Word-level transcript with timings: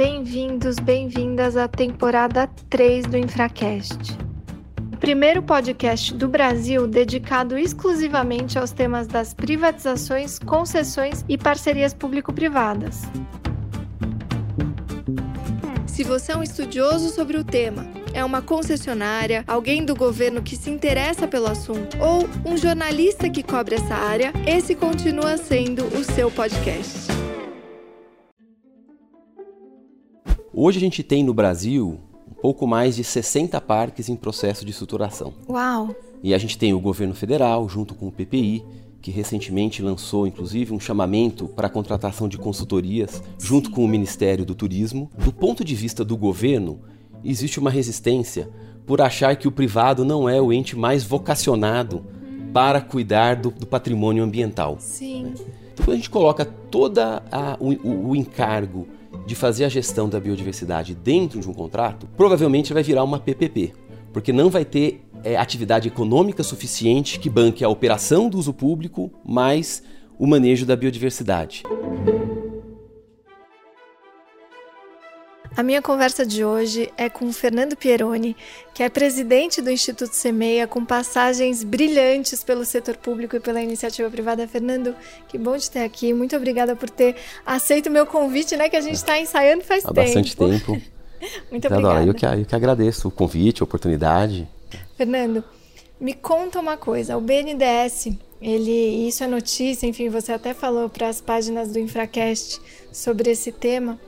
bem-vindos, 0.00 0.78
bem-vindas 0.78 1.58
à 1.58 1.68
temporada 1.68 2.48
3 2.70 3.04
do 3.04 3.18
Infracast. 3.18 4.16
O 4.94 4.96
primeiro 4.96 5.42
podcast 5.42 6.14
do 6.14 6.26
Brasil 6.26 6.86
dedicado 6.86 7.58
exclusivamente 7.58 8.58
aos 8.58 8.70
temas 8.70 9.06
das 9.06 9.34
privatizações, 9.34 10.38
concessões 10.38 11.22
e 11.28 11.36
parcerias 11.36 11.92
público-privadas. 11.92 13.02
Se 15.86 16.02
você 16.02 16.32
é 16.32 16.36
um 16.38 16.42
estudioso 16.42 17.10
sobre 17.10 17.36
o 17.36 17.44
tema, 17.44 17.86
é 18.14 18.24
uma 18.24 18.40
concessionária, 18.40 19.44
alguém 19.46 19.84
do 19.84 19.94
governo 19.94 20.40
que 20.40 20.56
se 20.56 20.70
interessa 20.70 21.28
pelo 21.28 21.46
assunto 21.46 21.98
ou 22.00 22.26
um 22.50 22.56
jornalista 22.56 23.28
que 23.28 23.42
cobre 23.42 23.74
essa 23.74 23.96
área, 23.96 24.32
esse 24.46 24.74
continua 24.74 25.36
sendo 25.36 25.84
o 25.94 26.02
seu 26.02 26.30
podcast. 26.30 27.29
Hoje 30.62 30.76
a 30.76 30.80
gente 30.80 31.02
tem 31.02 31.24
no 31.24 31.32
Brasil 31.32 31.98
um 32.30 32.34
pouco 32.34 32.66
mais 32.66 32.94
de 32.94 33.02
60 33.02 33.58
parques 33.62 34.10
em 34.10 34.14
processo 34.14 34.62
de 34.62 34.72
estruturação. 34.72 35.32
Uau! 35.48 35.96
E 36.22 36.34
a 36.34 36.38
gente 36.38 36.58
tem 36.58 36.74
o 36.74 36.78
governo 36.78 37.14
federal, 37.14 37.66
junto 37.66 37.94
com 37.94 38.08
o 38.08 38.12
PPI, 38.12 38.62
que 39.00 39.10
recentemente 39.10 39.80
lançou 39.80 40.26
inclusive 40.26 40.74
um 40.74 40.78
chamamento 40.78 41.48
para 41.48 41.66
a 41.66 41.70
contratação 41.70 42.28
de 42.28 42.36
consultorias 42.36 43.22
junto 43.38 43.70
com 43.70 43.82
o 43.82 43.88
Ministério 43.88 44.44
do 44.44 44.54
Turismo. 44.54 45.10
Do 45.16 45.32
ponto 45.32 45.64
de 45.64 45.74
vista 45.74 46.04
do 46.04 46.14
governo, 46.14 46.80
existe 47.24 47.58
uma 47.58 47.70
resistência 47.70 48.50
por 48.84 49.00
achar 49.00 49.36
que 49.36 49.48
o 49.48 49.52
privado 49.52 50.04
não 50.04 50.28
é 50.28 50.42
o 50.42 50.52
ente 50.52 50.76
mais 50.76 51.02
vocacionado 51.02 52.04
para 52.52 52.82
cuidar 52.82 53.36
do, 53.36 53.50
do 53.50 53.66
patrimônio 53.66 54.22
ambiental. 54.22 54.76
Sim. 54.78 55.32
Então, 55.72 55.86
quando 55.86 55.92
a 55.92 55.96
gente 55.96 56.10
coloca 56.10 56.44
todo 56.44 57.00
o, 57.58 58.10
o 58.10 58.14
encargo 58.14 58.99
de 59.30 59.36
fazer 59.36 59.64
a 59.64 59.68
gestão 59.68 60.08
da 60.08 60.18
biodiversidade 60.18 60.92
dentro 60.92 61.38
de 61.38 61.48
um 61.48 61.54
contrato, 61.54 62.08
provavelmente 62.16 62.72
vai 62.72 62.82
virar 62.82 63.04
uma 63.04 63.20
PPP, 63.20 63.72
porque 64.12 64.32
não 64.32 64.50
vai 64.50 64.64
ter 64.64 65.04
é, 65.22 65.36
atividade 65.36 65.86
econômica 65.86 66.42
suficiente 66.42 67.16
que 67.20 67.30
banque 67.30 67.62
a 67.62 67.68
operação 67.68 68.28
do 68.28 68.36
uso 68.36 68.52
público 68.52 69.08
mais 69.24 69.84
o 70.18 70.26
manejo 70.26 70.66
da 70.66 70.74
biodiversidade. 70.74 71.62
A 75.56 75.62
minha 75.62 75.82
conversa 75.82 76.24
de 76.24 76.44
hoje 76.44 76.92
é 76.96 77.08
com 77.08 77.32
Fernando 77.32 77.76
Pieroni, 77.76 78.36
que 78.72 78.82
é 78.82 78.88
presidente 78.88 79.60
do 79.60 79.70
Instituto 79.70 80.14
Semeia, 80.14 80.66
com 80.66 80.84
passagens 80.84 81.64
brilhantes 81.64 82.44
pelo 82.44 82.64
setor 82.64 82.96
público 82.96 83.34
e 83.36 83.40
pela 83.40 83.60
iniciativa 83.60 84.08
privada. 84.08 84.46
Fernando, 84.46 84.94
que 85.28 85.36
bom 85.36 85.58
te 85.58 85.70
ter 85.70 85.80
aqui. 85.80 86.14
Muito 86.14 86.36
obrigada 86.36 86.76
por 86.76 86.88
ter 86.88 87.16
aceito 87.44 87.88
o 87.88 87.90
meu 87.90 88.06
convite, 88.06 88.56
né? 88.56 88.68
Que 88.68 88.76
a 88.76 88.80
gente 88.80 88.94
está 88.94 89.18
ensaiando 89.18 89.64
faz 89.64 89.84
Há 89.84 89.88
tempo. 89.88 90.06
bastante 90.06 90.36
tempo. 90.36 90.80
Muito 91.50 91.66
obrigada. 91.66 92.06
Eu 92.06 92.14
que, 92.14 92.24
eu 92.24 92.46
que 92.46 92.54
agradeço 92.54 93.08
o 93.08 93.10
convite, 93.10 93.62
a 93.62 93.64
oportunidade. 93.64 94.48
Fernando, 94.96 95.44
me 96.00 96.14
conta 96.14 96.58
uma 96.58 96.76
coisa. 96.76 97.16
O 97.16 97.20
BNDES, 97.20 98.08
ele, 98.40 99.06
isso 99.06 99.22
é 99.22 99.26
notícia, 99.26 99.86
enfim, 99.86 100.08
você 100.08 100.32
até 100.32 100.54
falou 100.54 100.88
para 100.88 101.08
as 101.08 101.20
páginas 101.20 101.72
do 101.72 101.78
Infracast 101.78 102.60
sobre 102.90 103.30
esse 103.30 103.52
tema. 103.52 103.98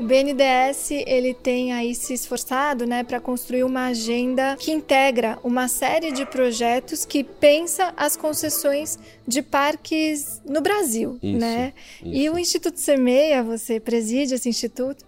O 0.00 0.02
BNDES 0.02 0.92
ele 1.06 1.34
tem 1.34 1.74
aí 1.74 1.94
se 1.94 2.14
esforçado, 2.14 2.86
né, 2.86 3.04
para 3.04 3.20
construir 3.20 3.64
uma 3.64 3.88
agenda 3.88 4.56
que 4.58 4.72
integra 4.72 5.38
uma 5.44 5.68
série 5.68 6.10
de 6.10 6.24
projetos 6.24 7.04
que 7.04 7.22
pensa 7.22 7.92
as 7.98 8.16
concessões 8.16 8.98
de 9.28 9.42
parques 9.42 10.40
no 10.46 10.62
Brasil, 10.62 11.18
Isso, 11.22 11.38
né? 11.38 11.74
isso. 12.02 12.14
E 12.14 12.30
o 12.30 12.38
Instituto 12.38 12.80
Semeia, 12.80 13.42
você 13.42 13.78
preside 13.78 14.36
esse 14.36 14.48
instituto, 14.48 15.04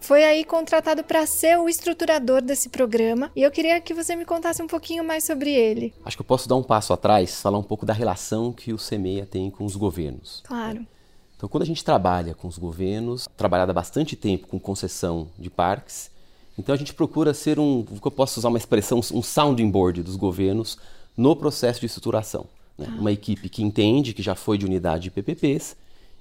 foi 0.00 0.22
aí 0.22 0.44
contratado 0.44 1.02
para 1.02 1.26
ser 1.26 1.58
o 1.58 1.68
estruturador 1.68 2.40
desse 2.40 2.68
programa. 2.68 3.32
E 3.34 3.42
eu 3.42 3.50
queria 3.50 3.80
que 3.80 3.92
você 3.92 4.14
me 4.14 4.24
contasse 4.24 4.62
um 4.62 4.68
pouquinho 4.68 5.02
mais 5.02 5.24
sobre 5.24 5.50
ele. 5.50 5.92
Acho 6.04 6.16
que 6.16 6.20
eu 6.20 6.26
posso 6.26 6.48
dar 6.48 6.54
um 6.54 6.62
passo 6.62 6.92
atrás, 6.92 7.40
falar 7.40 7.58
um 7.58 7.64
pouco 7.64 7.84
da 7.84 7.92
relação 7.92 8.52
que 8.52 8.72
o 8.72 8.78
SEMEIA 8.78 9.26
tem 9.26 9.50
com 9.50 9.64
os 9.64 9.74
governos. 9.74 10.40
Claro. 10.46 10.86
Então, 11.36 11.48
quando 11.48 11.62
a 11.62 11.66
gente 11.66 11.84
trabalha 11.84 12.34
com 12.34 12.48
os 12.48 12.56
governos, 12.56 13.28
trabalhado 13.36 13.70
há 13.70 13.74
bastante 13.74 14.16
tempo 14.16 14.46
com 14.46 14.58
concessão 14.58 15.28
de 15.38 15.50
parques, 15.50 16.10
então 16.58 16.74
a 16.74 16.78
gente 16.78 16.94
procura 16.94 17.34
ser 17.34 17.58
um, 17.58 17.84
que 17.84 18.06
eu 18.06 18.10
posso 18.10 18.40
usar 18.40 18.48
uma 18.48 18.58
expressão, 18.58 18.98
um 19.12 19.22
sounding 19.22 19.70
board 19.70 20.02
dos 20.02 20.16
governos 20.16 20.78
no 21.16 21.36
processo 21.36 21.80
de 21.80 21.86
estruturação. 21.86 22.46
Né? 22.78 22.86
Uma 22.98 23.12
equipe 23.12 23.48
que 23.48 23.62
entende, 23.62 24.14
que 24.14 24.22
já 24.22 24.34
foi 24.34 24.56
de 24.56 24.64
unidade 24.64 25.04
de 25.04 25.10
PPPs 25.10 25.76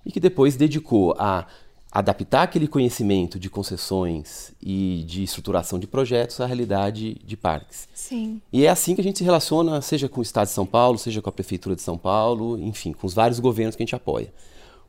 e 0.05 0.11
que 0.11 0.19
depois 0.19 0.57
dedicou 0.57 1.15
a 1.17 1.47
adaptar 1.89 2.43
aquele 2.43 2.67
conhecimento 2.67 3.39
de 3.39 3.49
concessões 3.49 4.51
e 4.61 5.05
de 5.07 5.23
estruturação 5.23 5.79
de 5.79 5.87
projetos 5.87 6.41
à 6.41 6.45
realidade 6.45 7.15
de 7.25 7.37
parques. 7.37 7.87
Sim. 7.93 8.41
E 8.51 8.65
é 8.65 8.69
assim 8.69 8.95
que 8.95 9.01
a 9.01 9.03
gente 9.03 9.19
se 9.19 9.23
relaciona, 9.23 9.81
seja 9.81 10.09
com 10.09 10.19
o 10.19 10.23
Estado 10.23 10.47
de 10.47 10.53
São 10.53 10.65
Paulo, 10.65 10.97
seja 10.97 11.21
com 11.21 11.29
a 11.29 11.31
Prefeitura 11.31 11.73
de 11.73 11.81
São 11.81 11.97
Paulo, 11.97 12.59
enfim, 12.59 12.91
com 12.91 13.07
os 13.07 13.13
vários 13.13 13.39
governos 13.39 13.77
que 13.77 13.83
a 13.83 13.85
gente 13.85 13.95
apoia. 13.95 14.33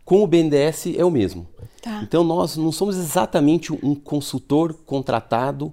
Com 0.07 0.23
o 0.23 0.27
BNDES 0.27 0.95
é 0.97 1.05
o 1.05 1.11
mesmo. 1.11 1.49
Tá. 1.83 2.01
Então 2.01 2.23
nós 2.23 2.57
não 2.57 2.71
somos 2.71 2.97
exatamente 2.97 3.73
um 3.73 3.93
consultor 3.93 4.73
contratado 4.73 5.73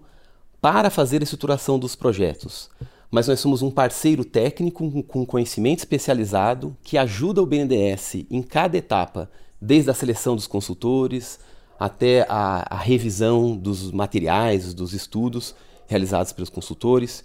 para 0.60 0.90
fazer 0.90 1.22
a 1.22 1.24
estruturação 1.24 1.78
dos 1.78 1.96
projetos, 1.96 2.68
mas 3.12 3.28
nós 3.28 3.40
somos 3.40 3.62
um 3.62 3.70
parceiro 3.70 4.26
técnico 4.26 5.04
com 5.04 5.24
conhecimento 5.24 5.80
especializado 5.80 6.76
que 6.84 6.98
ajuda 6.98 7.44
o 7.44 7.46
BNDES 7.46 8.26
em 8.32 8.42
cada 8.42 8.76
etapa, 8.76 9.30
desde 9.62 9.92
a 9.92 9.94
seleção 9.94 10.36
dos 10.36 10.48
consultores 10.48 11.40
até 11.80 12.26
a, 12.28 12.66
a 12.72 12.78
revisão 12.78 13.56
dos 13.56 13.92
materiais, 13.92 14.74
dos 14.74 14.94
estudos 14.94 15.54
realizados 15.86 16.32
pelos 16.32 16.50
consultores, 16.50 17.24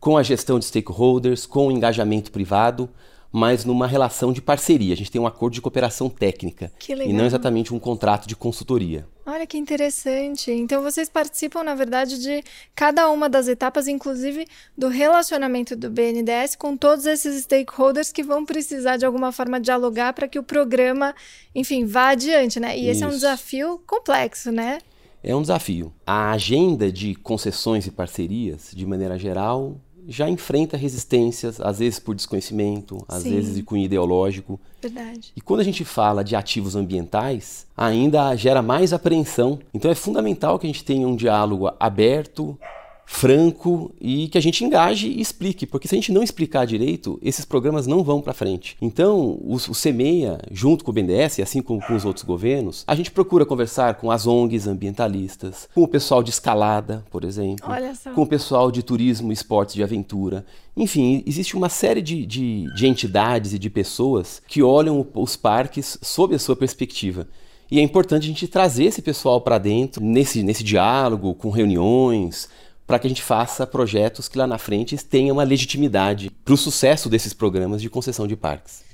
com 0.00 0.16
a 0.16 0.22
gestão 0.22 0.58
de 0.58 0.64
stakeholders, 0.64 1.44
com 1.44 1.66
o 1.66 1.72
engajamento 1.72 2.32
privado 2.32 2.88
mas 3.36 3.66
numa 3.66 3.86
relação 3.86 4.32
de 4.32 4.40
parceria. 4.40 4.94
A 4.94 4.96
gente 4.96 5.10
tem 5.10 5.20
um 5.20 5.26
acordo 5.26 5.52
de 5.52 5.60
cooperação 5.60 6.08
técnica 6.08 6.72
Que 6.78 6.94
legal. 6.94 7.10
e 7.10 7.12
não 7.12 7.26
exatamente 7.26 7.74
um 7.74 7.78
contrato 7.78 8.26
de 8.26 8.34
consultoria. 8.34 9.06
Olha 9.26 9.46
que 9.46 9.58
interessante. 9.58 10.50
Então 10.50 10.82
vocês 10.82 11.10
participam, 11.10 11.62
na 11.62 11.74
verdade, 11.74 12.18
de 12.18 12.42
cada 12.74 13.10
uma 13.10 13.28
das 13.28 13.46
etapas, 13.46 13.88
inclusive 13.88 14.46
do 14.74 14.88
relacionamento 14.88 15.76
do 15.76 15.90
BNDES 15.90 16.56
com 16.56 16.78
todos 16.78 17.04
esses 17.04 17.42
stakeholders 17.42 18.10
que 18.10 18.22
vão 18.22 18.46
precisar 18.46 18.96
de 18.96 19.04
alguma 19.04 19.30
forma 19.30 19.60
dialogar 19.60 20.14
para 20.14 20.26
que 20.26 20.38
o 20.38 20.42
programa, 20.42 21.14
enfim, 21.54 21.84
vá 21.84 22.08
adiante, 22.12 22.58
né? 22.58 22.78
E 22.78 22.88
esse 22.88 23.02
é 23.02 23.06
um 23.06 23.10
Isso. 23.10 23.18
desafio 23.18 23.78
complexo, 23.86 24.50
né? 24.50 24.78
É 25.22 25.36
um 25.36 25.42
desafio. 25.42 25.92
A 26.06 26.30
agenda 26.30 26.90
de 26.90 27.14
concessões 27.16 27.86
e 27.86 27.90
parcerias, 27.90 28.70
de 28.72 28.86
maneira 28.86 29.18
geral, 29.18 29.76
já 30.08 30.28
enfrenta 30.28 30.76
resistências, 30.76 31.60
às 31.60 31.78
vezes 31.78 31.98
por 31.98 32.14
desconhecimento, 32.14 33.04
às 33.08 33.22
Sim. 33.22 33.30
vezes 33.30 33.54
de 33.56 33.62
cunho 33.62 33.84
ideológico. 33.84 34.58
Verdade. 34.80 35.32
E 35.36 35.40
quando 35.40 35.60
a 35.60 35.64
gente 35.64 35.84
fala 35.84 36.22
de 36.22 36.36
ativos 36.36 36.76
ambientais, 36.76 37.66
ainda 37.76 38.34
gera 38.36 38.62
mais 38.62 38.92
apreensão. 38.92 39.58
Então 39.74 39.90
é 39.90 39.94
fundamental 39.94 40.58
que 40.58 40.66
a 40.66 40.70
gente 40.70 40.84
tenha 40.84 41.06
um 41.06 41.16
diálogo 41.16 41.70
aberto, 41.78 42.58
franco 43.06 43.94
e 44.00 44.26
que 44.28 44.36
a 44.36 44.40
gente 44.40 44.64
engaje 44.64 45.06
e 45.06 45.20
explique, 45.20 45.64
porque 45.64 45.86
se 45.86 45.94
a 45.94 45.98
gente 45.98 46.12
não 46.12 46.24
explicar 46.24 46.66
direito, 46.66 47.18
esses 47.22 47.44
programas 47.44 47.86
não 47.86 48.02
vão 48.02 48.20
para 48.20 48.34
frente. 48.34 48.76
Então, 48.82 49.38
o, 49.40 49.54
o 49.54 49.74
CEMEIA, 49.74 50.40
junto 50.50 50.84
com 50.84 50.90
o 50.90 50.94
BNDES, 50.94 51.38
e 51.38 51.42
assim 51.42 51.62
como 51.62 51.80
com 51.80 51.94
os 51.94 52.04
outros 52.04 52.24
governos, 52.24 52.84
a 52.86 52.94
gente 52.96 53.12
procura 53.12 53.46
conversar 53.46 53.94
com 53.94 54.10
as 54.10 54.26
ONGs 54.26 54.66
ambientalistas, 54.66 55.68
com 55.72 55.84
o 55.84 55.88
pessoal 55.88 56.22
de 56.22 56.30
escalada, 56.30 57.04
por 57.10 57.24
exemplo, 57.24 57.66
com 58.14 58.22
o 58.22 58.26
pessoal 58.26 58.72
de 58.72 58.82
turismo, 58.82 59.32
esportes 59.32 59.76
de 59.76 59.84
aventura. 59.84 60.44
Enfim, 60.76 61.22
existe 61.24 61.56
uma 61.56 61.68
série 61.68 62.02
de, 62.02 62.26
de, 62.26 62.66
de 62.74 62.86
entidades 62.86 63.54
e 63.54 63.58
de 63.58 63.70
pessoas 63.70 64.42
que 64.48 64.62
olham 64.62 65.06
os 65.14 65.36
parques 65.36 65.96
sob 66.02 66.34
a 66.34 66.38
sua 66.38 66.56
perspectiva. 66.56 67.28
E 67.70 67.78
é 67.78 67.82
importante 67.82 68.24
a 68.24 68.28
gente 68.28 68.46
trazer 68.46 68.84
esse 68.84 69.02
pessoal 69.02 69.40
para 69.40 69.58
dentro, 69.58 70.04
nesse, 70.04 70.42
nesse 70.42 70.62
diálogo, 70.62 71.34
com 71.34 71.50
reuniões, 71.50 72.48
para 72.86 72.98
que 72.98 73.06
a 73.06 73.10
gente 73.10 73.22
faça 73.22 73.66
projetos 73.66 74.28
que 74.28 74.38
lá 74.38 74.46
na 74.46 74.58
frente 74.58 74.96
tenham 74.96 75.36
uma 75.36 75.42
legitimidade 75.42 76.30
para 76.30 76.54
o 76.54 76.56
sucesso 76.56 77.08
desses 77.08 77.34
programas 77.34 77.82
de 77.82 77.90
concessão 77.90 78.26
de 78.26 78.36
parques. 78.36 78.86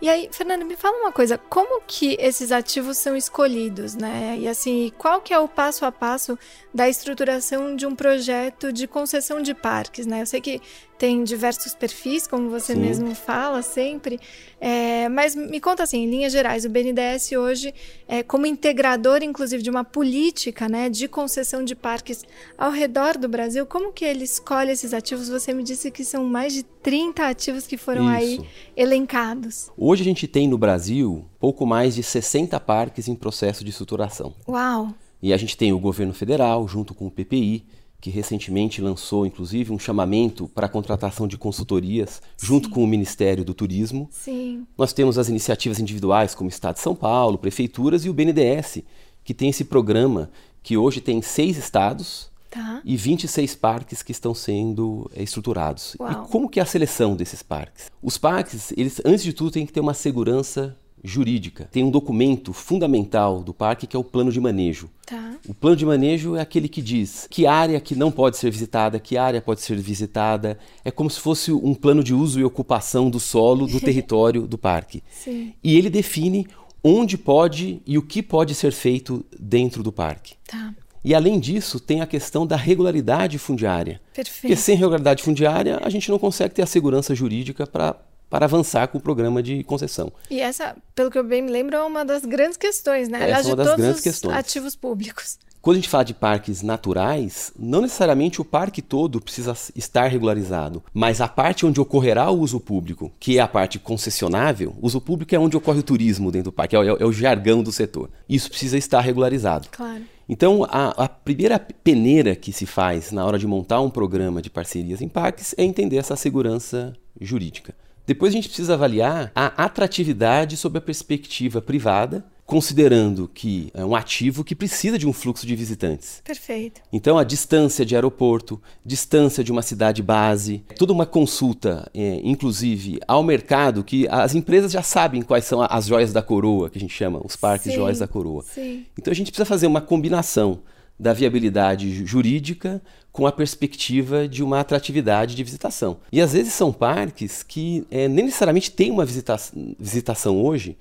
E 0.00 0.10
aí, 0.10 0.28
Fernando, 0.30 0.66
me 0.66 0.76
fala 0.76 0.98
uma 0.98 1.10
coisa, 1.10 1.38
como 1.38 1.80
que 1.86 2.18
esses 2.20 2.52
ativos 2.52 2.98
são 2.98 3.16
escolhidos, 3.16 3.94
né? 3.94 4.36
E 4.38 4.46
assim, 4.46 4.92
qual 4.98 5.22
que 5.22 5.32
é 5.32 5.38
o 5.38 5.48
passo 5.48 5.86
a 5.86 5.92
passo 5.92 6.38
da 6.72 6.86
estruturação 6.86 7.74
de 7.74 7.86
um 7.86 7.96
projeto 7.96 8.70
de 8.70 8.86
concessão 8.86 9.40
de 9.40 9.54
parques, 9.54 10.04
né? 10.04 10.20
Eu 10.20 10.26
sei 10.26 10.42
que 10.42 10.60
tem 10.98 11.22
diversos 11.24 11.74
perfis, 11.74 12.26
como 12.26 12.50
você 12.50 12.74
Sim. 12.74 12.80
mesmo 12.80 13.14
fala 13.14 13.62
sempre. 13.62 14.18
É, 14.60 15.08
mas 15.08 15.34
me 15.34 15.60
conta 15.60 15.82
assim, 15.82 16.04
em 16.04 16.10
linhas 16.10 16.32
gerais, 16.32 16.64
o 16.64 16.70
BNDES 16.70 17.32
hoje, 17.32 17.74
é, 18.08 18.22
como 18.22 18.46
integrador, 18.46 19.22
inclusive, 19.22 19.62
de 19.62 19.70
uma 19.70 19.84
política 19.84 20.68
né, 20.68 20.88
de 20.88 21.06
concessão 21.08 21.62
de 21.62 21.74
parques 21.74 22.24
ao 22.56 22.70
redor 22.70 23.18
do 23.18 23.28
Brasil, 23.28 23.66
como 23.66 23.92
que 23.92 24.04
ele 24.04 24.24
escolhe 24.24 24.70
esses 24.70 24.94
ativos? 24.94 25.28
Você 25.28 25.52
me 25.52 25.62
disse 25.62 25.90
que 25.90 26.04
são 26.04 26.24
mais 26.24 26.54
de 26.54 26.62
30 26.62 27.26
ativos 27.26 27.66
que 27.66 27.76
foram 27.76 28.04
Isso. 28.04 28.40
aí 28.42 28.48
elencados. 28.76 29.70
Hoje 29.76 30.02
a 30.02 30.04
gente 30.04 30.26
tem 30.26 30.48
no 30.48 30.56
Brasil 30.56 31.24
pouco 31.38 31.66
mais 31.66 31.94
de 31.94 32.02
60 32.02 32.58
parques 32.60 33.08
em 33.08 33.14
processo 33.14 33.62
de 33.62 33.70
estruturação. 33.70 34.34
Uau! 34.48 34.94
E 35.22 35.32
a 35.32 35.36
gente 35.36 35.56
tem 35.56 35.72
o 35.72 35.78
governo 35.78 36.12
federal, 36.12 36.68
junto 36.68 36.94
com 36.94 37.06
o 37.06 37.10
PPI, 37.10 37.64
que 38.06 38.10
recentemente 38.10 38.80
lançou, 38.80 39.26
inclusive, 39.26 39.72
um 39.72 39.80
chamamento 39.80 40.46
para 40.54 40.66
a 40.66 40.68
contratação 40.68 41.26
de 41.26 41.36
consultorias 41.36 42.22
Sim. 42.36 42.46
junto 42.46 42.70
com 42.70 42.84
o 42.84 42.86
Ministério 42.86 43.44
do 43.44 43.52
Turismo. 43.52 44.08
Sim. 44.12 44.64
Nós 44.78 44.92
temos 44.92 45.18
as 45.18 45.28
iniciativas 45.28 45.80
individuais, 45.80 46.32
como 46.32 46.48
o 46.48 46.52
Estado 46.52 46.76
de 46.76 46.82
São 46.82 46.94
Paulo, 46.94 47.36
prefeituras 47.36 48.04
e 48.04 48.08
o 48.08 48.14
BNDES, 48.14 48.84
que 49.24 49.34
tem 49.34 49.48
esse 49.48 49.64
programa 49.64 50.30
que 50.62 50.76
hoje 50.76 51.00
tem 51.00 51.20
seis 51.20 51.56
estados 51.56 52.30
tá. 52.48 52.80
e 52.84 52.96
26 52.96 53.56
parques 53.56 54.04
que 54.04 54.12
estão 54.12 54.32
sendo 54.32 55.10
é, 55.12 55.24
estruturados. 55.24 55.96
Uau. 55.98 56.08
E 56.08 56.28
como 56.28 56.48
que 56.48 56.60
é 56.60 56.62
a 56.62 56.66
seleção 56.66 57.16
desses 57.16 57.42
parques? 57.42 57.90
Os 58.00 58.16
parques, 58.16 58.72
eles, 58.76 59.02
antes 59.04 59.24
de 59.24 59.32
tudo, 59.32 59.50
têm 59.50 59.66
que 59.66 59.72
ter 59.72 59.80
uma 59.80 59.94
segurança 59.94 60.78
jurídica. 61.02 61.68
Tem 61.70 61.84
um 61.84 61.90
documento 61.90 62.52
fundamental 62.52 63.42
do 63.42 63.54
parque 63.54 63.86
que 63.86 63.96
é 63.96 63.98
o 63.98 64.04
plano 64.04 64.32
de 64.32 64.40
manejo. 64.40 64.90
Tá. 65.06 65.36
O 65.48 65.54
plano 65.54 65.76
de 65.76 65.86
manejo 65.86 66.34
é 66.36 66.40
aquele 66.40 66.68
que 66.68 66.82
diz 66.82 67.26
que 67.30 67.46
área 67.46 67.80
que 67.80 67.94
não 67.94 68.10
pode 68.10 68.36
ser 68.36 68.50
visitada, 68.50 68.98
que 68.98 69.16
área 69.16 69.40
pode 69.40 69.60
ser 69.60 69.76
visitada. 69.76 70.58
É 70.84 70.90
como 70.90 71.08
se 71.08 71.20
fosse 71.20 71.52
um 71.52 71.74
plano 71.74 72.02
de 72.02 72.12
uso 72.12 72.40
e 72.40 72.44
ocupação 72.44 73.08
do 73.08 73.20
solo, 73.20 73.66
do 73.66 73.78
território 73.80 74.46
do 74.46 74.58
parque. 74.58 75.02
Sim. 75.10 75.54
E 75.62 75.76
ele 75.76 75.88
define 75.88 76.46
onde 76.82 77.18
pode 77.18 77.80
e 77.86 77.98
o 77.98 78.02
que 78.02 78.22
pode 78.22 78.54
ser 78.54 78.72
feito 78.72 79.24
dentro 79.38 79.82
do 79.82 79.92
parque. 79.92 80.34
Tá. 80.46 80.74
E 81.06 81.14
além 81.14 81.38
disso, 81.38 81.78
tem 81.78 82.00
a 82.00 82.06
questão 82.06 82.44
da 82.44 82.56
regularidade 82.56 83.38
fundiária. 83.38 84.00
Perfeito. 84.12 84.40
Porque 84.40 84.56
sem 84.56 84.76
regularidade 84.76 85.22
fundiária, 85.22 85.78
a 85.80 85.88
gente 85.88 86.10
não 86.10 86.18
consegue 86.18 86.54
ter 86.54 86.62
a 86.62 86.66
segurança 86.66 87.14
jurídica 87.14 87.64
para 87.64 87.96
para 88.28 88.46
avançar 88.46 88.88
com 88.88 88.98
o 88.98 89.00
programa 89.00 89.42
de 89.42 89.62
concessão. 89.64 90.12
E 90.30 90.40
essa, 90.40 90.76
pelo 90.94 91.10
que 91.10 91.18
eu 91.18 91.24
bem 91.24 91.42
me 91.42 91.50
lembro, 91.50 91.76
é 91.76 91.82
uma 91.82 92.04
das 92.04 92.24
grandes 92.24 92.56
questões, 92.56 93.08
né? 93.08 93.18
Essa 93.18 93.24
Aliás, 93.24 93.46
é 93.46 93.50
uma 93.50 93.56
das 93.56 93.76
grandes 93.76 93.96
os 93.96 94.02
questões. 94.02 94.36
ativos 94.36 94.76
públicos. 94.76 95.38
Quando 95.66 95.78
a 95.78 95.80
gente 95.80 95.88
fala 95.88 96.04
de 96.04 96.14
parques 96.14 96.62
naturais, 96.62 97.52
não 97.58 97.80
necessariamente 97.80 98.40
o 98.40 98.44
parque 98.44 98.80
todo 98.80 99.20
precisa 99.20 99.52
estar 99.74 100.06
regularizado, 100.06 100.80
mas 100.94 101.20
a 101.20 101.26
parte 101.26 101.66
onde 101.66 101.80
ocorrerá 101.80 102.30
o 102.30 102.38
uso 102.38 102.60
público, 102.60 103.10
que 103.18 103.38
é 103.38 103.40
a 103.40 103.48
parte 103.48 103.76
concessionável, 103.76 104.76
uso 104.80 105.00
público 105.00 105.34
é 105.34 105.38
onde 105.40 105.56
ocorre 105.56 105.80
o 105.80 105.82
turismo 105.82 106.30
dentro 106.30 106.52
do 106.52 106.54
parque, 106.54 106.76
é 106.76 106.78
o, 106.78 106.96
é 106.98 107.04
o 107.04 107.12
jargão 107.12 107.64
do 107.64 107.72
setor. 107.72 108.08
Isso 108.28 108.48
precisa 108.48 108.78
estar 108.78 109.00
regularizado. 109.00 109.66
Claro. 109.72 110.04
Então, 110.28 110.64
a, 110.70 111.04
a, 111.04 111.08
primeira 111.08 111.58
peneira 111.58 112.36
que 112.36 112.52
se 112.52 112.64
faz 112.64 113.10
na 113.10 113.24
hora 113.24 113.36
de 113.36 113.46
montar 113.48 113.80
um 113.80 113.90
programa 113.90 114.40
de 114.40 114.50
parcerias 114.50 115.02
em 115.02 115.08
parques 115.08 115.52
é 115.58 115.64
entender 115.64 115.96
essa 115.96 116.14
segurança 116.14 116.92
jurídica. 117.20 117.74
Depois 118.06 118.32
a 118.32 118.36
gente 118.36 118.48
precisa 118.48 118.74
avaliar 118.74 119.32
a 119.34 119.46
atratividade 119.64 120.56
sob 120.56 120.78
a 120.78 120.80
perspectiva 120.80 121.60
privada, 121.60 122.24
considerando 122.46 123.28
que 123.34 123.70
é 123.74 123.84
um 123.84 123.96
ativo 123.96 124.44
que 124.44 124.54
precisa 124.54 124.96
de 124.96 125.06
um 125.06 125.12
fluxo 125.12 125.44
de 125.44 125.56
visitantes. 125.56 126.22
Perfeito. 126.24 126.80
Então, 126.92 127.18
a 127.18 127.24
distância 127.24 127.84
de 127.84 127.96
aeroporto, 127.96 128.62
distância 128.84 129.42
de 129.42 129.50
uma 129.50 129.62
cidade 129.62 130.00
base, 130.00 130.62
toda 130.78 130.92
uma 130.92 131.04
consulta, 131.04 131.90
é, 131.92 132.20
inclusive, 132.22 133.00
ao 133.08 133.24
mercado, 133.24 133.82
que 133.82 134.06
as 134.08 134.36
empresas 134.36 134.70
já 134.70 134.82
sabem 134.82 135.22
quais 135.22 135.44
são 135.44 135.60
as 135.60 135.86
joias 135.86 136.12
da 136.12 136.22
coroa, 136.22 136.70
que 136.70 136.78
a 136.78 136.80
gente 136.80 136.94
chama, 136.94 137.20
os 137.24 137.34
parques 137.34 137.72
sim, 137.72 137.76
joias 137.76 137.98
da 137.98 138.06
coroa. 138.06 138.44
Sim. 138.44 138.86
Então, 138.96 139.10
a 139.10 139.14
gente 139.14 139.32
precisa 139.32 139.44
fazer 139.44 139.66
uma 139.66 139.80
combinação 139.80 140.60
da 140.98 141.12
viabilidade 141.12 142.06
jurídica 142.06 142.80
com 143.16 143.26
a 143.26 143.32
perspectiva 143.32 144.28
de 144.28 144.42
uma 144.42 144.60
atratividade 144.60 145.34
de 145.34 145.42
visitação. 145.42 145.96
E 146.12 146.20
às 146.20 146.34
vezes 146.34 146.52
são 146.52 146.70
parques 146.70 147.42
que 147.42 147.86
é, 147.90 148.06
nem 148.08 148.26
necessariamente 148.26 148.70
têm 148.70 148.90
uma 148.90 149.06
visita 149.06 149.34
visitação 149.80 150.44
hoje, 150.44 150.76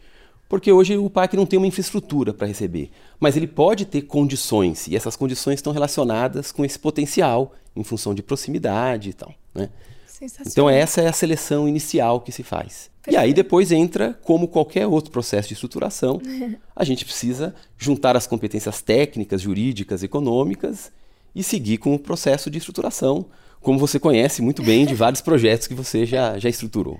porque 0.49 0.69
hoje 0.69 0.97
o 0.97 1.09
parque 1.09 1.37
não 1.37 1.45
tem 1.45 1.57
uma 1.57 1.65
infraestrutura 1.65 2.33
para 2.33 2.45
receber, 2.45 2.91
mas 3.21 3.37
ele 3.37 3.47
pode 3.47 3.85
ter 3.85 4.01
condições, 4.01 4.85
e 4.85 4.97
essas 4.97 5.15
condições 5.15 5.55
estão 5.55 5.71
relacionadas 5.71 6.51
com 6.51 6.65
esse 6.65 6.77
potencial 6.77 7.53
em 7.73 7.85
função 7.85 8.13
de 8.13 8.21
proximidade 8.21 9.11
e 9.11 9.13
tal. 9.13 9.33
Né? 9.53 9.69
Então 10.45 10.69
essa 10.69 10.99
é 10.99 11.07
a 11.07 11.13
seleção 11.13 11.69
inicial 11.69 12.19
que 12.19 12.33
se 12.33 12.43
faz. 12.43 12.91
Perfeito. 13.01 13.13
E 13.13 13.15
aí 13.15 13.33
depois 13.33 13.71
entra, 13.71 14.13
como 14.25 14.49
qualquer 14.49 14.87
outro 14.87 15.09
processo 15.09 15.47
de 15.47 15.53
estruturação, 15.53 16.21
a 16.75 16.83
gente 16.83 17.05
precisa 17.05 17.55
juntar 17.77 18.17
as 18.17 18.27
competências 18.27 18.81
técnicas, 18.81 19.41
jurídicas, 19.41 20.03
econômicas 20.03 20.91
e 21.35 21.43
seguir 21.43 21.77
com 21.77 21.93
o 21.93 21.99
processo 21.99 22.49
de 22.49 22.57
estruturação, 22.57 23.25
como 23.61 23.77
você 23.77 23.99
conhece 23.99 24.41
muito 24.41 24.63
bem 24.63 24.85
de 24.85 24.95
vários 24.95 25.19
projetos 25.21 25.67
que 25.67 25.73
você 25.73 26.05
já, 26.05 26.39
já 26.39 26.47
estruturou. 26.47 26.97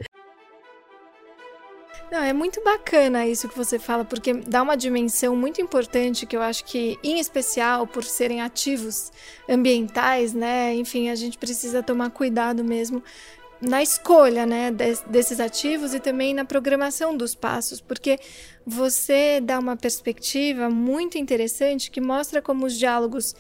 Não, 2.12 2.22
é 2.22 2.32
muito 2.32 2.64
bacana 2.64 3.28
isso 3.28 3.50
que 3.50 3.58
você 3.58 3.78
fala, 3.78 4.06
porque 4.06 4.34
dá 4.34 4.62
uma 4.62 4.78
dimensão 4.78 5.36
muito 5.36 5.60
importante 5.60 6.26
que 6.26 6.36
eu 6.36 6.42
acho 6.42 6.64
que, 6.64 6.98
em 7.04 7.20
especial, 7.20 7.86
por 7.86 8.04
serem 8.04 8.42
ativos 8.42 9.12
ambientais, 9.50 10.34
né? 10.34 10.74
Enfim, 10.76 11.10
a 11.10 11.16
gente 11.16 11.38
precisa 11.38 11.84
tomar 11.84 12.12
cuidado 12.12 12.64
mesmo 12.64 13.04
na 13.62 13.82
escolha 13.82 14.46
né, 14.46 14.72
desses 15.08 15.40
ativos 15.40 15.94
e 15.94 16.00
também 16.00 16.34
na 16.34 16.46
programação 16.46 17.16
dos 17.16 17.34
passos, 17.34 17.82
porque 17.82 18.20
você 18.66 19.40
dá 19.42 19.60
uma 19.60 19.76
perspectiva 19.76 20.70
muito 20.70 21.18
interessante 21.18 21.90
que 21.90 22.02
mostra 22.02 22.42
como 22.42 22.66
os 22.66 22.78
diálogos 22.78 23.36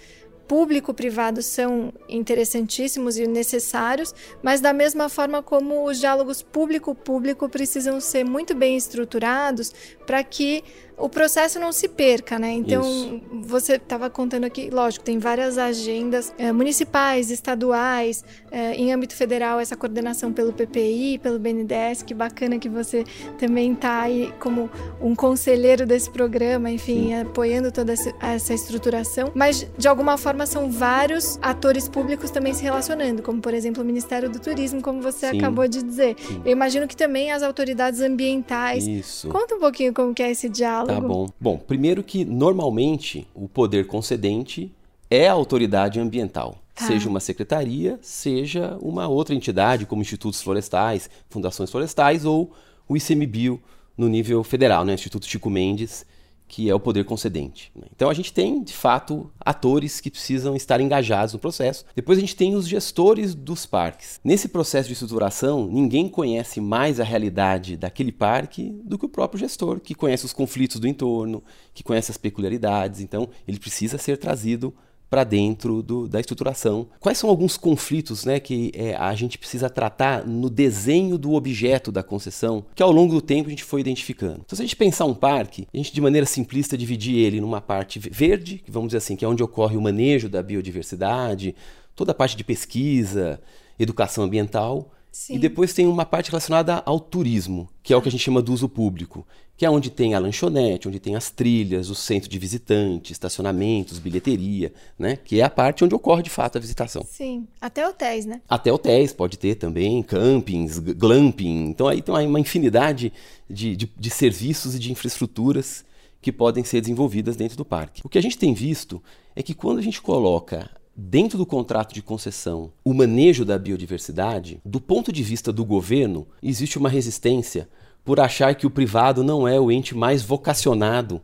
público-privado 0.47 1.41
são 1.41 1.93
interessantíssimos 2.07 3.17
e 3.17 3.27
necessários, 3.27 4.13
mas 4.43 4.61
da 4.61 4.73
mesma 4.73 5.09
forma 5.09 5.41
como 5.41 5.85
os 5.85 5.99
diálogos 5.99 6.41
público-público 6.41 7.49
precisam 7.49 7.99
ser 7.99 8.23
muito 8.23 8.53
bem 8.53 8.77
estruturados 8.77 9.73
para 10.05 10.23
que 10.23 10.63
o 10.97 11.09
processo 11.09 11.59
não 11.59 11.71
se 11.71 11.87
perca, 11.87 12.39
né? 12.39 12.51
Então, 12.51 12.81
Isso. 12.81 13.21
você 13.43 13.73
estava 13.73 14.09
contando 14.09 14.45
aqui, 14.45 14.69
lógico, 14.69 15.03
tem 15.03 15.19
várias 15.19 15.57
agendas 15.57 16.33
é, 16.37 16.51
municipais, 16.51 17.29
estaduais, 17.29 18.23
é, 18.51 18.73
em 18.75 18.93
âmbito 18.93 19.13
federal, 19.13 19.59
essa 19.59 19.75
coordenação 19.75 20.31
pelo 20.31 20.53
PPI, 20.53 21.19
pelo 21.19 21.37
BNDES, 21.37 22.03
que 22.03 22.13
bacana 22.13 22.57
que 22.57 22.69
você 22.69 23.03
também 23.37 23.73
está 23.73 24.01
aí 24.01 24.33
como 24.39 24.69
um 25.01 25.13
conselheiro 25.13 25.85
desse 25.85 26.09
programa, 26.09 26.71
enfim, 26.71 27.07
Sim. 27.07 27.21
apoiando 27.21 27.71
toda 27.71 27.93
essa 28.21 28.53
estruturação. 28.53 29.31
Mas, 29.35 29.67
de 29.77 29.87
alguma 29.87 30.17
forma, 30.17 30.45
são 30.45 30.71
vários 30.71 31.37
atores 31.41 31.89
públicos 31.89 32.31
também 32.31 32.53
se 32.53 32.63
relacionando, 32.63 33.21
como, 33.21 33.41
por 33.41 33.53
exemplo, 33.53 33.83
o 33.83 33.85
Ministério 33.85 34.29
do 34.29 34.39
Turismo, 34.39 34.81
como 34.81 35.01
você 35.01 35.31
Sim. 35.31 35.39
acabou 35.39 35.67
de 35.67 35.83
dizer. 35.83 36.15
Sim. 36.19 36.41
Eu 36.45 36.51
imagino 36.51 36.87
que 36.87 36.95
também 36.95 37.31
as 37.31 37.43
autoridades 37.43 37.99
ambientais. 37.99 38.87
Isso. 38.87 39.27
Conta 39.27 39.55
um 39.55 39.59
pouquinho 39.59 39.93
como 39.93 40.13
que 40.13 40.23
é 40.23 40.31
esse 40.31 40.47
diálogo 40.47 40.84
Tá 40.85 40.99
bom. 40.99 41.27
Bom, 41.39 41.57
primeiro 41.57 42.03
que 42.03 42.23
normalmente 42.23 43.27
o 43.33 43.47
poder 43.47 43.87
concedente 43.87 44.71
é 45.09 45.27
a 45.27 45.33
autoridade 45.33 45.99
ambiental. 45.99 46.57
Tá. 46.73 46.87
Seja 46.87 47.07
uma 47.07 47.19
secretaria, 47.19 47.97
seja 48.01 48.77
uma 48.81 49.07
outra 49.07 49.33
entidade, 49.33 49.85
como 49.85 50.01
institutos 50.01 50.41
florestais, 50.41 51.09
fundações 51.29 51.71
florestais 51.71 52.25
ou 52.25 52.51
o 52.87 52.97
ICMBio 52.97 53.61
no 53.97 54.09
nível 54.09 54.43
federal, 54.43 54.83
né? 54.83 54.93
Instituto 54.93 55.25
Chico 55.25 55.49
Mendes, 55.49 56.05
que 56.47 56.69
é 56.69 56.75
o 56.75 56.79
poder 56.79 57.03
concedente. 57.05 57.71
Né? 57.75 57.87
Então 57.95 58.09
a 58.09 58.13
gente 58.13 58.31
tem, 58.31 58.63
de 58.63 58.73
fato, 58.73 59.31
atores 59.39 59.99
que 59.99 60.11
precisam 60.11 60.55
estar 60.55 60.79
engajados 60.79 61.33
no 61.33 61.39
processo. 61.39 61.85
Depois 61.95 62.17
a 62.17 62.21
gente 62.21 62.35
tem 62.35 62.55
os 62.55 62.67
gestores 62.67 63.33
dos 63.33 63.65
parques. 63.65 64.19
Nesse 64.23 64.47
processo 64.47 64.87
de 64.87 64.93
estruturação, 64.93 65.67
ninguém 65.67 66.07
conhece 66.07 66.61
mais 66.61 66.99
a 66.99 67.03
realidade 67.03 67.75
daquele 67.75 68.11
parque 68.11 68.71
do 68.83 68.97
que 68.97 69.05
o 69.05 69.09
próprio 69.09 69.39
gestor, 69.39 69.79
que 69.79 69.95
conhece 69.95 70.25
os 70.25 70.33
conflitos 70.33 70.79
do 70.79 70.87
entorno, 70.87 71.43
que 71.73 71.83
conhece 71.83 72.11
as 72.11 72.17
peculiaridades. 72.17 73.01
Então 73.01 73.27
ele 73.47 73.59
precisa 73.59 73.97
ser 73.97 74.17
trazido 74.17 74.73
para 75.09 75.23
dentro 75.23 75.81
do, 75.81 76.07
da 76.07 76.19
estruturação. 76.19 76.87
Quais 76.99 77.17
são 77.17 77.29
alguns 77.29 77.57
conflitos 77.57 78.25
né, 78.25 78.39
que 78.39 78.71
é, 78.73 78.95
a 78.95 79.13
gente 79.15 79.37
precisa 79.37 79.69
tratar 79.69 80.25
no 80.25 80.49
desenho 80.49 81.17
do 81.17 81.33
objeto 81.33 81.91
da 81.91 82.03
concessão, 82.03 82.65
que 82.73 82.83
ao 82.83 82.91
longo 82.91 83.13
do 83.13 83.21
tempo 83.21 83.47
a 83.47 83.49
gente 83.49 83.63
foi 83.63 83.81
identificando? 83.81 84.41
Então, 84.45 84.55
se 84.55 84.61
a 84.61 84.65
gente 84.65 84.75
pensar 84.75 85.05
um 85.05 85.13
parque, 85.13 85.67
a 85.73 85.77
gente 85.77 85.93
de 85.93 86.01
maneira 86.01 86.25
simplista 86.25 86.77
dividir 86.77 87.17
ele 87.17 87.39
numa 87.39 87.61
parte 87.61 87.99
verde, 87.99 88.57
que 88.57 88.71
vamos 88.71 88.89
dizer 88.89 88.97
assim, 88.97 89.15
que 89.15 89.23
é 89.23 89.27
onde 89.27 89.43
ocorre 89.43 89.77
o 89.77 89.81
manejo 89.81 90.27
da 90.27 90.41
biodiversidade, 90.41 91.55
toda 91.95 92.11
a 92.11 92.15
parte 92.15 92.35
de 92.35 92.43
pesquisa, 92.43 93.39
educação 93.79 94.23
ambiental, 94.23 94.91
Sim. 95.15 95.35
E 95.35 95.39
depois 95.39 95.71
tem 95.71 95.87
uma 95.87 96.05
parte 96.05 96.29
relacionada 96.29 96.83
ao 96.85 96.99
turismo, 96.99 97.69
que 97.81 97.93
é 97.93 97.95
o 97.95 98.01
que 98.01 98.09
a 98.09 98.11
gente 98.11 98.21
chama 98.21 98.41
do 98.41 98.51
uso 98.51 98.67
público, 98.67 99.25
que 99.55 99.65
é 99.65 99.69
onde 99.69 99.89
tem 99.89 100.13
a 100.13 100.19
lanchonete, 100.19 100.89
onde 100.89 100.99
tem 100.99 101.15
as 101.15 101.31
trilhas, 101.31 101.89
o 101.89 101.95
centro 101.95 102.29
de 102.29 102.37
visitantes, 102.37 103.11
estacionamentos, 103.11 103.97
bilheteria, 103.97 104.73
né? 104.99 105.15
Que 105.15 105.39
é 105.39 105.43
a 105.45 105.49
parte 105.49 105.85
onde 105.85 105.95
ocorre 105.95 106.21
de 106.21 106.29
fato 106.29 106.57
a 106.57 106.61
visitação. 106.61 107.01
Sim, 107.09 107.47
até 107.61 107.87
hotéis, 107.87 108.25
né? 108.25 108.41
Até 108.49 108.73
hotéis, 108.73 109.13
pode 109.13 109.39
ter 109.39 109.55
também, 109.55 110.03
campings, 110.03 110.79
glamping. 110.79 111.69
Então 111.69 111.87
aí 111.87 112.01
tem 112.01 112.13
uma 112.13 112.39
infinidade 112.41 113.13
de, 113.49 113.73
de, 113.73 113.89
de 113.97 114.09
serviços 114.09 114.75
e 114.75 114.79
de 114.79 114.91
infraestruturas 114.91 115.85
que 116.21 116.29
podem 116.29 116.65
ser 116.65 116.81
desenvolvidas 116.81 117.37
dentro 117.37 117.55
do 117.55 117.63
parque. 117.63 118.01
O 118.03 118.09
que 118.09 118.17
a 118.17 118.21
gente 118.21 118.37
tem 118.37 118.53
visto 118.53 119.01
é 119.33 119.41
que 119.41 119.53
quando 119.53 119.79
a 119.79 119.81
gente 119.81 120.01
coloca 120.01 120.69
dentro 120.95 121.37
do 121.37 121.45
contrato 121.45 121.93
de 121.93 122.01
concessão 122.01 122.71
o 122.83 122.93
manejo 122.93 123.43
da 123.43 123.59
biodiversidade, 123.59 124.59
do 124.63 124.79
ponto 124.79 125.11
de 125.11 125.21
vista 125.21 125.51
do 125.51 125.65
governo, 125.65 126.25
existe 126.41 126.77
uma 126.77 126.89
resistência 126.89 127.67
por 128.03 128.19
achar 128.19 128.55
que 128.55 128.67
o 128.67 128.69
privado 128.69 129.23
não 129.23 129.47
é 129.47 129.59
o 129.59 129.71
ente 129.71 129.95
mais 129.95 130.21
vocacionado 130.21 131.21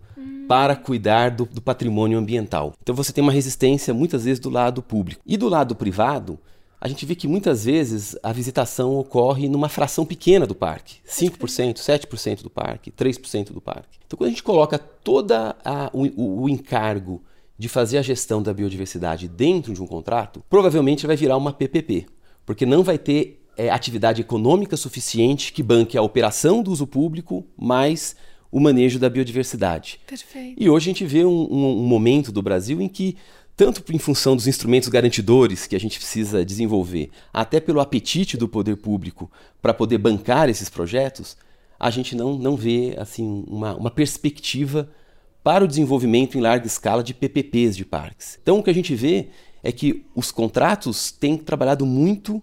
para 0.48 0.75
cuidar 0.75 1.32
do, 1.32 1.46
do, 1.46 1.62
patrimônio 1.62 2.18
ambiental. 2.18 2.74
Então 2.82 2.94
você 2.94 3.13
tem 3.13 3.22
uma 3.22 3.32
resistência 3.32 3.94
muitas 3.94 4.25
vezes 4.25 4.40
do 4.40 4.50
lado 4.50 4.82
público. 4.82 5.22
E 5.25 5.38
do 5.38 5.48
lado 5.48 5.75
privado, 5.75 6.38
a 6.80 6.88
gente 6.90 7.06
vê 7.06 7.16
que 7.16 7.28
muitas 7.28 7.63
vezes 7.63 8.18
a 8.22 8.34
visitação 8.34 8.96
ocorre 8.98 9.48
numa 9.48 9.70
fração 9.70 10.06
pequena 10.06 10.46
do 10.46 10.56
parque, 10.56 10.98
5%, 11.08 11.75
7% 11.75 12.42
do 12.42 12.50
parque, 12.50 12.92
3% 12.92 13.54
do 13.54 13.62
parque. 13.62 14.00
Então 14.06 14.18
quando 14.18 14.28
a 14.28 14.32
gente 14.32 14.44
coloca 14.44 14.78
todo 14.78 15.34
o, 15.94 16.44
o 16.44 16.50
encargo 16.50 17.22
de 17.62 17.70
fazer 17.70 18.00
a 18.00 18.01
gestão 18.01 18.41
da 18.41 18.51
biodiversidade 18.51 19.27
dentro 19.27 19.72
de 19.72 19.84
um 19.84 19.86
contrato, 19.86 20.44
provavelmente 20.50 21.06
vai 21.06 21.15
virar 21.15 21.38
uma 21.38 21.53
PPP, 21.53 22.08
porque 22.44 22.65
não 22.65 22.82
vai 22.82 22.98
ter 22.98 23.46
é, 23.56 23.70
atividade 23.70 24.20
econômica 24.20 24.75
suficiente 24.75 25.53
que 25.53 25.62
banque 25.62 25.96
a 25.96 26.01
operação 26.01 26.63
do 26.63 26.72
uso 26.72 26.88
público 26.88 27.46
mais 27.56 28.15
o 28.51 28.60
manejo 28.60 28.98
da 28.98 29.08
biodiversidade. 29.08 30.00
Perfeito. 30.08 30.56
E 30.60 30.68
hoje 30.72 30.89
a 30.89 30.91
gente 30.91 31.06
vê 31.06 31.24
um, 31.24 31.30
um, 31.30 31.84
um 31.84 31.86
momento 31.86 32.32
do 32.32 32.41
Brasil 32.41 32.82
em 32.82 32.89
que 32.89 33.15
tanto 33.56 33.84
em 33.94 34.00
função 34.00 34.36
dos 34.36 34.48
instrumentos 34.48 34.89
garantidores 34.89 35.68
que 35.68 35.75
a 35.75 35.80
gente 35.80 36.00
precisa 36.00 36.44
desenvolver, 36.44 37.12
até 37.32 37.60
pelo 37.60 37.80
apetite 37.80 38.38
do 38.38 38.50
poder 38.50 38.77
público 38.77 39.32
para 39.62 39.72
poder 39.72 40.00
bancar 40.00 40.50
esses 40.50 40.68
projetos, 40.68 41.38
a 41.80 41.91
gente 41.91 42.15
não, 42.15 42.36
não 42.39 42.56
vê 42.56 42.96
assim 42.98 43.46
uma, 43.48 43.75
uma 43.75 43.91
perspectiva 43.91 44.89
para 45.44 45.64
o 45.64 45.68
desenvolvimento 45.68 46.38
em 46.38 46.42
larga 46.42 46.68
escala 46.68 47.04
de 47.04 47.14
PPPs 47.14 47.76
de 47.76 47.86
parques. 47.86 48.38
Então, 48.42 48.60
o 48.60 48.64
que 48.64 48.70
a 48.70 48.74
gente 48.74 48.94
vê 48.96 49.30
é 49.64 49.72
que 49.72 50.06
os 50.16 50.32
contratos 50.32 51.12
têm 51.12 51.38
trabalhado 51.38 51.86
muito 51.86 52.42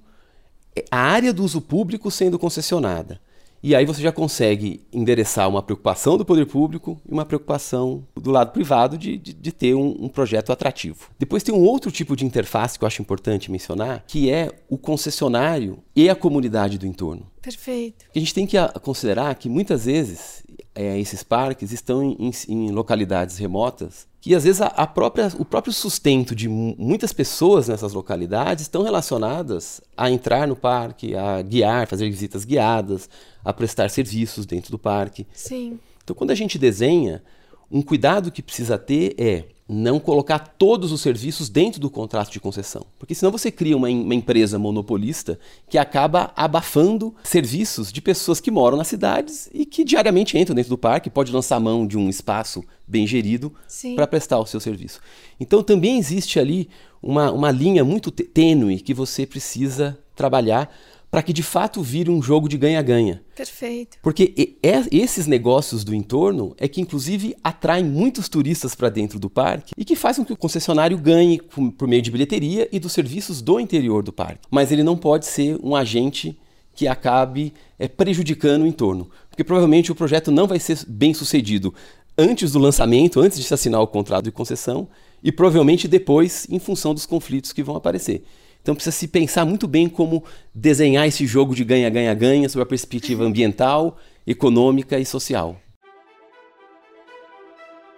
é, 0.74 0.84
a 0.90 0.98
área 0.98 1.32
do 1.32 1.44
uso 1.44 1.60
público 1.60 2.10
sendo 2.10 2.38
concessionada. 2.38 3.20
E 3.60 3.74
aí 3.74 3.84
você 3.84 4.00
já 4.00 4.12
consegue 4.12 4.86
endereçar 4.92 5.48
uma 5.48 5.60
preocupação 5.60 6.16
do 6.16 6.24
poder 6.24 6.46
público 6.46 7.00
e 7.08 7.12
uma 7.12 7.24
preocupação 7.24 8.06
do 8.14 8.30
lado 8.30 8.52
privado 8.52 8.96
de, 8.96 9.18
de, 9.18 9.32
de 9.32 9.52
ter 9.52 9.74
um, 9.74 10.04
um, 10.04 10.08
projeto 10.08 10.52
atrativo. 10.52 11.10
Depois 11.18 11.42
tem 11.42 11.52
um 11.52 11.64
outro 11.64 11.90
tipo 11.90 12.14
de 12.14 12.24
interface 12.24 12.78
que 12.78 12.84
eu 12.84 12.86
acho 12.86 13.02
importante 13.02 13.50
mencionar, 13.50 14.04
que 14.06 14.30
é 14.30 14.52
o 14.68 14.78
concessionário 14.78 15.82
e 15.94 16.08
a 16.08 16.14
comunidade 16.14 16.78
do 16.78 16.86
entorno. 16.86 17.26
Perfeito. 17.42 18.04
A 18.14 18.18
gente 18.18 18.32
tem 18.32 18.46
que 18.46 18.56
considerar 18.80 19.34
que 19.34 19.48
muitas 19.48 19.86
vezes 19.86 20.44
é, 20.78 20.96
esses 20.96 21.24
parques 21.24 21.72
estão 21.72 22.04
em, 22.04 22.30
em, 22.48 22.70
localidades 22.70 23.36
remotas 23.36 24.06
que 24.20 24.32
às 24.32 24.44
vezes 24.44 24.60
a, 24.60 24.66
a, 24.66 24.86
própria, 24.86 25.28
o 25.36 25.44
próprio 25.44 25.72
sustento 25.72 26.36
de 26.36 26.48
muitas 26.48 27.12
pessoas 27.12 27.66
nessas 27.66 27.92
localidades 27.92 28.62
estão 28.62 28.82
relacionadas 28.82 29.80
a 29.96 30.08
entrar 30.08 30.46
no 30.46 30.54
parque, 30.54 31.16
a 31.16 31.42
guiar, 31.42 31.88
fazer 31.88 32.08
visitas 32.08 32.44
guiadas, 32.44 33.08
a 33.44 33.52
prestar 33.52 33.90
serviços 33.90 34.46
dentro 34.46 34.70
do 34.70 34.78
parque. 34.78 35.26
Sim. 35.32 35.80
Então, 36.04 36.14
quando 36.14 36.30
a 36.30 36.34
gente 36.34 36.58
desenha, 36.58 37.22
um 37.70 37.82
cuidado 37.82 38.30
que 38.30 38.42
precisa 38.42 38.78
ter 38.78 39.14
é 39.18 39.44
não 39.68 40.00
colocar 40.00 40.38
todos 40.38 40.92
os 40.92 41.02
serviços 41.02 41.50
dentro 41.50 41.78
do 41.78 41.90
contrato 41.90 42.30
de 42.30 42.40
concessão. 42.40 42.86
Porque 42.98 43.14
senão 43.14 43.30
você 43.30 43.50
cria 43.50 43.76
uma, 43.76 43.88
uma, 43.88 44.14
empresa 44.14 44.58
monopolista 44.58 45.38
que 45.68 45.76
acaba 45.76 46.32
abafando 46.34 47.14
serviços 47.22 47.92
de 47.92 48.00
pessoas 48.00 48.40
que 48.40 48.50
moram 48.50 48.78
nas 48.78 48.88
cidades 48.88 49.50
e 49.52 49.66
que 49.66 49.84
diariamente 49.84 50.38
entram 50.38 50.56
dentro 50.56 50.70
do 50.70 50.78
parque, 50.78 51.10
pode 51.10 51.30
lançar 51.30 51.60
mão 51.60 51.86
de 51.86 51.98
um 51.98 52.08
espaço 52.08 52.64
bem 52.86 53.06
gerido 53.06 53.52
para 53.94 54.06
prestar 54.06 54.38
o 54.38 54.46
seu 54.46 54.58
serviço. 54.58 55.00
Então 55.38 55.62
também 55.62 55.98
existe 55.98 56.40
ali 56.40 56.70
uma, 57.02 57.30
uma 57.30 57.50
linha 57.50 57.84
muito 57.84 58.10
tênue 58.10 58.80
que 58.80 58.94
você 58.94 59.26
precisa 59.26 59.98
trabalhar 60.16 60.74
para 61.10 61.22
que 61.22 61.32
de 61.32 61.42
fato 61.42 61.82
vire 61.82 62.10
um 62.10 62.22
jogo 62.22 62.48
de 62.48 62.58
ganha-ganha. 62.58 63.22
Perfeito. 63.34 63.98
Porque 64.02 64.56
é, 64.62 64.82
esses 64.92 65.26
negócios 65.26 65.84
do 65.84 65.94
entorno 65.94 66.54
é 66.58 66.68
que 66.68 66.80
inclusive 66.80 67.34
atraem 67.42 67.84
muitos 67.84 68.28
turistas 68.28 68.74
para 68.74 68.90
dentro 68.90 69.18
do 69.18 69.30
parque 69.30 69.72
e 69.76 69.84
que 69.84 69.96
fazem 69.96 70.22
com 70.22 70.26
que 70.26 70.32
o 70.32 70.36
concessionário 70.36 70.98
ganhe 70.98 71.40
por 71.40 71.88
meio 71.88 72.02
de 72.02 72.10
bilheteria 72.10 72.68
e 72.70 72.78
dos 72.78 72.92
serviços 72.92 73.40
do 73.40 73.58
interior 73.58 74.02
do 74.02 74.12
parque. 74.12 74.46
Mas 74.50 74.70
ele 74.70 74.82
não 74.82 74.96
pode 74.96 75.26
ser 75.26 75.58
um 75.62 75.74
agente 75.74 76.38
que 76.74 76.86
acabe 76.86 77.52
é, 77.78 77.88
prejudicando 77.88 78.62
o 78.62 78.66
entorno, 78.66 79.10
porque 79.28 79.42
provavelmente 79.42 79.90
o 79.90 79.96
projeto 79.96 80.30
não 80.30 80.46
vai 80.46 80.60
ser 80.60 80.78
bem 80.86 81.12
sucedido 81.12 81.74
antes 82.16 82.52
do 82.52 82.58
lançamento, 82.58 83.20
antes 83.20 83.38
de 83.38 83.44
se 83.44 83.54
assinar 83.54 83.80
o 83.80 83.86
contrato 83.86 84.24
de 84.24 84.32
concessão 84.32 84.88
e 85.22 85.32
provavelmente 85.32 85.88
depois, 85.88 86.46
em 86.50 86.58
função 86.58 86.94
dos 86.94 87.06
conflitos 87.06 87.52
que 87.52 87.62
vão 87.62 87.76
aparecer. 87.76 88.24
Então 88.68 88.76
precisa 88.76 88.94
se 88.94 89.08
pensar 89.08 89.46
muito 89.46 89.66
bem 89.66 89.88
como 89.88 90.22
desenhar 90.54 91.08
esse 91.08 91.26
jogo 91.26 91.54
de 91.54 91.64
ganha-ganha-ganha 91.64 92.50
sob 92.50 92.62
a 92.62 92.66
perspectiva 92.66 93.24
ambiental, 93.24 93.96
econômica 94.26 94.98
e 94.98 95.06
social. 95.06 95.58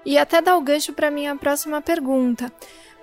E 0.06 0.16
até 0.16 0.40
dar 0.40 0.56
o 0.56 0.60
gancho 0.60 0.92
para 0.92 1.08
a 1.08 1.10
minha 1.10 1.34
próxima 1.34 1.82
pergunta. 1.82 2.52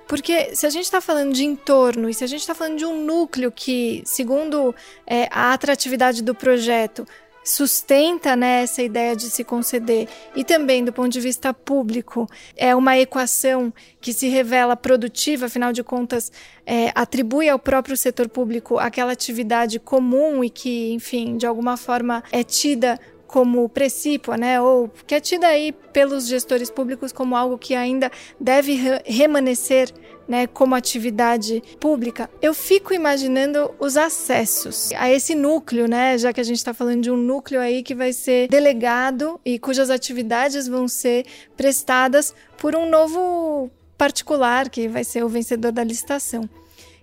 Porque 0.08 0.56
se 0.56 0.66
a 0.66 0.70
gente 0.70 0.86
está 0.86 1.02
falando 1.02 1.34
de 1.34 1.44
entorno 1.44 2.10
e 2.10 2.14
se 2.14 2.24
a 2.24 2.28
gente 2.28 2.40
está 2.40 2.56
falando 2.56 2.78
de 2.78 2.86
um 2.86 3.04
núcleo 3.04 3.52
que, 3.52 4.02
segundo 4.06 4.74
é, 5.06 5.28
a 5.30 5.52
atratividade 5.52 6.24
do 6.24 6.34
projeto, 6.34 7.06
sustenta 7.48 8.36
né, 8.36 8.64
essa 8.64 8.84
ideia 8.84 9.16
de 9.16 9.30
se 9.30 9.44
conceder. 9.44 10.08
E 10.36 10.44
também 10.44 10.84
do 10.84 10.92
ponto 10.92 11.10
de 11.10 11.22
vista 11.22 11.54
público 11.54 12.28
é 12.56 12.76
uma 12.76 12.98
equação 12.98 13.74
que 14.02 14.12
se 14.12 14.28
revela 14.28 14.76
produtiva, 14.76 15.46
afinal 15.46 15.72
de 15.72 15.84
contas 15.84 16.32
é, 16.66 16.92
atribui 16.94 17.48
ao 17.48 17.58
próprio 17.58 17.96
setor 17.96 18.28
público 18.28 18.78
aquela 18.78 19.14
atividade 19.14 19.80
comum 19.80 20.44
e 20.44 20.50
que, 20.50 20.92
enfim, 20.92 21.38
de 21.38 21.46
alguma 21.46 21.78
forma 21.78 22.22
é 22.32 22.44
tida 22.44 23.00
como 23.28 23.68
precípua, 23.70 24.38
né, 24.38 24.62
ou 24.62 24.90
que 25.06 25.14
é 25.14 25.20
tida 25.20 25.48
aí 25.48 25.72
pelos 25.92 26.28
gestores 26.28 26.70
públicos 26.70 27.12
como 27.12 27.36
algo 27.36 27.58
que 27.58 27.76
ainda 27.76 28.12
deve 28.40 28.74
re 28.74 29.02
remanescer 29.06 29.92
né, 30.28 30.46
como 30.48 30.76
atividade 30.76 31.64
pública, 31.80 32.30
eu 32.42 32.54
fico 32.54 32.94
imaginando 32.94 33.72
os 33.80 33.96
acessos 33.96 34.92
a 34.98 35.10
esse 35.10 35.34
núcleo, 35.34 35.88
né, 35.88 36.18
já 36.18 36.34
que 36.34 36.42
a 36.42 36.44
gente 36.44 36.58
está 36.58 36.74
falando 36.74 37.02
de 37.02 37.12
um 37.12 37.16
núcleo 37.16 37.62
aí 37.62 37.82
que 37.82 37.96
vai 37.96 38.12
ser 38.12 38.50
delegado 38.50 39.40
e 39.46 39.58
cujas 39.58 39.90
atividades 39.90 40.68
vão 40.68 40.88
ser 40.88 41.26
prestadas 41.56 42.34
por 42.58 42.76
um 42.76 42.90
novo 42.90 43.72
particular 43.98 44.70
que 44.70 44.88
vai 44.88 45.04
ser 45.04 45.24
o 45.24 45.30
vencedor 45.30 45.72
da 45.72 45.84
licitação. 45.84 46.48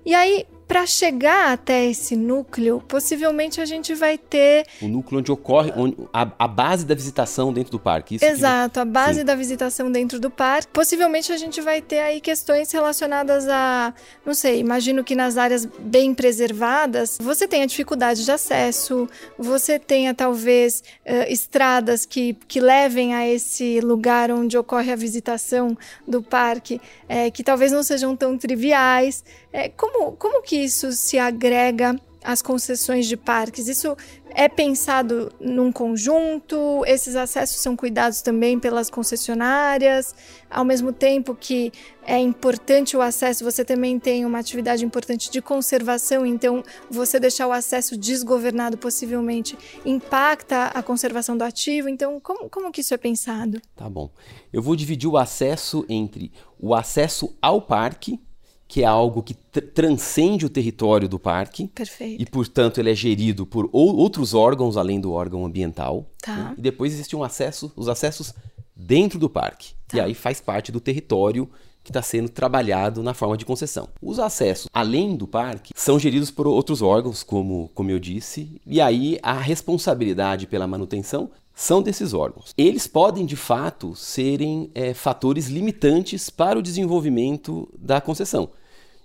E 0.04 0.14
aí, 0.14 0.46
para 0.74 0.86
chegar 0.86 1.52
até 1.52 1.86
esse 1.86 2.16
núcleo, 2.16 2.82
possivelmente 2.88 3.60
a 3.60 3.64
gente 3.64 3.94
vai 3.94 4.18
ter. 4.18 4.66
O 4.82 4.88
núcleo 4.88 5.20
onde 5.20 5.30
ocorre 5.30 5.72
onde, 5.76 5.96
a, 6.12 6.28
a 6.36 6.48
base 6.48 6.84
da 6.84 6.96
visitação 6.96 7.52
dentro 7.52 7.70
do 7.70 7.78
parque. 7.78 8.16
Isso 8.16 8.24
Exato, 8.24 8.72
que... 8.72 8.78
a 8.80 8.84
base 8.84 9.20
Sim. 9.20 9.24
da 9.24 9.36
visitação 9.36 9.92
dentro 9.92 10.18
do 10.18 10.28
parque. 10.32 10.66
Possivelmente 10.72 11.30
a 11.30 11.36
gente 11.36 11.60
vai 11.60 11.80
ter 11.80 12.00
aí 12.00 12.20
questões 12.20 12.72
relacionadas 12.72 13.46
a. 13.48 13.94
Não 14.26 14.34
sei, 14.34 14.58
imagino 14.58 15.04
que 15.04 15.14
nas 15.14 15.36
áreas 15.36 15.64
bem 15.64 16.12
preservadas 16.12 17.18
você 17.20 17.46
tenha 17.46 17.68
dificuldade 17.68 18.24
de 18.24 18.32
acesso, 18.32 19.08
você 19.38 19.78
tenha 19.78 20.12
talvez 20.12 20.82
uh, 21.06 21.32
estradas 21.32 22.04
que, 22.04 22.36
que 22.48 22.58
levem 22.58 23.14
a 23.14 23.24
esse 23.28 23.78
lugar 23.78 24.28
onde 24.32 24.58
ocorre 24.58 24.90
a 24.90 24.96
visitação 24.96 25.78
do 26.04 26.20
parque, 26.20 26.80
é, 27.14 27.30
que 27.30 27.44
talvez 27.44 27.70
não 27.70 27.84
sejam 27.84 28.16
tão 28.16 28.36
triviais. 28.36 29.22
É, 29.52 29.68
como, 29.68 30.16
como 30.16 30.42
que 30.42 30.56
isso 30.56 30.90
se 30.90 31.16
agrega 31.16 31.94
às 32.24 32.40
concessões 32.40 33.06
de 33.06 33.16
parques? 33.16 33.68
Isso 33.68 33.94
é 34.30 34.48
pensado 34.48 35.30
num 35.38 35.70
conjunto? 35.70 36.82
Esses 36.86 37.14
acessos 37.14 37.60
são 37.60 37.76
cuidados 37.76 38.22
também 38.22 38.58
pelas 38.58 38.90
concessionárias? 38.90 40.14
Ao 40.50 40.64
mesmo 40.64 40.92
tempo 40.92 41.34
que 41.34 41.70
é 42.06 42.18
importante 42.18 42.96
o 42.96 43.02
acesso, 43.02 43.44
você 43.44 43.64
também 43.64 43.98
tem 43.98 44.24
uma 44.24 44.38
atividade 44.38 44.84
importante 44.84 45.30
de 45.30 45.40
conservação, 45.40 46.26
então 46.26 46.62
você 46.90 47.20
deixar 47.20 47.46
o 47.46 47.52
acesso 47.52 47.96
desgovernado 47.96 48.76
possivelmente 48.76 49.56
impacta 49.84 50.66
a 50.66 50.82
conservação 50.82 51.36
do 51.36 51.44
ativo. 51.44 51.88
Então, 51.88 52.18
como, 52.18 52.48
como 52.48 52.72
que 52.72 52.80
isso 52.80 52.94
é 52.94 52.98
pensado? 52.98 53.60
Tá 53.76 53.88
bom. 53.88 54.10
Eu 54.52 54.62
vou 54.62 54.74
dividir 54.74 55.08
o 55.08 55.16
acesso 55.16 55.84
entre 55.88 56.32
o 56.58 56.74
acesso 56.74 57.36
ao 57.40 57.60
parque 57.60 58.18
que 58.66 58.82
é 58.82 58.86
algo 58.86 59.22
que 59.22 59.34
tr 59.34 59.60
transcende 59.74 60.46
o 60.46 60.50
território 60.50 61.08
do 61.08 61.18
parque. 61.18 61.68
Perfeito. 61.68 62.22
E, 62.22 62.26
portanto, 62.26 62.78
ele 62.78 62.90
é 62.90 62.94
gerido 62.94 63.46
por 63.46 63.68
outros 63.72 64.34
órgãos 64.34 64.76
além 64.76 65.00
do 65.00 65.12
órgão 65.12 65.44
ambiental. 65.44 66.06
Tá. 66.22 66.36
Né? 66.36 66.54
E 66.58 66.60
depois 66.60 66.92
existem 66.92 67.18
um 67.18 67.22
acesso, 67.22 67.72
os 67.76 67.88
acessos 67.88 68.34
dentro 68.74 69.18
do 69.18 69.28
parque. 69.28 69.74
Tá. 69.88 69.98
E 69.98 70.00
aí 70.00 70.14
faz 70.14 70.40
parte 70.40 70.72
do 70.72 70.80
território 70.80 71.48
que 71.84 71.90
está 71.90 72.00
sendo 72.00 72.30
trabalhado 72.30 73.02
na 73.02 73.12
forma 73.12 73.36
de 73.36 73.44
concessão. 73.44 73.88
Os 74.00 74.18
acessos 74.18 74.68
além 74.72 75.14
do 75.14 75.26
parque 75.26 75.74
são 75.76 75.98
geridos 75.98 76.30
por 76.30 76.46
outros 76.46 76.80
órgãos, 76.80 77.22
como, 77.22 77.70
como 77.74 77.90
eu 77.90 77.98
disse, 77.98 78.60
e 78.66 78.80
aí 78.80 79.18
a 79.22 79.34
responsabilidade 79.34 80.46
pela 80.46 80.66
manutenção 80.66 81.30
são 81.54 81.80
desses 81.80 82.12
órgãos. 82.12 82.52
Eles 82.58 82.86
podem, 82.86 83.24
de 83.24 83.36
fato, 83.36 83.94
serem 83.94 84.70
é, 84.74 84.92
fatores 84.92 85.46
limitantes 85.46 86.28
para 86.28 86.58
o 86.58 86.62
desenvolvimento 86.62 87.68
da 87.78 88.00
concessão. 88.00 88.50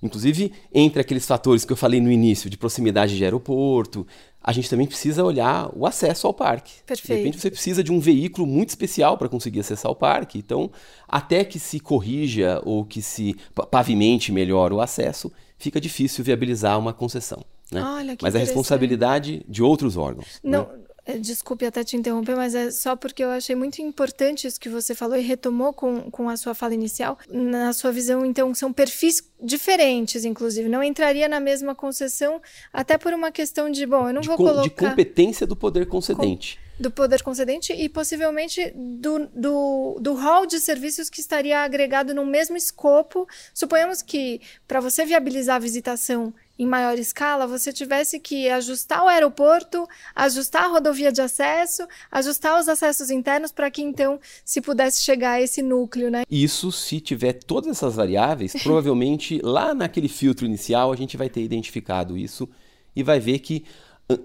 Inclusive, 0.01 0.53
entre 0.73 1.01
aqueles 1.01 1.25
fatores 1.25 1.65
que 1.65 1.73
eu 1.73 1.77
falei 1.77 1.99
no 1.99 2.11
início, 2.11 2.49
de 2.49 2.57
proximidade 2.57 3.17
de 3.17 3.23
aeroporto, 3.23 4.07
a 4.41 4.53
gente 4.53 4.69
também 4.69 4.87
precisa 4.87 5.23
olhar 5.23 5.69
o 5.75 5.85
acesso 5.85 6.25
ao 6.25 6.33
parque. 6.33 6.81
Perfeito. 6.85 7.07
De 7.07 7.13
repente 7.13 7.41
você 7.41 7.51
precisa 7.51 7.83
de 7.83 7.91
um 7.91 7.99
veículo 7.99 8.47
muito 8.47 8.69
especial 8.69 9.17
para 9.17 9.27
conseguir 9.27 9.59
acessar 9.59 9.91
o 9.91 9.95
parque. 9.95 10.39
Então, 10.39 10.71
até 11.07 11.43
que 11.43 11.59
se 11.59 11.79
corrija 11.79 12.61
ou 12.63 12.85
que 12.85 13.01
se 13.01 13.35
pavimente 13.69 14.31
melhor 14.31 14.71
o 14.71 14.79
acesso, 14.79 15.31
fica 15.57 15.81
difícil 15.81 16.23
viabilizar 16.23 16.79
uma 16.79 16.93
concessão. 16.93 17.43
Né? 17.69 17.83
Olha, 17.83 18.17
Mas 18.21 18.33
é 18.33 18.39
responsabilidade 18.39 19.45
de 19.47 19.61
outros 19.61 19.97
órgãos. 19.97 20.39
Não, 20.41 20.63
né? 20.63 20.79
É, 21.09 21.17
desculpe 21.17 21.65
até 21.65 21.83
te 21.83 21.97
interromper, 21.97 22.35
mas 22.35 22.53
é 22.53 22.69
só 22.69 22.95
porque 22.95 23.23
eu 23.23 23.29
achei 23.29 23.55
muito 23.55 23.81
importante 23.81 24.45
isso 24.45 24.59
que 24.59 24.69
você 24.69 24.93
falou 24.93 25.17
e 25.17 25.21
retomou 25.21 25.73
com, 25.73 26.11
com 26.11 26.29
a 26.29 26.37
sua 26.37 26.53
fala 26.53 26.75
inicial. 26.75 27.17
Na 27.27 27.73
sua 27.73 27.91
visão, 27.91 28.23
então, 28.23 28.53
são 28.53 28.71
perfis 28.71 29.23
diferentes, 29.41 30.23
inclusive. 30.23 30.69
Não 30.69 30.83
entraria 30.83 31.27
na 31.27 31.39
mesma 31.39 31.73
concessão, 31.73 32.39
até 32.71 32.95
por 32.95 33.11
uma 33.11 33.31
questão 33.31 33.71
de, 33.71 33.87
bom, 33.87 34.07
eu 34.07 34.13
não 34.13 34.21
de 34.21 34.27
vou 34.27 34.37
com, 34.37 34.43
colocar... 34.43 34.61
De 34.61 34.69
competência 34.69 35.47
do 35.47 35.55
poder 35.55 35.87
concedente. 35.87 36.57
Com, 36.57 36.68
do 36.79 36.89
poder 36.89 37.21
concedente 37.21 37.73
e 37.73 37.89
possivelmente 37.89 38.71
do, 38.75 39.27
do, 39.27 39.97
do 39.99 40.13
hall 40.13 40.45
de 40.45 40.59
serviços 40.59 41.09
que 41.09 41.19
estaria 41.19 41.59
agregado 41.59 42.13
no 42.13 42.25
mesmo 42.25 42.55
escopo. 42.55 43.27
Suponhamos 43.53 44.01
que, 44.01 44.39
para 44.67 44.79
você 44.79 45.05
viabilizar 45.05 45.57
a 45.57 45.59
visitação 45.59 46.33
em 46.57 46.65
maior 46.65 46.99
escala, 46.99 47.47
você 47.47 47.71
tivesse 47.71 48.19
que 48.19 48.49
ajustar 48.49 49.03
o 49.03 49.07
aeroporto, 49.07 49.87
ajustar 50.13 50.63
a 50.63 50.67
rodovia 50.67 51.11
de 51.11 51.21
acesso, 51.21 51.87
ajustar 52.11 52.59
os 52.59 52.67
acessos 52.67 53.09
internos 53.09 53.51
para 53.51 53.71
que 53.71 53.81
então 53.81 54.19
se 54.43 54.59
pudesse 54.59 55.01
chegar 55.01 55.31
a 55.31 55.41
esse 55.41 55.61
núcleo, 55.61 56.11
né? 56.11 56.23
Isso 56.29 56.69
se 56.71 56.99
tiver 56.99 57.33
todas 57.33 57.69
essas 57.71 57.95
variáveis, 57.95 58.53
provavelmente 58.61 59.39
lá 59.41 59.73
naquele 59.73 60.09
filtro 60.09 60.45
inicial 60.45 60.91
a 60.91 60.95
gente 60.97 61.15
vai 61.15 61.29
ter 61.29 61.41
identificado 61.41 62.17
isso 62.17 62.49
e 62.93 63.03
vai 63.03 63.21
ver 63.21 63.39
que 63.39 63.65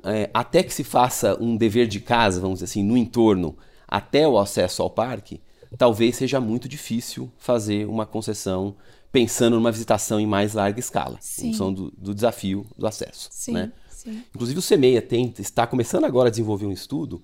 é, 0.05 0.31
até 0.33 0.63
que 0.63 0.73
se 0.73 0.83
faça 0.83 1.37
um 1.43 1.57
dever 1.57 1.87
de 1.87 2.01
casa, 2.01 2.41
vamos 2.41 2.57
dizer 2.57 2.65
assim, 2.65 2.83
no 2.83 2.97
entorno 2.97 3.57
até 3.87 4.27
o 4.27 4.39
acesso 4.39 4.83
ao 4.83 4.91
parque, 4.91 5.41
talvez 5.77 6.17
seja 6.17 6.41
muito 6.41 6.69
difícil 6.69 7.31
fazer 7.39 7.87
uma 7.87 8.07
concessão 8.07 8.77
pensando 9.13 9.57
numa 9.57 9.71
visitação 9.71 10.19
em 10.19 10.27
mais 10.27 10.55
larga 10.55 10.81
escala, 10.81 11.19
sim. 11.21 11.49
em 11.49 11.53
função 11.53 11.73
do, 11.73 11.91
do, 11.97 12.15
desafio 12.15 12.67
do 12.77 12.87
acesso. 12.87 13.29
Sim, 13.31 13.53
né? 13.53 13.73
sim. 13.89 14.25
Inclusive 14.35 14.59
o 14.59 14.63
CEMEIA 14.63 15.01
tem, 15.01 15.33
está 15.39 15.67
começando 15.67 16.05
agora 16.05 16.29
a 16.29 16.31
desenvolver 16.31 16.67
um 16.67 16.73
estudo 16.73 17.23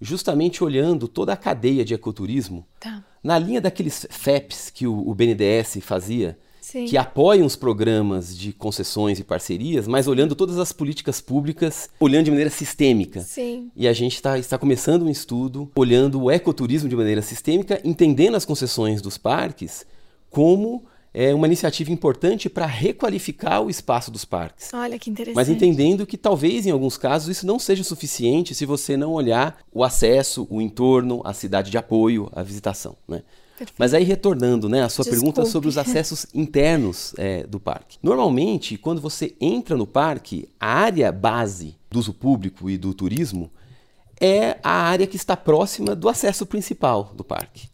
justamente 0.00 0.62
olhando 0.62 1.08
toda 1.08 1.32
a 1.32 1.36
cadeia 1.36 1.84
de 1.84 1.94
ecoturismo 1.94 2.66
tá. 2.78 3.04
na 3.22 3.38
linha 3.38 3.60
daqueles 3.60 4.06
FEPs 4.10 4.70
que 4.70 4.86
o, 4.86 5.08
o 5.08 5.14
BNDES 5.14 5.78
fazia, 5.80 6.38
Sim. 6.72 6.86
que 6.86 6.96
apoiam 6.96 7.44
os 7.44 7.54
programas 7.54 8.34
de 8.34 8.50
concessões 8.50 9.18
e 9.18 9.24
parcerias, 9.24 9.86
mas 9.86 10.08
olhando 10.08 10.34
todas 10.34 10.58
as 10.58 10.72
políticas 10.72 11.20
públicas, 11.20 11.90
olhando 12.00 12.24
de 12.24 12.30
maneira 12.30 12.48
sistêmica. 12.48 13.20
Sim. 13.20 13.70
E 13.76 13.86
a 13.86 13.92
gente 13.92 14.22
tá, 14.22 14.38
está 14.38 14.56
começando 14.56 15.02
um 15.02 15.10
estudo 15.10 15.70
olhando 15.76 16.22
o 16.22 16.30
ecoturismo 16.30 16.88
de 16.88 16.96
maneira 16.96 17.20
sistêmica, 17.20 17.78
entendendo 17.84 18.36
as 18.36 18.46
concessões 18.46 19.02
dos 19.02 19.18
parques 19.18 19.84
como 20.30 20.82
é 21.12 21.34
uma 21.34 21.46
iniciativa 21.46 21.92
importante 21.92 22.48
para 22.48 22.64
requalificar 22.64 23.60
o 23.60 23.68
espaço 23.68 24.10
dos 24.10 24.24
parques. 24.24 24.72
Olha 24.72 24.98
que 24.98 25.10
interessante. 25.10 25.36
Mas 25.36 25.50
entendendo 25.50 26.06
que 26.06 26.16
talvez 26.16 26.64
em 26.64 26.70
alguns 26.70 26.96
casos 26.96 27.36
isso 27.36 27.46
não 27.46 27.58
seja 27.58 27.84
suficiente 27.84 28.54
se 28.54 28.64
você 28.64 28.96
não 28.96 29.12
olhar 29.12 29.58
o 29.70 29.84
acesso, 29.84 30.46
o 30.48 30.62
entorno, 30.62 31.20
a 31.22 31.34
cidade 31.34 31.70
de 31.70 31.76
apoio, 31.76 32.30
a 32.32 32.42
visitação. 32.42 32.96
Né? 33.06 33.22
Perfeito. 33.62 33.78
Mas 33.78 33.94
aí 33.94 34.04
retornando, 34.04 34.68
né, 34.68 34.82
a 34.82 34.88
sua 34.88 35.04
Desculpe. 35.04 35.20
pergunta 35.20 35.50
sobre 35.50 35.68
os 35.68 35.78
acessos 35.78 36.26
internos 36.34 37.14
é, 37.16 37.46
do 37.46 37.60
parque. 37.60 37.98
Normalmente, 38.02 38.76
quando 38.76 39.00
você 39.00 39.34
entra 39.40 39.76
no 39.76 39.86
parque, 39.86 40.48
a 40.58 40.72
área 40.72 41.10
base 41.12 41.76
do 41.90 41.98
uso 41.98 42.12
público 42.12 42.68
e 42.68 42.76
do 42.76 42.92
turismo 42.92 43.50
é 44.20 44.58
a 44.62 44.82
área 44.82 45.06
que 45.06 45.16
está 45.16 45.36
próxima 45.36 45.94
do 45.94 46.08
acesso 46.08 46.46
principal 46.46 47.12
do 47.14 47.24
parque. 47.24 47.68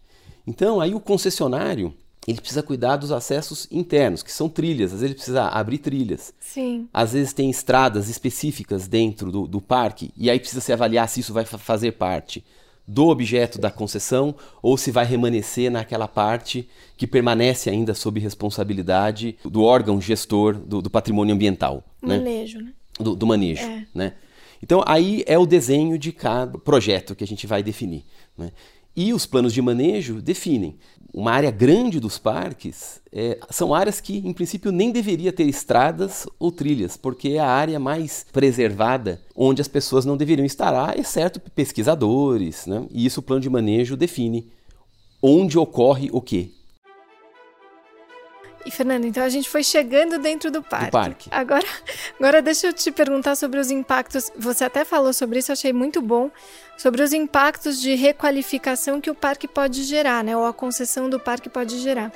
Então, 0.47 0.80
aí 0.80 0.95
o 0.95 1.00
concessionário 1.00 1.95
ele 2.26 2.41
precisa 2.41 2.63
cuidar 2.63 2.97
dos 2.97 3.10
acessos 3.10 3.67
internos, 3.71 4.23
que 4.23 4.30
são 4.30 4.50
trilhas. 4.50 4.93
Às 4.93 5.00
vezes 5.00 5.04
ele 5.04 5.15
precisa 5.15 5.45
abrir 5.49 5.78
trilhas. 5.78 6.34
Sim. 6.39 6.86
Às 6.93 7.15
vezes 7.15 7.32
tem 7.32 7.49
estradas 7.49 8.10
específicas 8.10 8.86
dentro 8.86 9.32
do, 9.32 9.47
do 9.47 9.63
parque, 9.63 10.10
e 10.15 10.28
aí 10.28 10.39
precisa 10.39 10.60
se 10.60 10.71
avaliar 10.71 11.08
se 11.08 11.21
isso 11.21 11.32
vai 11.32 11.47
fazer 11.47 11.93
parte 11.93 12.45
do 12.89 13.09
objeto 13.09 13.61
da 13.61 13.71
concessão 13.71 14.35
ou 14.63 14.79
se 14.79 14.91
vai 14.91 15.05
remanescer 15.05 15.71
naquela 15.71 16.09
parte 16.09 16.67
que 16.97 17.07
permanece 17.07 17.69
ainda 17.69 17.93
sob 17.93 18.19
responsabilidade 18.19 19.37
do 19.45 19.63
órgão 19.63 20.01
gestor 20.01 20.55
do, 20.55 20.81
do 20.81 20.89
patrimônio 20.89 21.35
ambiental. 21.35 21.85
Manejo, 22.01 22.59
né? 22.59 22.65
né? 22.65 22.73
Do, 22.99 23.15
do 23.15 23.27
manejo, 23.27 23.63
É. 23.63 23.87
né? 23.95 24.15
Então 24.63 24.83
aí 24.87 25.23
é 25.27 25.39
o 25.39 25.47
desenho 25.47 25.99
de 25.99 26.11
cada 26.13 26.59
projeto 26.59 27.15
que 27.15 27.23
a 27.23 27.27
gente 27.27 27.47
vai 27.47 27.63
definir. 27.63 28.05
Né? 28.37 28.51
E 29.00 29.13
os 29.15 29.25
planos 29.25 29.54
de 29.54 29.63
manejo 29.63 30.21
definem. 30.21 30.76
Uma 31.15 31.30
área 31.30 31.52
grande 31.52 32.00
dos 32.00 32.19
parques 32.19 33.00
é, 33.13 33.39
são 33.49 33.73
áreas 33.73 34.00
que, 34.00 34.19
em 34.19 34.32
princípio, 34.32 34.73
nem 34.73 34.91
deveria 34.91 35.32
ter 35.32 35.45
estradas 35.45 36.26
ou 36.37 36.50
trilhas, 36.50 36.97
porque 36.97 37.28
é 37.28 37.39
a 37.39 37.47
área 37.47 37.78
mais 37.78 38.26
preservada 38.32 39.23
onde 39.37 39.63
as 39.63 39.69
pessoas 39.69 40.04
não 40.04 40.17
deveriam 40.17 40.45
estar, 40.45 40.75
ah, 40.75 40.99
exceto 40.99 41.39
pesquisadores. 41.39 42.67
Né? 42.67 42.89
E 42.91 43.06
isso 43.06 43.21
o 43.21 43.23
plano 43.23 43.41
de 43.41 43.49
manejo 43.49 43.97
define 43.97 44.50
onde 45.23 45.56
ocorre 45.56 46.11
o 46.13 46.21
quê. 46.21 46.50
E 48.67 48.71
Fernando, 48.71 49.06
então 49.06 49.23
a 49.23 49.28
gente 49.28 49.49
foi 49.49 49.63
chegando 49.63 50.19
dentro 50.19 50.50
do 50.50 50.61
parque. 50.61 50.91
parque. 50.91 51.28
Agora, 51.30 51.67
agora 52.19 52.43
deixa 52.43 52.67
eu 52.67 52.73
te 52.73 52.91
perguntar 52.91 53.37
sobre 53.37 53.61
os 53.61 53.71
impactos. 53.71 54.30
Você 54.37 54.65
até 54.65 54.84
falou 54.84 55.13
sobre 55.13 55.39
isso, 55.39 55.52
eu 55.52 55.54
achei 55.54 55.73
muito 55.73 56.02
bom. 56.02 56.30
Sobre 56.78 57.02
os 57.02 57.12
impactos 57.12 57.80
de 57.80 57.95
requalificação 57.97 59.00
que 59.00 59.10
o 59.10 59.14
parque 59.14 59.49
pode 59.49 59.82
gerar, 59.82 60.23
né? 60.23 60.36
Ou 60.36 60.47
a 60.47 60.52
concessão 60.54 61.10
do 61.10 61.19
parque 61.19 61.49
pode 61.50 61.76
gerar. 61.80 62.12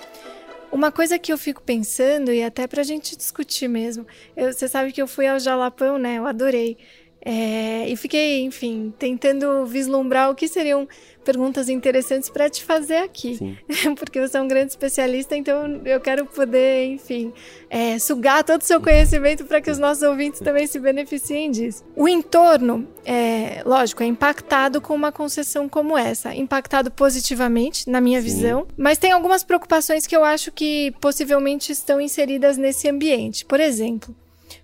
Uma 0.70 0.90
coisa 0.92 1.18
que 1.18 1.32
eu 1.32 1.36
fico 1.36 1.60
pensando, 1.60 2.32
e 2.32 2.42
até 2.42 2.66
pra 2.68 2.84
gente 2.84 3.16
discutir 3.16 3.66
mesmo, 3.68 4.06
eu- 4.36 4.52
você 4.52 4.68
sabe 4.68 4.92
que 4.92 5.02
eu 5.02 5.08
fui 5.08 5.26
ao 5.26 5.38
Jalapão, 5.38 5.98
né? 5.98 6.16
Eu 6.16 6.26
adorei. 6.26 6.78
É, 7.24 7.88
e 7.88 7.96
fiquei, 7.96 8.42
enfim, 8.42 8.92
tentando 8.98 9.64
vislumbrar 9.64 10.30
o 10.30 10.34
que 10.34 10.48
seriam 10.48 10.88
perguntas 11.24 11.68
interessantes 11.68 12.28
para 12.28 12.50
te 12.50 12.64
fazer 12.64 12.96
aqui. 12.96 13.36
Sim. 13.36 13.56
Porque 13.94 14.20
você 14.20 14.36
é 14.36 14.40
um 14.40 14.48
grande 14.48 14.72
especialista, 14.72 15.36
então 15.36 15.80
eu 15.84 16.00
quero 16.00 16.26
poder, 16.26 16.86
enfim, 16.86 17.32
é, 17.70 17.96
sugar 17.98 18.42
todo 18.42 18.60
o 18.60 18.64
seu 18.64 18.80
conhecimento 18.80 19.44
para 19.44 19.60
que 19.60 19.70
os 19.70 19.78
nossos 19.78 20.02
ouvintes 20.02 20.40
também 20.40 20.66
se 20.66 20.80
beneficiem 20.80 21.50
disso. 21.50 21.84
O 21.94 22.08
entorno, 22.08 22.88
é, 23.04 23.62
lógico, 23.64 24.02
é 24.02 24.06
impactado 24.06 24.80
com 24.80 24.94
uma 24.94 25.12
concessão 25.12 25.68
como 25.68 25.96
essa. 25.96 26.34
Impactado 26.34 26.90
positivamente, 26.90 27.88
na 27.88 28.00
minha 28.00 28.20
Sim. 28.20 28.26
visão, 28.26 28.66
mas 28.76 28.98
tem 28.98 29.12
algumas 29.12 29.44
preocupações 29.44 30.06
que 30.08 30.16
eu 30.16 30.24
acho 30.24 30.50
que 30.50 30.92
possivelmente 31.00 31.70
estão 31.70 32.00
inseridas 32.00 32.56
nesse 32.56 32.88
ambiente. 32.88 33.44
Por 33.44 33.60
exemplo, 33.60 34.14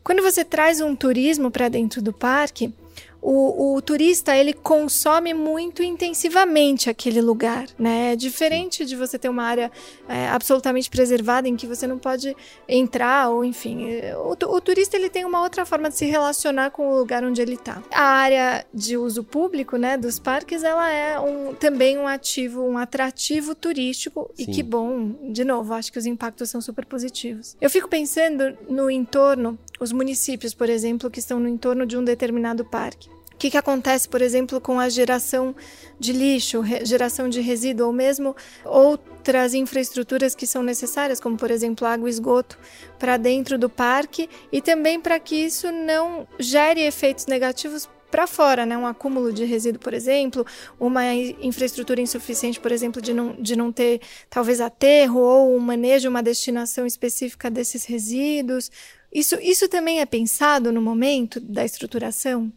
quando 0.09 0.23
você 0.23 0.43
traz 0.43 0.81
um 0.81 0.97
turismo 0.97 1.51
para 1.51 1.69
dentro 1.69 2.01
do 2.01 2.15
parque, 2.15 2.73
o, 3.21 3.75
o 3.75 3.83
turista 3.83 4.35
ele 4.35 4.55
consome 4.55 5.35
muito 5.35 5.83
intensivamente 5.83 6.89
aquele 6.89 7.21
lugar, 7.21 7.67
né? 7.79 8.13
É 8.13 8.17
diferente 8.17 8.87
de 8.87 8.97
você 8.97 9.19
ter 9.19 9.29
uma 9.29 9.43
área 9.43 9.71
é, 10.09 10.29
absolutamente 10.29 10.89
preservada 10.89 11.47
em 11.47 11.57
que 11.57 11.67
você 11.67 11.87
não 11.87 11.99
pode 11.99 12.35
entrar 12.67 13.29
ou 13.29 13.45
enfim, 13.45 13.91
é, 13.91 14.17
o, 14.17 14.31
o 14.31 14.61
turista 14.63 14.97
ele 14.97 15.11
tem 15.11 15.27
uma 15.27 15.43
outra 15.43 15.67
forma 15.67 15.91
de 15.91 15.97
se 15.97 16.07
relacionar 16.07 16.71
com 16.71 16.89
o 16.89 16.97
lugar 16.97 17.23
onde 17.23 17.43
ele 17.43 17.55
está. 17.55 17.83
A 17.91 18.03
área 18.03 18.65
de 18.73 18.97
uso 18.97 19.23
público, 19.23 19.77
né, 19.77 19.99
dos 19.99 20.19
parques, 20.19 20.63
ela 20.63 20.91
é 20.91 21.21
um, 21.21 21.55
também 21.55 21.99
um 21.99 22.07
ativo, 22.07 22.63
um 22.63 22.79
atrativo 22.79 23.55
turístico 23.55 24.31
e 24.39 24.45
Sim. 24.45 24.53
que 24.53 24.63
bom, 24.63 25.33
de 25.33 25.45
novo, 25.45 25.75
acho 25.75 25.93
que 25.93 25.99
os 25.99 26.07
impactos 26.07 26.49
são 26.49 26.63
super 26.63 26.87
positivos. 26.87 27.57
Eu 27.61 27.69
fico 27.69 27.89
pensando 27.89 28.57
no 28.71 28.91
entorno, 28.91 29.59
os 29.79 29.93
municípios, 29.93 30.55
por 30.55 30.69
exemplo, 30.69 31.11
que 31.11 31.19
estão 31.19 31.39
no 31.39 31.49
entorno 31.49 31.87
de 31.87 31.97
um 31.97 32.05
determinado 32.05 32.65
parque. 32.65 33.09
que, 33.39 33.51
que 33.51 33.57
acontece, 33.57 34.09
por 34.09 34.21
exemplo, 34.21 34.61
com 34.61 34.81
a 34.81 34.89
geração 34.89 35.55
de 35.99 36.13
lixo, 36.13 36.65
geração 36.85 37.29
de 37.29 37.41
resíduo, 37.41 37.87
ou 37.87 37.93
mesmo 37.93 38.35
outras 38.65 39.55
infraestruturas 39.55 40.35
que 40.35 40.47
são 40.47 40.63
necessárias, 40.63 41.21
como 41.21 41.37
por 41.37 41.51
exemplo 41.51 41.87
água 41.87 42.09
e 42.09 42.11
esgoto, 42.11 42.59
para 42.99 43.17
dentro 43.17 43.57
do 43.57 43.69
parque 43.69 44.29
e 44.51 44.61
também 44.61 45.01
para 45.01 45.21
que 45.21 45.37
isso 45.37 45.71
não 45.71 46.27
gere 46.41 46.81
efeitos 46.81 47.27
negativos 47.27 47.89
para 48.11 48.27
fora, 48.27 48.65
né? 48.65 48.77
Um 48.77 48.87
acúmulo 48.87 49.33
de 49.33 49.45
resíduo, 49.45 49.81
por 49.81 49.93
exemplo, 49.93 50.45
uma 50.81 51.15
infraestrutura 51.15 52.01
insuficiente, 52.01 52.59
por 52.59 52.73
exemplo, 52.73 53.01
de 53.01 53.13
não, 53.13 53.35
de 53.35 53.55
não 53.55 53.71
ter 53.71 54.01
talvez 54.31 54.61
aterro 54.61 55.21
ou 55.21 55.55
um 55.55 55.59
manejo, 55.59 56.09
uma 56.09 56.23
destinação 56.23 56.87
específica 56.87 57.51
desses 57.51 57.85
resíduos. 57.85 58.71
Isso, 59.13 59.37
isso 59.37 59.69
também 59.69 60.01
é 60.01 60.07
pensado 60.07 60.71
no 60.73 60.83
momento 60.83 61.41
da 61.41 61.65
estruturação? 61.65 62.53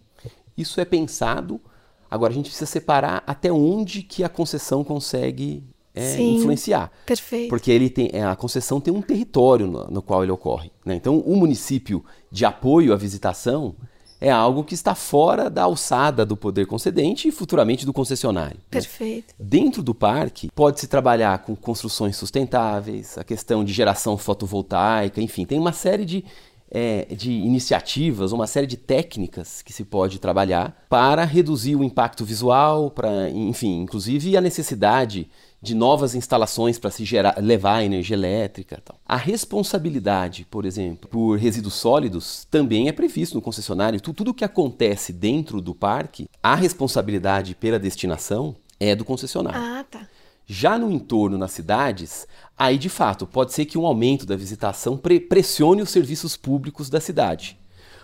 Isso 0.57 0.79
é 0.81 0.85
pensado. 0.85 1.61
Agora 2.09 2.31
a 2.31 2.35
gente 2.35 2.45
precisa 2.45 2.65
separar 2.65 3.23
até 3.25 3.51
onde 3.51 4.03
que 4.03 4.23
a 4.23 4.29
concessão 4.29 4.83
consegue 4.83 5.63
é, 5.93 6.15
Sim, 6.15 6.35
influenciar. 6.35 6.91
Perfeito. 7.05 7.49
Porque 7.49 7.71
ele 7.71 7.89
tem, 7.89 8.09
é, 8.13 8.23
a 8.23 8.35
concessão 8.35 8.79
tem 8.79 8.93
um 8.93 9.01
território 9.01 9.67
no, 9.67 9.87
no 9.87 10.01
qual 10.01 10.23
ele 10.23 10.31
ocorre. 10.31 10.71
Né? 10.85 10.95
Então, 10.95 11.19
o 11.19 11.35
município 11.35 12.03
de 12.29 12.45
apoio 12.45 12.93
à 12.93 12.97
visitação 12.97 13.75
é 14.21 14.29
algo 14.29 14.63
que 14.63 14.75
está 14.75 14.93
fora 14.93 15.49
da 15.49 15.63
alçada 15.63 16.23
do 16.23 16.37
poder 16.37 16.67
concedente 16.67 17.27
e 17.27 17.31
futuramente 17.31 17.87
do 17.87 17.91
concessionário. 17.91 18.57
Né? 18.57 18.63
Perfeito. 18.69 19.33
Né? 19.39 19.45
Dentro 19.49 19.81
do 19.81 19.95
parque, 19.95 20.51
pode-se 20.53 20.87
trabalhar 20.87 21.39
com 21.39 21.55
construções 21.55 22.15
sustentáveis, 22.15 23.17
a 23.17 23.23
questão 23.23 23.65
de 23.65 23.73
geração 23.73 24.15
fotovoltaica, 24.19 25.19
enfim, 25.19 25.43
tem 25.43 25.57
uma 25.57 25.73
série 25.73 26.05
de, 26.05 26.23
é, 26.69 27.07
de 27.09 27.31
iniciativas, 27.31 28.31
uma 28.31 28.45
série 28.45 28.67
de 28.67 28.77
técnicas 28.77 29.63
que 29.63 29.73
se 29.73 29.83
pode 29.83 30.19
trabalhar 30.19 30.85
para 30.87 31.25
reduzir 31.25 31.75
o 31.75 31.83
impacto 31.83 32.23
visual, 32.23 32.91
para, 32.91 33.27
enfim, 33.31 33.81
inclusive 33.81 34.37
a 34.37 34.41
necessidade 34.41 35.27
de 35.61 35.75
novas 35.75 36.15
instalações 36.15 36.79
para 36.79 36.89
se 36.89 37.05
gerar, 37.05 37.35
levar 37.37 37.83
energia 37.83 38.15
elétrica. 38.15 38.81
Tal. 38.83 38.97
A 39.05 39.15
responsabilidade, 39.15 40.47
por 40.49 40.65
exemplo, 40.65 41.07
por 41.07 41.37
resíduos 41.37 41.75
sólidos 41.75 42.47
também 42.49 42.87
é 42.87 42.91
previsto 42.91 43.35
no 43.35 43.41
concessionário. 43.41 44.01
Tudo 44.01 44.31
o 44.31 44.33
que 44.33 44.43
acontece 44.43 45.13
dentro 45.13 45.61
do 45.61 45.75
parque, 45.75 46.27
a 46.41 46.55
responsabilidade 46.55 47.53
pela 47.53 47.77
destinação 47.77 48.55
é 48.79 48.95
do 48.95 49.05
concessionário. 49.05 49.61
Ah, 49.61 49.85
tá. 49.89 50.07
Já 50.47 50.77
no 50.77 50.91
entorno, 50.91 51.37
nas 51.37 51.51
cidades, 51.51 52.27
aí 52.57 52.77
de 52.77 52.89
fato 52.89 53.27
pode 53.27 53.53
ser 53.53 53.65
que 53.65 53.77
um 53.77 53.85
aumento 53.85 54.25
da 54.25 54.35
visitação 54.35 54.97
pre 54.97 55.19
pressione 55.19 55.81
os 55.81 55.91
serviços 55.91 56.35
públicos 56.35 56.89
da 56.89 56.99
cidade. 56.99 57.57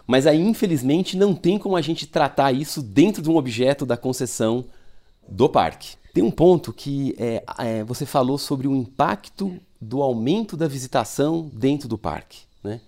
Mas 0.05 0.25
aí, 0.25 0.39
infelizmente, 0.39 1.17
não 1.17 1.35
tem 1.35 1.57
como 1.57 1.75
a 1.75 1.81
gente 1.81 2.07
tratar 2.07 2.53
isso 2.53 2.81
dentro 2.81 3.21
de 3.21 3.29
um 3.29 3.35
objeto 3.35 3.85
da 3.85 3.97
concessão 3.97 4.63
do 5.27 5.49
parque. 5.49 5.95
Tem 6.13 6.23
um 6.23 6.31
ponto 6.31 6.73
que 6.73 7.15
é, 7.17 7.43
é, 7.59 7.83
você 7.83 8.05
falou 8.05 8.37
sobre 8.37 8.67
o 8.67 8.75
impacto 8.75 9.59
do 9.79 10.01
aumento 10.01 10.57
da 10.57 10.67
visitação 10.67 11.49
dentro 11.53 11.87
do 11.87 11.97
parque. 11.97 12.39
Né? 12.63 12.81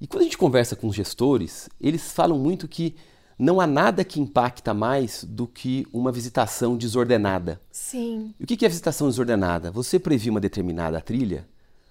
E 0.00 0.06
quando 0.06 0.20
a 0.20 0.24
gente 0.24 0.38
conversa 0.38 0.76
com 0.76 0.86
os 0.86 0.94
gestores, 0.94 1.68
eles 1.80 2.12
falam 2.12 2.38
muito 2.38 2.68
que 2.68 2.94
não 3.38 3.60
há 3.60 3.66
nada 3.66 4.04
que 4.04 4.20
impacta 4.20 4.72
mais 4.72 5.24
do 5.24 5.46
que 5.46 5.86
uma 5.92 6.12
visitação 6.12 6.76
desordenada. 6.76 7.60
Sim. 7.70 8.34
E 8.38 8.44
o 8.44 8.46
que 8.46 8.64
é 8.64 8.68
visitação 8.68 9.08
desordenada? 9.08 9.70
Você 9.70 9.98
previu 9.98 10.32
uma 10.32 10.40
determinada 10.40 11.00
trilha, 11.00 11.46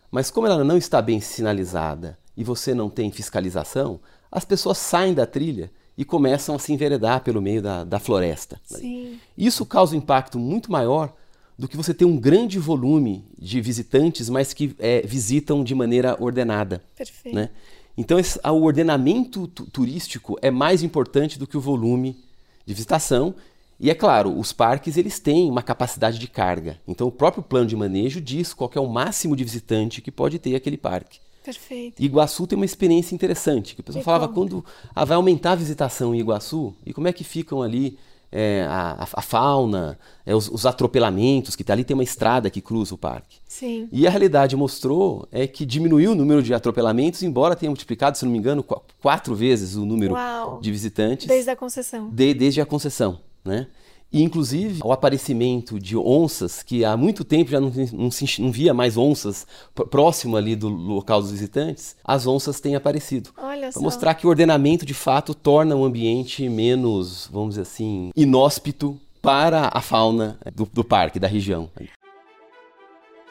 mas 0.09 0.31
como 0.31 0.47
ela 0.47 0.63
não 0.63 0.77
está 0.77 1.01
bem 1.01 1.19
sinalizada 1.19 2.17
e 2.35 2.43
você 2.43 2.73
não 2.73 2.89
tem 2.89 3.11
fiscalização, 3.11 3.99
as 4.31 4.45
pessoas 4.45 4.77
saem 4.77 5.13
da 5.13 5.25
trilha 5.25 5.71
e 5.97 6.03
começam 6.03 6.55
a 6.55 6.59
se 6.59 6.73
enveredar 6.73 7.23
pelo 7.23 7.41
meio 7.41 7.61
da, 7.61 7.83
da 7.83 7.99
floresta. 7.99 8.59
Sim. 8.65 9.19
Isso 9.37 9.65
causa 9.65 9.95
um 9.95 9.97
impacto 9.97 10.37
muito 10.37 10.71
maior 10.71 11.13
do 11.57 11.67
que 11.67 11.77
você 11.77 11.93
ter 11.93 12.05
um 12.05 12.17
grande 12.17 12.59
volume 12.59 13.25
de 13.37 13.61
visitantes, 13.61 14.29
mas 14.29 14.53
que 14.53 14.75
é, 14.77 15.01
visitam 15.01 15.63
de 15.63 15.73
maneira 15.73 16.17
ordenada. 16.19 16.83
Perfeito. 16.95 17.33
Né? 17.33 17.49
Então, 17.97 18.19
esse, 18.19 18.39
o 18.43 18.63
ordenamento 18.63 19.47
turístico 19.47 20.37
é 20.41 20.51
mais 20.51 20.83
importante 20.83 21.39
do 21.39 21.47
que 21.47 21.55
o 21.55 21.61
volume 21.61 22.17
de 22.65 22.73
visitação. 22.73 23.33
E 23.79 23.89
é 23.89 23.95
claro, 23.95 24.37
os 24.37 24.51
parques 24.51 24.97
eles 24.97 25.19
têm 25.19 25.49
uma 25.49 25.61
capacidade 25.61 26.19
de 26.19 26.27
carga. 26.27 26.77
Então, 26.85 27.07
o 27.07 27.11
próprio 27.11 27.43
plano 27.43 27.67
de 27.67 27.75
manejo 27.75 28.19
diz 28.19 28.53
qual 28.53 28.69
é 28.75 28.79
o 28.79 28.87
máximo 28.87 29.35
de 29.35 29.43
visitante 29.43 30.01
que 30.01 30.11
pode 30.11 30.39
ter 30.39 30.55
aquele 30.55 30.77
parque. 30.77 31.19
Perfeito. 31.45 32.03
Iguaçu 32.03 32.47
tem 32.47 32.57
uma 32.57 32.65
experiência 32.65 33.13
interessante, 33.13 33.75
que 33.75 33.81
o 33.81 33.83
pessoal 33.83 34.03
falava 34.03 34.27
quando 34.27 34.65
ah, 34.95 35.05
vai 35.05 35.15
aumentar 35.15 35.51
a 35.51 35.55
visitação 35.55 36.13
em 36.15 36.19
Iguaçu, 36.19 36.73
e 36.83 36.91
como 36.91 37.07
é 37.07 37.13
que 37.13 37.23
ficam 37.23 37.61
ali 37.61 37.97
é, 38.31 38.65
a, 38.67 39.07
a, 39.13 39.21
fauna, 39.21 39.97
é, 40.25 40.35
os, 40.35 40.49
os, 40.49 40.65
atropelamentos, 40.65 41.55
que 41.55 41.63
tá 41.63 41.71
ali 41.71 41.85
tem 41.85 41.93
uma 41.93 42.03
estrada 42.03 42.49
que 42.49 42.59
cruza 42.59 42.93
o 42.93 42.97
parque. 42.97 43.37
Sim. 43.47 43.87
E 43.91 44.05
a 44.05 44.09
realidade 44.09 44.55
mostrou 44.57 45.27
é 45.31 45.47
que 45.47 45.65
diminuiu 45.65 46.11
o 46.11 46.15
número 46.15 46.43
de 46.43 46.53
atropelamentos, 46.53 47.23
embora 47.23 47.55
tenha 47.55 47.69
multiplicado, 47.69 48.17
se 48.17 48.25
não 48.25 48.31
me 48.31 48.37
engano, 48.37 48.61
qu 48.61 48.81
quatro 49.01 49.35
vezes 49.35 49.75
o 49.75 49.85
número 49.85 50.15
Uau. 50.15 50.59
de 50.59 50.69
visitantes. 50.71 51.27
Desde 51.27 51.49
a 51.49 51.55
concessão. 51.55 52.09
De, 52.09 52.33
desde 52.33 52.59
a 52.59 52.65
concessão, 52.65 53.19
né? 53.43 53.67
E, 54.15 54.23
inclusive, 54.23 54.79
o 54.81 54.93
aparecimento 54.93 55.77
de 55.77 55.97
onças, 55.97 56.63
que 56.63 56.85
há 56.85 56.95
muito 56.95 57.25
tempo 57.25 57.51
já 57.51 57.59
não, 57.59 57.69
não, 57.91 58.09
se, 58.09 58.41
não 58.41 58.49
via 58.49 58.73
mais 58.73 58.95
onças 58.95 59.45
próximo 59.91 60.37
ali 60.37 60.55
do 60.55 60.69
local 60.69 61.21
dos 61.21 61.31
visitantes, 61.31 61.97
as 62.01 62.25
onças 62.25 62.61
têm 62.61 62.77
aparecido. 62.77 63.31
Para 63.33 63.81
mostrar 63.81 64.13
que 64.13 64.25
o 64.25 64.29
ordenamento, 64.29 64.85
de 64.85 64.93
fato, 64.93 65.33
torna 65.33 65.75
o 65.75 65.83
ambiente 65.83 66.47
menos, 66.47 67.27
vamos 67.29 67.49
dizer 67.49 67.63
assim, 67.63 68.09
inóspito 68.15 68.97
para 69.21 69.69
a 69.73 69.81
fauna 69.81 70.39
do, 70.55 70.65
do 70.71 70.85
parque, 70.85 71.19
da 71.19 71.27
região. 71.27 71.69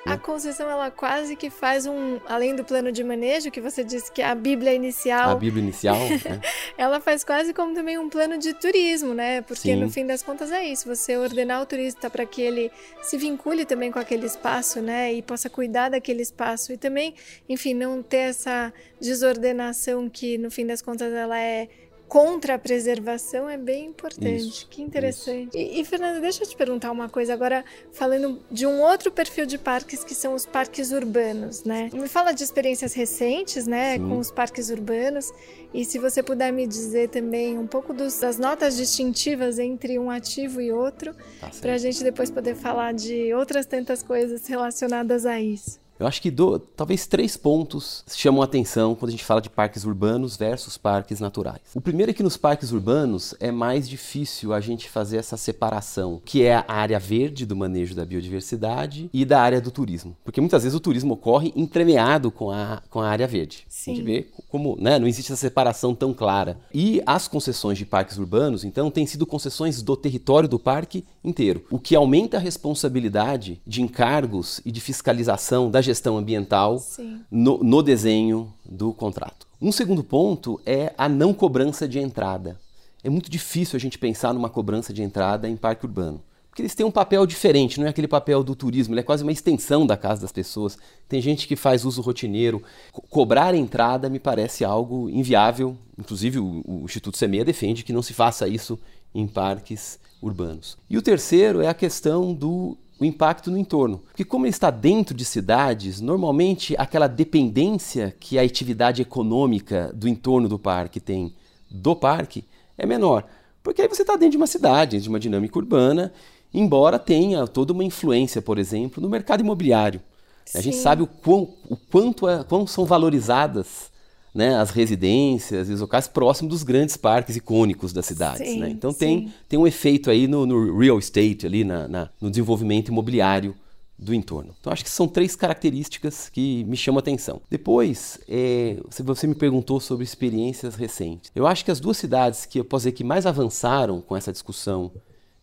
A 0.06 0.18
concessão 0.18 0.68
ela 0.68 0.90
quase 0.90 1.34
que 1.34 1.48
faz 1.48 1.86
um, 1.86 2.20
além 2.26 2.54
do 2.54 2.64
plano 2.64 2.92
de 2.92 3.02
manejo 3.02 3.50
que 3.50 3.60
você 3.60 3.82
disse 3.82 4.12
que 4.12 4.20
é 4.20 4.26
a 4.26 4.34
Bíblia 4.34 4.74
inicial. 4.74 5.30
A 5.30 5.34
Bíblia 5.34 5.62
inicial. 5.62 5.96
né? 6.24 6.40
ela 6.76 7.00
faz 7.00 7.24
quase 7.24 7.54
como 7.54 7.74
também 7.74 7.98
um 7.98 8.08
plano 8.08 8.36
de 8.36 8.52
turismo, 8.54 9.14
né? 9.14 9.40
Porque 9.42 9.72
Sim. 9.72 9.76
no 9.76 9.90
fim 9.90 10.06
das 10.06 10.22
contas 10.22 10.52
é 10.52 10.64
isso. 10.64 10.86
Você 10.88 11.16
ordenar 11.16 11.62
o 11.62 11.66
turista 11.66 12.10
para 12.10 12.26
que 12.26 12.42
ele 12.42 12.70
se 13.02 13.16
vincule 13.16 13.64
também 13.64 13.90
com 13.90 13.98
aquele 13.98 14.26
espaço, 14.26 14.80
né? 14.80 15.12
E 15.12 15.22
possa 15.22 15.48
cuidar 15.48 15.88
daquele 15.88 16.22
espaço 16.22 16.72
e 16.72 16.76
também, 16.76 17.14
enfim, 17.48 17.74
não 17.74 18.02
ter 18.02 18.28
essa 18.28 18.72
desordenação 19.00 20.08
que 20.08 20.36
no 20.38 20.50
fim 20.50 20.66
das 20.66 20.82
contas 20.82 21.12
ela 21.12 21.38
é 21.38 21.68
contra 22.08 22.54
a 22.54 22.58
preservação 22.58 23.48
é 23.48 23.56
bem 23.56 23.86
importante. 23.86 24.48
Isso, 24.48 24.68
que 24.68 24.82
interessante. 24.82 25.56
E, 25.56 25.80
e, 25.80 25.84
Fernanda, 25.84 26.20
deixa 26.20 26.42
eu 26.42 26.48
te 26.48 26.56
perguntar 26.56 26.90
uma 26.90 27.08
coisa 27.08 27.32
agora, 27.32 27.64
falando 27.92 28.42
de 28.50 28.66
um 28.66 28.80
outro 28.80 29.10
perfil 29.10 29.46
de 29.46 29.58
parques 29.58 30.04
que 30.04 30.14
são 30.14 30.34
os 30.34 30.46
parques 30.46 30.92
urbanos, 30.92 31.64
né? 31.64 31.90
Me 31.92 32.08
fala 32.08 32.32
de 32.32 32.42
experiências 32.42 32.94
recentes, 32.94 33.66
né, 33.66 33.94
Sim. 33.94 34.08
com 34.08 34.18
os 34.18 34.30
parques 34.30 34.70
urbanos. 34.70 35.32
E 35.72 35.84
se 35.84 35.98
você 35.98 36.22
puder 36.22 36.52
me 36.52 36.66
dizer 36.66 37.08
também 37.08 37.58
um 37.58 37.66
pouco 37.66 37.92
dos, 37.92 38.18
das 38.20 38.38
notas 38.38 38.76
distintivas 38.76 39.58
entre 39.58 39.98
um 39.98 40.10
ativo 40.10 40.60
e 40.60 40.70
outro, 40.70 41.14
tá 41.40 41.50
para 41.60 41.74
a 41.74 41.78
gente 41.78 42.02
depois 42.04 42.30
poder 42.30 42.54
falar 42.54 42.94
de 42.94 43.34
outras 43.34 43.66
tantas 43.66 44.02
coisas 44.02 44.46
relacionadas 44.46 45.26
a 45.26 45.40
isso. 45.40 45.83
Eu 46.04 46.08
acho 46.08 46.20
que 46.20 46.30
do, 46.30 46.58
talvez 46.58 47.06
três 47.06 47.34
pontos 47.34 48.04
chamam 48.14 48.42
a 48.42 48.44
atenção 48.44 48.94
quando 48.94 49.08
a 49.08 49.12
gente 49.12 49.24
fala 49.24 49.40
de 49.40 49.48
parques 49.48 49.86
urbanos 49.86 50.36
versus 50.36 50.76
parques 50.76 51.18
naturais. 51.18 51.62
O 51.74 51.80
primeiro 51.80 52.10
é 52.10 52.14
que 52.14 52.22
nos 52.22 52.36
parques 52.36 52.72
urbanos 52.72 53.34
é 53.40 53.50
mais 53.50 53.88
difícil 53.88 54.52
a 54.52 54.60
gente 54.60 54.90
fazer 54.90 55.16
essa 55.16 55.38
separação, 55.38 56.20
que 56.22 56.42
é 56.42 56.56
a 56.56 56.64
área 56.68 56.98
verde 56.98 57.46
do 57.46 57.56
manejo 57.56 57.94
da 57.94 58.04
biodiversidade 58.04 59.08
e 59.14 59.24
da 59.24 59.40
área 59.40 59.62
do 59.62 59.70
turismo. 59.70 60.14
Porque 60.22 60.42
muitas 60.42 60.62
vezes 60.62 60.76
o 60.76 60.80
turismo 60.80 61.14
ocorre 61.14 61.54
entremeado 61.56 62.30
com 62.30 62.50
a, 62.50 62.82
com 62.90 63.00
a 63.00 63.08
área 63.08 63.26
verde. 63.26 63.64
Sim. 63.66 63.92
A 63.92 63.94
gente 63.94 64.04
vê 64.04 64.26
como 64.50 64.76
né, 64.78 64.98
não 64.98 65.08
existe 65.08 65.32
essa 65.32 65.40
separação 65.40 65.94
tão 65.94 66.12
clara. 66.12 66.58
E 66.74 67.02
as 67.06 67.26
concessões 67.26 67.78
de 67.78 67.86
parques 67.86 68.18
urbanos, 68.18 68.62
então, 68.62 68.90
têm 68.90 69.06
sido 69.06 69.24
concessões 69.24 69.80
do 69.80 69.96
território 69.96 70.50
do 70.50 70.58
parque 70.58 71.02
inteiro, 71.24 71.64
o 71.70 71.78
que 71.78 71.96
aumenta 71.96 72.36
a 72.36 72.40
responsabilidade 72.40 73.58
de 73.66 73.80
encargos 73.80 74.60
e 74.66 74.70
de 74.70 74.82
fiscalização 74.82 75.70
da 75.70 75.80
gestão 75.80 75.93
ambiental 76.16 76.82
no, 77.30 77.58
no 77.58 77.82
desenho 77.82 78.52
do 78.64 78.92
contrato. 78.92 79.46
Um 79.60 79.72
segundo 79.72 80.04
ponto 80.04 80.60
é 80.66 80.92
a 80.98 81.08
não 81.08 81.32
cobrança 81.32 81.88
de 81.88 81.98
entrada. 81.98 82.58
É 83.02 83.10
muito 83.10 83.30
difícil 83.30 83.76
a 83.76 83.80
gente 83.80 83.98
pensar 83.98 84.32
numa 84.32 84.48
cobrança 84.48 84.92
de 84.92 85.02
entrada 85.02 85.48
em 85.48 85.56
parque 85.56 85.84
urbano. 85.84 86.22
Porque 86.48 86.62
eles 86.62 86.74
têm 86.74 86.86
um 86.86 86.90
papel 86.90 87.26
diferente, 87.26 87.80
não 87.80 87.86
é 87.86 87.90
aquele 87.90 88.06
papel 88.06 88.44
do 88.44 88.54
turismo, 88.54 88.94
ele 88.94 89.00
é 89.00 89.02
quase 89.02 89.24
uma 89.24 89.32
extensão 89.32 89.84
da 89.84 89.96
casa 89.96 90.22
das 90.22 90.30
pessoas. 90.30 90.78
Tem 91.08 91.20
gente 91.20 91.48
que 91.48 91.56
faz 91.56 91.84
uso 91.84 92.00
rotineiro. 92.00 92.62
Co 92.92 93.02
cobrar 93.02 93.54
entrada 93.54 94.08
me 94.08 94.20
parece 94.20 94.64
algo 94.64 95.10
inviável. 95.10 95.76
Inclusive, 95.98 96.38
o, 96.38 96.62
o 96.64 96.84
Instituto 96.84 97.18
Semeia 97.18 97.44
defende 97.44 97.82
que 97.82 97.92
não 97.92 98.02
se 98.02 98.14
faça 98.14 98.46
isso 98.46 98.78
em 99.12 99.26
parques 99.26 99.98
urbanos. 100.22 100.78
E 100.88 100.96
o 100.96 101.02
terceiro 101.02 101.60
é 101.60 101.66
a 101.66 101.74
questão 101.74 102.32
do 102.32 102.76
o 102.98 103.04
impacto 103.04 103.50
no 103.50 103.58
entorno. 103.58 104.02
Porque 104.06 104.24
como 104.24 104.46
ele 104.46 104.50
está 104.50 104.70
dentro 104.70 105.14
de 105.14 105.24
cidades, 105.24 106.00
normalmente 106.00 106.74
aquela 106.78 107.06
dependência 107.06 108.14
que 108.18 108.38
a 108.38 108.42
atividade 108.42 109.02
econômica 109.02 109.92
do 109.94 110.08
entorno 110.08 110.48
do 110.48 110.58
parque 110.58 111.00
tem 111.00 111.34
do 111.70 111.96
parque 111.96 112.44
é 112.78 112.86
menor. 112.86 113.24
Porque 113.62 113.82
aí 113.82 113.88
você 113.88 114.02
está 114.02 114.14
dentro 114.14 114.32
de 114.32 114.36
uma 114.36 114.46
cidade, 114.46 115.00
de 115.00 115.08
uma 115.08 115.18
dinâmica 115.18 115.58
urbana, 115.58 116.12
embora 116.52 116.98
tenha 116.98 117.46
toda 117.46 117.72
uma 117.72 117.82
influência, 117.82 118.40
por 118.40 118.58
exemplo, 118.58 119.02
no 119.02 119.08
mercado 119.08 119.40
imobiliário. 119.40 120.00
Sim. 120.44 120.58
A 120.58 120.60
gente 120.60 120.76
sabe 120.76 121.02
o, 121.02 121.06
quão, 121.06 121.54
o 121.68 121.76
quanto 121.76 122.28
é, 122.28 122.44
quão 122.44 122.66
são 122.66 122.84
valorizadas 122.84 123.90
né, 124.34 124.56
as 124.56 124.70
residências 124.70 125.70
e 125.70 125.72
os 125.72 125.80
locais 125.80 126.08
próximos 126.08 126.50
dos 126.50 126.62
grandes 126.64 126.96
parques 126.96 127.36
icônicos 127.36 127.92
das 127.92 128.04
cidades. 128.04 128.48
Sim, 128.48 128.58
né? 128.58 128.68
Então 128.68 128.92
tem, 128.92 129.32
tem 129.48 129.58
um 129.58 129.66
efeito 129.66 130.10
aí 130.10 130.26
no, 130.26 130.44
no 130.44 130.76
real 130.76 130.98
estate, 130.98 131.46
ali 131.46 131.62
na, 131.62 131.86
na, 131.86 132.10
no 132.20 132.28
desenvolvimento 132.28 132.88
imobiliário 132.88 133.54
do 133.96 134.12
entorno. 134.12 134.52
Então 134.60 134.72
acho 134.72 134.82
que 134.82 134.90
são 134.90 135.06
três 135.06 135.36
características 135.36 136.28
que 136.28 136.64
me 136.64 136.76
chamam 136.76 136.98
a 136.98 137.00
atenção. 137.00 137.40
Depois, 137.48 138.18
é, 138.28 138.76
você 139.04 139.26
me 139.28 139.36
perguntou 139.36 139.78
sobre 139.78 140.02
experiências 140.02 140.74
recentes. 140.74 141.30
Eu 141.32 141.46
acho 141.46 141.64
que 141.64 141.70
as 141.70 141.78
duas 141.78 141.96
cidades 141.96 142.44
que 142.44 142.58
eu 142.58 142.64
posso 142.64 142.82
dizer 142.82 142.92
que 142.92 143.04
mais 143.04 143.26
avançaram 143.26 144.00
com 144.00 144.16
essa 144.16 144.32
discussão 144.32 144.90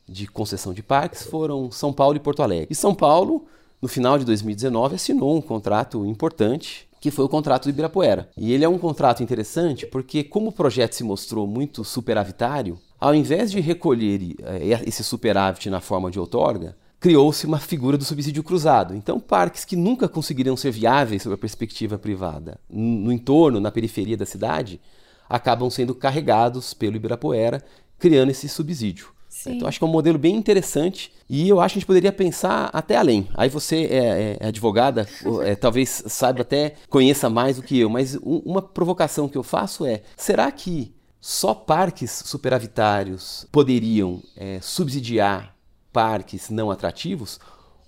de 0.07 0.27
concessão 0.27 0.73
de 0.73 0.83
parques 0.83 1.23
foram 1.23 1.71
São 1.71 1.93
Paulo 1.93 2.17
e 2.17 2.19
Porto 2.19 2.43
Alegre. 2.43 2.67
E 2.69 2.75
São 2.75 2.93
Paulo, 2.93 3.45
no 3.81 3.87
final 3.87 4.19
de 4.19 4.25
2019, 4.25 4.95
assinou 4.95 5.37
um 5.37 5.41
contrato 5.41 6.05
importante 6.05 6.90
que 7.01 7.09
foi 7.09 7.25
o 7.25 7.29
contrato 7.29 7.63
do 7.63 7.71
Ibirapuera. 7.71 8.29
E 8.37 8.53
ele 8.53 8.63
é 8.63 8.69
um 8.69 8.77
contrato 8.77 9.23
interessante 9.23 9.87
porque, 9.87 10.23
como 10.23 10.49
o 10.49 10.53
projeto 10.53 10.93
se 10.93 11.03
mostrou 11.03 11.47
muito 11.47 11.83
superavitário, 11.83 12.77
ao 12.99 13.15
invés 13.15 13.49
de 13.49 13.59
recolher 13.59 14.35
eh, 14.39 14.79
esse 14.85 15.03
superávit 15.03 15.67
na 15.67 15.81
forma 15.81 16.11
de 16.11 16.19
outorga, 16.19 16.77
criou-se 16.99 17.47
uma 17.47 17.57
figura 17.57 17.97
do 17.97 18.05
subsídio 18.05 18.43
cruzado. 18.43 18.95
Então, 18.95 19.19
parques 19.19 19.65
que 19.65 19.75
nunca 19.75 20.07
conseguiriam 20.07 20.55
ser 20.55 20.69
viáveis 20.69 21.23
sob 21.23 21.33
a 21.33 21.37
perspectiva 21.39 21.97
privada 21.97 22.59
no 22.69 23.11
entorno, 23.11 23.59
na 23.59 23.71
periferia 23.71 24.15
da 24.15 24.25
cidade, 24.25 24.79
acabam 25.27 25.71
sendo 25.71 25.95
carregados 25.95 26.71
pelo 26.75 26.97
Ibirapuera, 26.97 27.63
criando 27.97 28.29
esse 28.29 28.47
subsídio. 28.47 29.07
Sim. 29.41 29.55
Então, 29.55 29.67
acho 29.67 29.79
que 29.79 29.83
é 29.83 29.87
um 29.87 29.91
modelo 29.91 30.19
bem 30.19 30.35
interessante 30.35 31.11
e 31.27 31.49
eu 31.49 31.59
acho 31.59 31.73
que 31.73 31.79
a 31.79 31.79
gente 31.79 31.87
poderia 31.87 32.11
pensar 32.11 32.69
até 32.71 32.95
além. 32.95 33.27
Aí 33.33 33.49
você 33.49 33.85
é, 33.85 33.95
é, 33.95 34.37
é 34.39 34.47
advogada, 34.49 35.07
é, 35.43 35.55
talvez 35.55 36.03
saiba 36.05 36.41
até, 36.41 36.75
conheça 36.87 37.27
mais 37.27 37.55
do 37.55 37.63
que 37.63 37.79
eu, 37.79 37.89
mas 37.89 38.15
um, 38.17 38.41
uma 38.45 38.61
provocação 38.61 39.27
que 39.27 39.35
eu 39.35 39.41
faço 39.41 39.83
é: 39.83 40.03
será 40.15 40.51
que 40.51 40.93
só 41.19 41.55
parques 41.55 42.21
superavitários 42.23 43.47
poderiam 43.51 44.21
é, 44.37 44.59
subsidiar 44.61 45.55
parques 45.91 46.51
não 46.51 46.69
atrativos? 46.69 47.39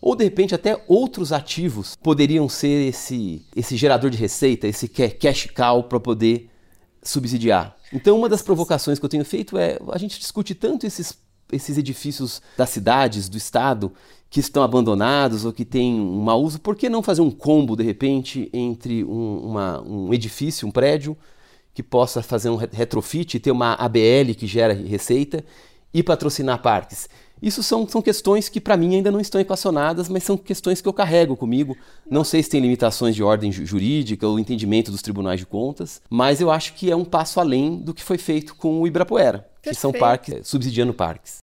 Ou 0.01 0.15
de 0.15 0.23
repente 0.23 0.55
até 0.55 0.83
outros 0.87 1.31
ativos 1.31 1.95
poderiam 1.95 2.49
ser 2.49 2.87
esse, 2.87 3.45
esse 3.55 3.77
gerador 3.77 4.09
de 4.09 4.17
receita, 4.17 4.67
esse 4.67 4.87
cash 4.87 5.47
cow 5.55 5.83
para 5.83 5.99
poder 5.99 6.49
subsidiar. 7.03 7.77
Então, 7.93 8.17
uma 8.17 8.27
das 8.27 8.41
provocações 8.41 8.97
que 8.97 9.05
eu 9.05 9.09
tenho 9.09 9.23
feito 9.23 9.55
é 9.57 9.77
a 9.91 9.97
gente 9.99 10.19
discute 10.19 10.55
tanto 10.55 10.87
esses 10.87 11.11
esses 11.53 11.77
edifícios 11.77 12.41
das 12.57 12.69
cidades, 12.69 13.29
do 13.29 13.37
estado, 13.37 13.91
que 14.29 14.39
estão 14.39 14.63
abandonados 14.63 15.45
ou 15.45 15.53
que 15.53 15.63
têm 15.63 15.93
um 15.93 16.21
mau 16.21 16.41
uso, 16.41 16.59
por 16.59 16.75
que 16.75 16.89
não 16.89 17.03
fazer 17.03 17.21
um 17.21 17.29
combo, 17.29 17.75
de 17.75 17.83
repente, 17.83 18.49
entre 18.51 19.03
um, 19.03 19.37
uma, 19.37 19.81
um 19.81 20.13
edifício, 20.13 20.67
um 20.67 20.71
prédio, 20.71 21.15
que 21.73 21.83
possa 21.83 22.23
fazer 22.23 22.49
um 22.49 22.55
retrofit, 22.55 23.39
ter 23.39 23.51
uma 23.51 23.73
ABL 23.73 24.33
que 24.35 24.47
gera 24.47 24.73
receita 24.73 25.45
e 25.93 26.01
patrocinar 26.01 26.61
parques? 26.61 27.07
Isso 27.43 27.61
são, 27.61 27.85
são 27.87 28.01
questões 28.01 28.47
que, 28.47 28.61
para 28.61 28.77
mim, 28.77 28.95
ainda 28.95 29.11
não 29.11 29.19
estão 29.19 29.39
equacionadas, 29.39 30.07
mas 30.07 30.23
são 30.23 30.37
questões 30.37 30.79
que 30.79 30.87
eu 30.87 30.93
carrego 30.93 31.35
comigo. 31.35 31.75
Não 32.09 32.23
sei 32.23 32.41
se 32.41 32.49
tem 32.49 32.61
limitações 32.61 33.13
de 33.13 33.21
ordem 33.21 33.51
jurídica 33.51 34.25
ou 34.25 34.39
entendimento 34.39 34.89
dos 34.89 35.01
tribunais 35.01 35.41
de 35.41 35.45
contas, 35.45 36.01
mas 36.09 36.39
eu 36.39 36.49
acho 36.49 36.73
que 36.73 36.89
é 36.89 36.95
um 36.95 37.03
passo 37.03 37.41
além 37.41 37.75
do 37.75 37.93
que 37.93 38.01
foi 38.01 38.17
feito 38.17 38.55
com 38.55 38.81
o 38.81 38.87
Ibirapuera, 38.87 39.39
Perfeito. 39.61 39.75
que 39.75 39.75
são 39.75 39.91
parques, 39.91 40.47
subsidiando 40.47 40.93
parques. 40.93 41.42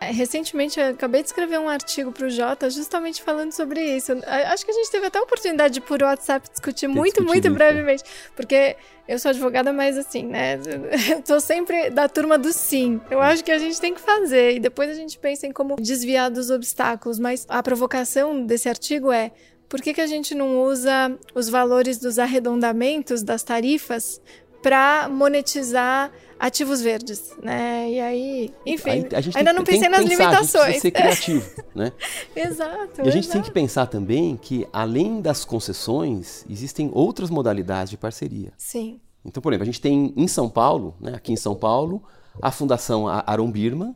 É, 0.00 0.10
recentemente 0.10 0.78
eu 0.78 0.90
acabei 0.90 1.22
de 1.22 1.28
escrever 1.28 1.58
um 1.58 1.68
artigo 1.68 2.12
para 2.12 2.26
o 2.26 2.30
Jota 2.30 2.68
justamente 2.68 3.22
falando 3.22 3.52
sobre 3.52 3.80
isso. 3.96 4.12
Acho 4.26 4.64
que 4.64 4.70
a 4.70 4.74
gente 4.74 4.90
teve 4.90 5.06
até 5.06 5.18
a 5.18 5.22
oportunidade 5.22 5.74
de 5.74 5.80
por 5.80 6.02
WhatsApp 6.02 6.48
discutir 6.50 6.86
muito, 6.86 7.24
muito 7.24 7.50
brevemente. 7.50 8.04
Porque 8.34 8.76
eu 9.08 9.18
sou 9.18 9.30
advogada, 9.30 9.72
mas 9.72 9.96
assim, 9.96 10.24
né? 10.24 10.58
Eu 11.10 11.22
tô 11.22 11.40
sempre 11.40 11.90
da 11.90 12.08
turma 12.08 12.36
do 12.36 12.52
sim. 12.52 13.00
Eu 13.10 13.22
acho 13.22 13.42
que 13.42 13.50
a 13.50 13.58
gente 13.58 13.80
tem 13.80 13.94
que 13.94 14.00
fazer. 14.00 14.56
E 14.56 14.60
depois 14.60 14.90
a 14.90 14.94
gente 14.94 15.18
pensa 15.18 15.46
em 15.46 15.52
como 15.52 15.76
desviar 15.76 16.30
dos 16.30 16.50
obstáculos. 16.50 17.18
Mas 17.18 17.46
a 17.48 17.62
provocação 17.62 18.44
desse 18.44 18.68
artigo 18.68 19.10
é. 19.10 19.30
Por 19.68 19.82
que, 19.82 19.94
que 19.94 20.00
a 20.00 20.06
gente 20.06 20.32
não 20.32 20.60
usa 20.62 21.18
os 21.34 21.48
valores 21.48 21.98
dos 21.98 22.20
arredondamentos 22.20 23.24
das 23.24 23.42
tarifas 23.42 24.20
para 24.62 25.08
monetizar 25.08 26.12
ativos 26.38 26.80
verdes, 26.80 27.34
né? 27.42 27.90
E 27.90 28.00
aí, 28.00 28.54
enfim, 28.64 29.06
ainda 29.34 29.52
não 29.52 29.64
pensei 29.64 29.88
nas 29.88 30.04
pensar, 30.04 30.24
limitações. 30.24 30.64
A 30.64 30.70
gente 30.70 30.80
ser 30.80 30.90
criativo, 30.90 31.50
né? 31.74 31.92
exato. 32.34 33.02
E 33.02 33.08
a 33.08 33.10
gente 33.10 33.24
exato. 33.24 33.32
tem 33.32 33.42
que 33.42 33.50
pensar 33.50 33.86
também 33.86 34.36
que 34.36 34.66
além 34.72 35.20
das 35.20 35.44
concessões, 35.44 36.44
existem 36.48 36.90
outras 36.92 37.30
modalidades 37.30 37.90
de 37.90 37.96
parceria. 37.96 38.52
Sim. 38.56 39.00
Então, 39.24 39.42
por 39.42 39.52
exemplo, 39.52 39.62
a 39.62 39.66
gente 39.66 39.80
tem 39.80 40.12
em 40.16 40.28
São 40.28 40.48
Paulo, 40.48 40.94
né, 41.00 41.14
aqui 41.14 41.32
em 41.32 41.36
São 41.36 41.54
Paulo, 41.54 42.02
a 42.40 42.50
Fundação 42.50 43.08
Aron 43.08 43.50
Birman, 43.50 43.94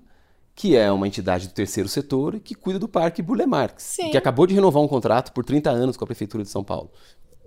que 0.54 0.76
é 0.76 0.90
uma 0.90 1.06
entidade 1.06 1.46
do 1.46 1.54
terceiro 1.54 1.88
setor 1.88 2.38
que 2.40 2.54
cuida 2.54 2.78
do 2.78 2.88
Parque 2.88 3.22
Burle 3.22 3.46
Marx, 3.46 3.96
que 4.10 4.16
acabou 4.16 4.46
de 4.46 4.54
renovar 4.54 4.82
um 4.82 4.88
contrato 4.88 5.32
por 5.32 5.44
30 5.44 5.70
anos 5.70 5.96
com 5.96 6.04
a 6.04 6.06
Prefeitura 6.06 6.42
de 6.42 6.50
São 6.50 6.64
Paulo. 6.64 6.90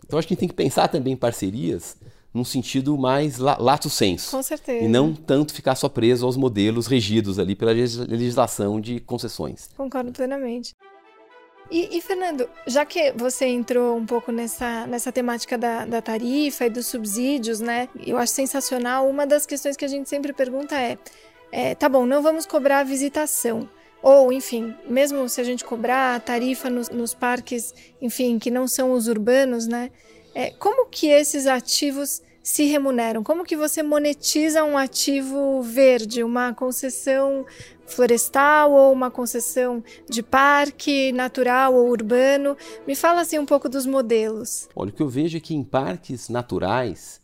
Então, 0.05 0.17
acho 0.17 0.27
que 0.27 0.33
a 0.33 0.35
gente 0.35 0.39
tem 0.39 0.49
que 0.49 0.55
pensar 0.55 0.87
também 0.87 1.13
em 1.13 1.17
parcerias 1.17 1.97
num 2.33 2.43
sentido 2.43 2.97
mais 2.97 3.37
lato 3.37 3.89
senso. 3.89 4.31
Com 4.31 4.41
certeza. 4.41 4.83
E 4.83 4.87
não 4.87 5.13
tanto 5.13 5.53
ficar 5.53 5.75
só 5.75 5.87
preso 5.87 6.25
aos 6.25 6.35
modelos 6.35 6.87
regidos 6.87 7.37
ali 7.37 7.55
pela 7.55 7.71
legislação 7.71 8.81
de 8.81 8.99
concessões. 8.99 9.69
Concordo 9.77 10.11
plenamente. 10.11 10.75
E, 11.71 11.97
e, 11.97 12.01
Fernando, 12.01 12.47
já 12.67 12.85
que 12.85 13.13
você 13.13 13.45
entrou 13.45 13.97
um 13.97 14.05
pouco 14.05 14.31
nessa, 14.31 14.85
nessa 14.85 15.11
temática 15.11 15.57
da, 15.57 15.85
da 15.85 16.01
tarifa 16.01 16.65
e 16.65 16.69
dos 16.69 16.87
subsídios, 16.87 17.59
né? 17.59 17.87
Eu 18.05 18.17
acho 18.17 18.33
sensacional. 18.33 19.07
Uma 19.07 19.25
das 19.25 19.45
questões 19.45 19.77
que 19.77 19.85
a 19.85 19.87
gente 19.87 20.09
sempre 20.09 20.33
pergunta 20.33 20.75
é, 20.75 20.97
é 21.51 21.73
tá 21.73 21.87
bom, 21.87 22.05
não 22.05 22.21
vamos 22.21 22.45
cobrar 22.45 22.79
a 22.79 22.83
visitação. 22.83 23.67
Ou, 24.01 24.33
enfim, 24.33 24.75
mesmo 24.87 25.29
se 25.29 25.39
a 25.39 25.43
gente 25.43 25.63
cobrar 25.63 26.15
a 26.15 26.19
tarifa 26.19 26.69
nos, 26.69 26.89
nos 26.89 27.13
parques, 27.13 27.73
enfim, 28.01 28.37
que 28.37 28.51
não 28.51 28.67
são 28.67 28.91
os 28.91 29.07
urbanos, 29.07 29.65
né? 29.65 29.89
É, 30.35 30.51
como 30.51 30.87
que 30.87 31.07
esses 31.07 31.47
ativos 31.47 32.21
se 32.41 32.65
remuneram? 32.65 33.23
Como 33.23 33.45
que 33.45 33.55
você 33.55 33.81
monetiza 33.81 34.63
um 34.63 34.77
ativo 34.77 35.61
verde, 35.61 36.23
uma 36.23 36.53
concessão 36.53 37.45
florestal 37.85 38.71
ou 38.71 38.91
uma 38.91 39.09
concessão 39.09 39.83
de 40.09 40.21
parque 40.21 41.11
natural 41.13 41.73
ou 41.73 41.89
urbano? 41.89 42.57
Me 42.85 42.95
fala 42.95 43.21
assim 43.21 43.39
um 43.39 43.45
pouco 43.45 43.69
dos 43.69 43.85
modelos. 43.85 44.67
Olha, 44.75 44.89
o 44.89 44.93
que 44.93 45.01
eu 45.01 45.09
vejo 45.09 45.37
é 45.37 45.39
que 45.39 45.55
em 45.55 45.63
parques 45.63 46.27
naturais 46.29 47.21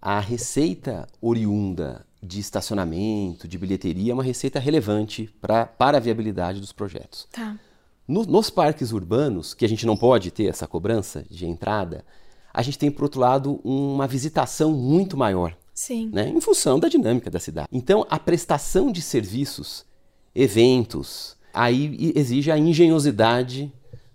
a 0.00 0.20
receita 0.20 1.06
oriunda 1.20 2.06
de 2.22 2.40
estacionamento, 2.40 3.46
de 3.46 3.56
bilheteria 3.56 4.12
é 4.12 4.14
uma 4.14 4.24
receita 4.24 4.58
relevante 4.58 5.32
pra, 5.40 5.66
para 5.66 5.98
a 5.98 6.00
viabilidade 6.00 6.60
dos 6.60 6.72
projetos. 6.72 7.28
Tá. 7.32 7.56
No, 8.06 8.24
nos 8.24 8.50
parques 8.50 8.92
urbanos, 8.92 9.54
que 9.54 9.64
a 9.64 9.68
gente 9.68 9.86
não 9.86 9.96
pode 9.96 10.30
ter 10.30 10.46
essa 10.46 10.66
cobrança 10.66 11.24
de 11.30 11.46
entrada, 11.46 12.04
a 12.52 12.62
gente 12.62 12.78
tem, 12.78 12.90
por 12.90 13.04
outro 13.04 13.20
lado, 13.20 13.60
uma 13.64 14.06
visitação 14.06 14.72
muito 14.72 15.16
maior. 15.16 15.56
Sim. 15.74 16.10
Né, 16.12 16.28
em 16.28 16.40
função 16.40 16.80
da 16.80 16.88
dinâmica 16.88 17.30
da 17.30 17.38
cidade. 17.38 17.68
Então, 17.70 18.04
a 18.10 18.18
prestação 18.18 18.90
de 18.90 19.00
serviços, 19.00 19.86
eventos, 20.34 21.36
aí 21.54 22.12
exige 22.16 22.50
a 22.50 22.58
engenhosidade 22.58 23.72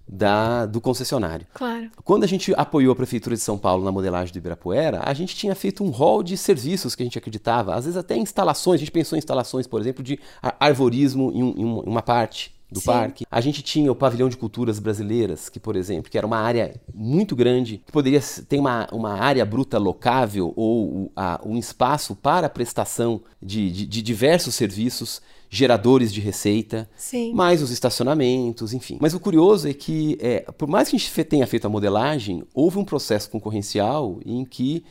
da, 0.07 0.65
do 0.65 0.81
concessionário. 0.81 1.47
Claro. 1.53 1.89
Quando 2.03 2.23
a 2.23 2.27
gente 2.27 2.53
apoiou 2.55 2.91
a 2.91 2.95
Prefeitura 2.95 3.35
de 3.35 3.41
São 3.41 3.57
Paulo 3.57 3.83
na 3.83 3.91
modelagem 3.91 4.33
do 4.33 4.37
Ibirapuera, 4.37 5.01
a 5.03 5.13
gente 5.13 5.35
tinha 5.35 5.55
feito 5.55 5.83
um 5.83 5.89
rol 5.89 6.21
de 6.21 6.37
serviços 6.37 6.95
que 6.95 7.03
a 7.03 7.05
gente 7.05 7.17
acreditava, 7.17 7.73
às 7.73 7.85
vezes 7.85 7.97
até 7.97 8.15
instalações, 8.17 8.75
a 8.75 8.79
gente 8.79 8.91
pensou 8.91 9.15
em 9.15 9.19
instalações, 9.19 9.65
por 9.65 9.79
exemplo, 9.81 10.03
de 10.03 10.19
arvorismo 10.59 11.31
em, 11.33 11.43
um, 11.43 11.53
em 11.57 11.89
uma 11.89 12.01
parte 12.01 12.53
do 12.73 12.79
Sim. 12.79 12.85
parque. 12.87 13.25
A 13.29 13.39
gente 13.39 13.61
tinha 13.61 13.91
o 13.91 13.95
pavilhão 13.95 14.27
de 14.27 14.35
culturas 14.35 14.79
brasileiras, 14.79 15.47
que 15.47 15.59
por 15.59 15.75
exemplo, 15.75 16.09
que 16.09 16.17
era 16.17 16.27
uma 16.27 16.39
área 16.39 16.75
muito 16.93 17.35
grande, 17.35 17.81
que 17.85 17.91
poderia 17.91 18.21
ter 18.47 18.59
uma, 18.59 18.87
uma 18.91 19.13
área 19.13 19.45
bruta 19.45 19.77
locável 19.77 20.53
ou 20.55 21.11
a, 21.15 21.39
um 21.45 21.57
espaço 21.57 22.15
para 22.15 22.47
a 22.47 22.49
prestação 22.49 23.21
de, 23.41 23.71
de, 23.71 23.85
de 23.85 24.01
diversos 24.01 24.55
serviços 24.55 25.21
geradores 25.49 26.11
de 26.11 26.19
receita, 26.19 26.89
Sim. 26.97 27.31
mais 27.31 27.61
os 27.61 27.69
estacionamentos, 27.69 28.73
enfim. 28.73 28.97
Mas 28.99 29.13
o 29.13 29.19
curioso 29.19 29.69
é 29.69 29.73
que, 29.73 30.17
é, 30.19 30.39
por 30.57 30.67
mais 30.67 30.89
que 30.89 30.95
a 30.95 30.99
gente 30.99 31.23
tenha 31.25 31.45
feito 31.45 31.65
a 31.67 31.69
modelagem, 31.69 32.43
houve 32.55 32.79
um 32.79 32.83
processo 32.83 33.29
concorrencial 33.29 34.19
em 34.25 34.43
que 34.43 34.83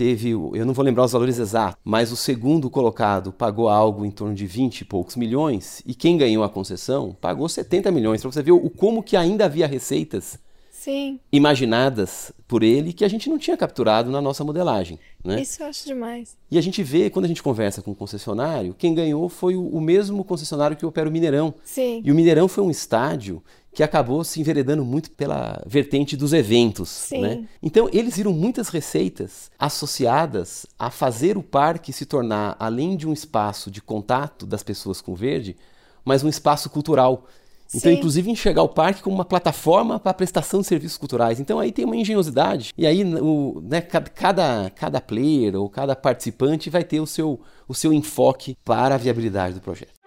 teve, 0.00 0.30
eu 0.30 0.64
não 0.64 0.72
vou 0.72 0.82
lembrar 0.82 1.04
os 1.04 1.12
valores 1.12 1.38
exatos, 1.38 1.78
mas 1.84 2.10
o 2.10 2.16
segundo 2.16 2.70
colocado 2.70 3.30
pagou 3.30 3.68
algo 3.68 4.06
em 4.06 4.10
torno 4.10 4.34
de 4.34 4.46
20 4.46 4.80
e 4.80 4.84
poucos 4.86 5.14
milhões, 5.14 5.82
e 5.84 5.94
quem 5.94 6.16
ganhou 6.16 6.42
a 6.42 6.48
concessão 6.48 7.14
pagou 7.20 7.46
70 7.46 7.90
milhões, 7.90 8.22
para 8.22 8.32
você 8.32 8.42
ver 8.42 8.52
o, 8.52 8.70
como 8.70 9.02
que 9.02 9.14
ainda 9.14 9.44
havia 9.44 9.66
receitas 9.66 10.38
Sim. 10.70 11.20
imaginadas 11.30 12.32
por 12.48 12.62
ele 12.62 12.94
que 12.94 13.04
a 13.04 13.08
gente 13.08 13.28
não 13.28 13.36
tinha 13.36 13.58
capturado 13.58 14.10
na 14.10 14.22
nossa 14.22 14.42
modelagem. 14.42 14.98
Né? 15.22 15.42
Isso 15.42 15.62
eu 15.62 15.66
acho 15.66 15.84
demais. 15.84 16.34
E 16.50 16.56
a 16.56 16.62
gente 16.62 16.82
vê, 16.82 17.10
quando 17.10 17.26
a 17.26 17.28
gente 17.28 17.42
conversa 17.42 17.82
com 17.82 17.90
o 17.90 17.94
concessionário, 17.94 18.74
quem 18.78 18.94
ganhou 18.94 19.28
foi 19.28 19.54
o, 19.54 19.68
o 19.68 19.82
mesmo 19.82 20.24
concessionário 20.24 20.78
que 20.78 20.86
opera 20.86 21.10
o 21.10 21.12
Mineirão. 21.12 21.52
Sim. 21.62 22.00
E 22.02 22.10
o 22.10 22.14
Mineirão 22.14 22.48
foi 22.48 22.64
um 22.64 22.70
estádio 22.70 23.42
que 23.72 23.82
acabou 23.82 24.24
se 24.24 24.40
enveredando 24.40 24.84
muito 24.84 25.10
pela 25.12 25.62
vertente 25.66 26.16
dos 26.16 26.32
eventos. 26.32 26.88
Né? 27.12 27.46
Então, 27.62 27.88
eles 27.92 28.16
viram 28.16 28.32
muitas 28.32 28.68
receitas 28.68 29.50
associadas 29.58 30.66
a 30.78 30.90
fazer 30.90 31.36
o 31.36 31.42
parque 31.42 31.92
se 31.92 32.04
tornar, 32.04 32.56
além 32.58 32.96
de 32.96 33.06
um 33.06 33.12
espaço 33.12 33.70
de 33.70 33.80
contato 33.80 34.44
das 34.44 34.62
pessoas 34.62 35.00
com 35.00 35.12
o 35.12 35.16
verde, 35.16 35.56
mas 36.04 36.24
um 36.24 36.28
espaço 36.28 36.68
cultural. 36.68 37.26
Então, 37.72 37.92
Sim. 37.92 37.98
inclusive, 37.98 38.28
enxergar 38.28 38.64
o 38.64 38.68
parque 38.68 39.00
como 39.00 39.14
uma 39.14 39.24
plataforma 39.24 40.00
para 40.00 40.10
a 40.10 40.14
prestação 40.14 40.60
de 40.60 40.66
serviços 40.66 40.98
culturais. 40.98 41.38
Então, 41.38 41.60
aí 41.60 41.70
tem 41.70 41.84
uma 41.84 41.94
engenhosidade. 41.96 42.72
E 42.76 42.84
aí, 42.84 43.04
o, 43.04 43.60
né, 43.62 43.80
ca- 43.80 44.00
cada, 44.00 44.68
cada 44.74 45.00
player 45.00 45.54
ou 45.54 45.70
cada 45.70 45.94
participante 45.94 46.68
vai 46.68 46.82
ter 46.82 46.98
o 46.98 47.06
seu, 47.06 47.38
o 47.68 47.74
seu 47.74 47.92
enfoque 47.92 48.56
para 48.64 48.96
a 48.96 48.98
viabilidade 48.98 49.54
do 49.54 49.60
projeto. 49.60 49.99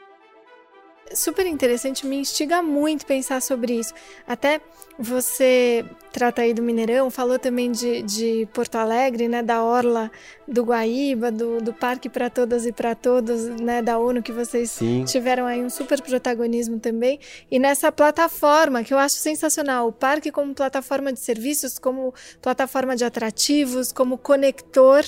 Super 1.13 1.45
interessante, 1.45 2.05
me 2.05 2.17
instiga 2.17 2.61
muito 2.61 3.05
pensar 3.05 3.41
sobre 3.41 3.73
isso. 3.73 3.93
Até 4.27 4.61
você 4.97 5.83
trata 6.11 6.43
aí 6.43 6.53
do 6.53 6.61
Mineirão, 6.61 7.09
falou 7.09 7.39
também 7.39 7.71
de, 7.71 8.03
de 8.03 8.47
Porto 8.53 8.75
Alegre, 8.75 9.27
né, 9.27 9.41
da 9.41 9.63
Orla 9.63 10.11
do 10.47 10.63
Guaíba, 10.63 11.31
do, 11.31 11.59
do 11.59 11.73
Parque 11.73 12.07
para 12.07 12.29
Todas 12.29 12.65
e 12.65 12.71
para 12.71 12.93
Todos, 12.93 13.45
né, 13.59 13.81
da 13.81 13.97
ONU, 13.97 14.21
que 14.21 14.31
vocês 14.31 14.71
Sim. 14.71 15.03
tiveram 15.05 15.45
aí 15.45 15.63
um 15.63 15.69
super 15.69 16.01
protagonismo 16.01 16.79
também. 16.79 17.19
E 17.49 17.57
nessa 17.57 17.91
plataforma, 17.91 18.83
que 18.83 18.93
eu 18.93 18.97
acho 18.99 19.15
sensacional, 19.15 19.87
o 19.87 19.91
parque 19.91 20.31
como 20.31 20.53
plataforma 20.53 21.11
de 21.11 21.19
serviços, 21.19 21.79
como 21.79 22.13
plataforma 22.41 22.95
de 22.95 23.03
atrativos, 23.03 23.91
como 23.91 24.17
conector 24.17 25.03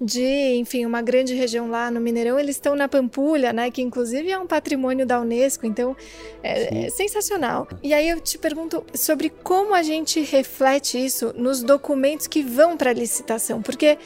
de, 0.00 0.56
enfim, 0.56 0.86
uma 0.86 1.02
grande 1.02 1.34
região 1.34 1.68
lá 1.68 1.90
no 1.90 2.00
Mineirão, 2.00 2.38
eles 2.38 2.56
estão 2.56 2.74
na 2.74 2.88
Pampulha, 2.88 3.52
né, 3.52 3.70
que 3.70 3.82
inclusive 3.82 4.30
é 4.30 4.38
um 4.38 4.46
patrimônio 4.46 5.04
da 5.04 5.20
Unesco, 5.20 5.66
então 5.66 5.94
é, 6.42 6.86
é 6.86 6.90
sensacional. 6.90 7.68
E 7.82 7.92
aí 7.92 8.08
eu 8.08 8.20
te 8.20 8.38
pergunto 8.38 8.84
sobre 8.94 9.28
como 9.28 9.74
a 9.74 9.82
gente 9.82 10.20
reflete 10.20 11.04
isso 11.04 11.34
nos 11.36 11.62
documentos 11.62 12.26
que 12.26 12.42
vão 12.42 12.76
para 12.76 12.90
a 12.90 12.94
licitação, 12.94 13.60
porque 13.60 13.98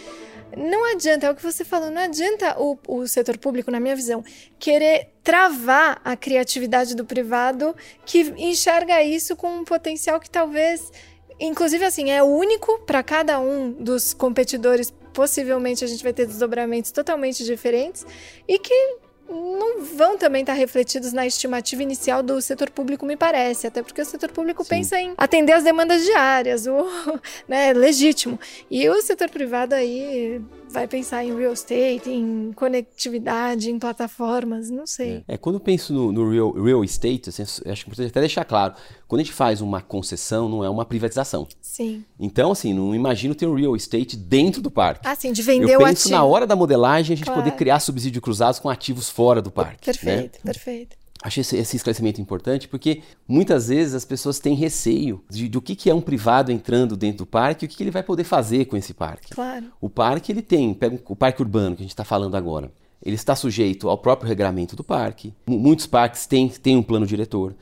não 0.57 0.85
adianta, 0.93 1.27
é 1.27 1.31
o 1.31 1.35
que 1.35 1.43
você 1.43 1.65
falou, 1.65 1.91
não 1.91 2.03
adianta 2.03 2.57
o, 2.61 2.79
o 2.87 3.07
setor 3.07 3.39
público, 3.39 3.71
na 3.71 3.81
minha 3.81 3.97
visão, 3.97 4.25
querer 4.59 5.11
travar 5.23 6.01
a 6.05 6.17
criatividade 6.17 6.95
do 6.95 7.05
privado 7.05 7.75
que 8.05 8.33
enxerga 8.37 9.03
isso 9.03 9.35
com 9.37 9.49
um 9.59 9.65
potencial 9.65 10.21
que 10.21 10.31
talvez, 10.31 10.93
inclusive 11.41 11.85
assim, 11.85 12.11
é 12.11 12.23
único 12.23 12.79
para 12.81 13.03
cada 13.03 13.41
um 13.41 13.73
dos 13.73 14.15
competidores. 14.15 14.93
Possivelmente 15.15 15.83
a 15.85 15.87
gente 15.87 16.03
vai 16.03 16.13
ter 16.13 16.27
desdobramentos 16.27 16.91
totalmente 16.91 17.43
diferentes 17.45 18.05
e 18.47 18.59
que 18.59 18.99
não 19.29 19.83
vão 19.83 20.19
também 20.19 20.43
estar 20.43 20.53
refletidos 20.53 21.13
na 21.13 21.27
estimativa 21.27 21.83
inicial 21.83 22.23
do 22.23 22.41
setor 22.43 22.69
público, 22.69 23.07
me 23.07 23.17
parece, 23.17 23.67
até 23.67 23.83
porque 23.83 24.03
o 24.03 24.05
setor 24.05 24.31
público 24.31 24.63
Sim. 24.65 24.71
pensa 24.71 25.01
em 25.01 25.15
atender 25.17 25.53
as 25.53 25.65
demandas 25.65 26.05
diárias, 26.05 26.67
o 26.67 26.87
né, 27.49 27.73
legítimo. 27.73 28.39
E 28.71 28.89
o 28.89 29.01
setor 29.01 29.31
privado 29.31 29.75
aí 29.75 30.43
vai 30.75 30.87
pensar 30.89 31.25
em 31.25 31.35
real 31.35 31.53
estate, 31.53 32.11
em 32.11 32.53
conectividade, 32.53 33.71
em 33.71 33.79
plataformas, 33.79 34.69
não 34.71 34.87
sei. 34.87 35.25
É, 35.27 35.39
quando 35.39 35.55
eu 35.57 35.61
penso 35.61 35.93
no, 35.95 36.13
no 36.13 36.31
real, 36.31 36.53
real 36.53 36.85
estate, 36.85 37.31
assim, 37.31 37.43
eu 37.65 37.73
acho 37.73 37.83
importante 37.87 38.09
até 38.11 38.21
deixar 38.21 38.45
claro, 38.45 38.75
quando 39.09 39.21
a 39.21 39.25
gente 39.25 39.33
faz 39.33 39.61
uma 39.61 39.81
concessão, 39.81 40.49
não 40.49 40.65
é 40.65 40.69
uma 40.69 40.85
privatização. 40.85 41.47
Sim. 41.63 42.05
Então, 42.19 42.53
assim, 42.53 42.75
não 42.75 42.95
imagino 42.95 43.35
ter 43.35 43.47
um 43.47 43.55
real 43.55 43.75
estate 43.77 44.17
dentro 44.17 44.61
do 44.61 44.71
parque. 44.71 45.07
Assim, 45.07 45.33
de 45.33 45.43
vender 45.43 45.73
eu 45.75 45.81
o 45.81 45.85
penso 45.85 46.03
ativo. 46.09 46.15
na 46.15 46.25
hora 46.25 46.47
da 46.47 46.57
modelagem 46.57 47.15
a 47.15 47.17
gente 47.17 47.25
Claro. 47.27 47.43
poder 47.43 47.57
criar 47.57 47.81
subsídio 47.81 48.21
cruzados 48.21 48.59
com 48.59 48.69
ativos 48.69 49.09
fora 49.09 49.41
do 49.41 49.51
parque. 49.51 49.73
né? 49.89 49.93
Perfeito, 49.93 50.41
perfeito. 50.43 50.97
Achei 51.23 51.41
esse, 51.41 51.57
esse 51.57 51.77
esclarecimento 51.77 52.21
importante 52.21 52.69
porque 52.69 53.01
muitas 53.27 53.69
vezes 53.69 53.95
as 53.95 54.05
pessoas 54.05 54.39
têm 54.39 54.55
receio 54.55 55.23
de, 55.31 55.49
do 55.49 55.63
que, 55.63 55.75
que 55.75 55.89
é 55.89 55.95
um 55.95 56.01
privado 56.01 56.53
entrando 56.53 56.97
dentro 56.97 57.19
do 57.19 57.27
parque 57.27 57.65
e 57.65 57.67
o 57.67 57.69
que, 57.69 57.77
que 57.77 57.83
ele 57.83 57.91
vai 57.91 58.03
poder 58.03 58.25
fazer 58.25 58.67
com 58.67 58.77
esse 58.77 58.93
parque. 58.93 59.33
Claro. 59.35 59.67
O 59.81 59.89
parque 59.89 60.31
ele 60.33 60.43
tem, 60.43 60.75
pega 60.75 61.01
o 61.09 61.17
parque 61.17 61.41
urbano 61.41 61.77
que 61.77 61.83
a 61.83 61.85
gente 61.85 61.93
está 61.93 62.05
falando 62.05 62.35
agora, 62.37 62.71
ele 63.03 63.15
está 63.17 63.35
sujeito 63.35 63.89
ao 63.89 63.97
próprio 63.97 64.29
regramento 64.29 64.77
do 64.77 64.85
parque. 64.85 65.33
M- 65.47 65.57
Muitos 65.57 65.87
parques 65.87 66.27
têm, 66.27 66.49
têm 66.49 66.77
um 66.77 66.83
plano 66.83 67.07
diretor. 67.07 67.55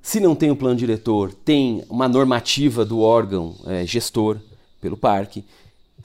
Se 0.00 0.18
não 0.18 0.34
tem 0.34 0.50
um 0.50 0.56
plano 0.56 0.76
diretor, 0.76 1.32
tem 1.32 1.84
uma 1.90 2.08
normativa 2.08 2.84
do 2.84 3.00
órgão 3.00 3.54
eh, 3.66 3.84
gestor 3.86 4.38
pelo 4.80 4.96
parque. 4.96 5.44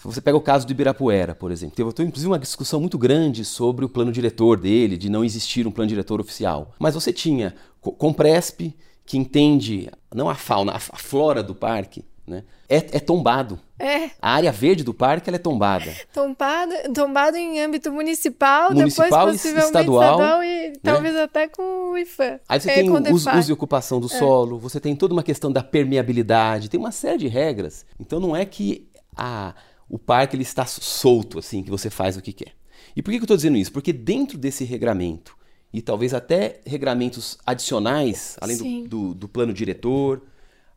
Você 0.08 0.22
pega 0.22 0.38
o 0.38 0.42
caso 0.42 0.66
do 0.66 0.72
Ibirapuera, 0.72 1.36
por 1.36 1.52
exemplo, 1.52 1.76
teve 1.76 2.08
inclusive 2.08 2.32
uma 2.32 2.40
discussão 2.40 2.80
muito 2.80 2.98
grande 2.98 3.44
sobre 3.44 3.84
o 3.86 3.90
plano 3.90 4.12
diretor 4.12 4.58
dele, 4.58 4.98
de 4.98 5.10
não 5.10 5.24
existir 5.24 5.68
um 5.68 5.72
plano 5.72 5.90
diretor 5.90 6.20
oficial. 6.22 6.74
Mas 6.80 6.94
você 6.96 7.12
tinha 7.12 7.54
Co- 7.82 7.92
Compresp, 7.92 8.74
que 9.06 9.18
entende 9.18 9.90
não 10.14 10.30
a 10.30 10.36
fauna, 10.36 10.74
a 10.74 10.80
flora 10.80 11.44
do 11.44 11.54
parque, 11.54 12.04
né? 12.26 12.44
é, 12.68 12.78
é 12.78 13.00
tombado. 13.00 13.60
É, 13.80 14.10
A 14.22 14.32
área 14.32 14.52
verde 14.52 14.84
do 14.84 14.94
parque 14.94 15.30
é 15.30 15.38
tombada. 15.38 15.94
tombado, 16.14 16.72
tombado 16.94 17.38
em 17.38 17.60
âmbito 17.62 17.92
municipal, 17.92 18.74
Municipal 18.74 19.08
e 19.08 19.12
depois 19.12 19.42
possivelmente 19.42 19.68
estadual, 19.68 20.44
e 20.44 20.74
talvez 20.84 21.16
até 21.16 21.48
com 21.48 21.92
o 21.92 21.98
IFAM. 21.98 22.40
Aí 22.50 22.60
você 22.60 22.72
É, 22.72 22.76
tem 22.76 22.90
o 22.90 23.14
uso, 23.14 23.30
uso 23.30 23.52
e 23.52 23.54
ocupação 23.54 24.00
do 24.00 24.10
solo, 24.10 24.58
você 24.58 24.80
tem 24.80 24.96
toda 24.96 25.14
uma 25.14 25.24
questão 25.24 25.52
da 25.52 25.62
permeabilidade, 25.64 26.70
tem 26.70 26.80
uma 26.80 26.92
série 26.92 27.18
de 27.18 27.28
regras. 27.28 27.86
Então 28.00 28.20
não 28.20 28.36
é 28.36 28.46
que 28.46 28.88
a, 29.16 29.54
o 29.90 29.98
parque 29.98 30.36
ele 30.36 30.44
está 30.44 30.66
solto, 30.66 31.40
assim, 31.40 31.64
que 31.64 31.70
você 31.70 31.90
faz 31.90 32.18
o 32.18 32.22
que 32.22 32.34
quer. 32.34 32.54
E 32.96 33.02
por 33.02 33.12
que, 33.12 33.18
que 33.18 33.22
eu 33.24 33.26
estou 33.26 33.38
dizendo 33.38 33.58
isso? 33.58 33.72
Porque 33.72 33.94
dentro 33.94 34.38
desse 34.38 34.64
regramento, 34.64 35.38
e 35.74 35.82
talvez 35.82 36.14
até 36.14 36.60
regramentos 36.66 37.38
adicionais, 37.46 38.36
além 38.42 38.58
do, 38.58 38.88
do, 38.88 39.14
do 39.14 39.28
plano 39.28 39.54
diretor, 39.54 40.22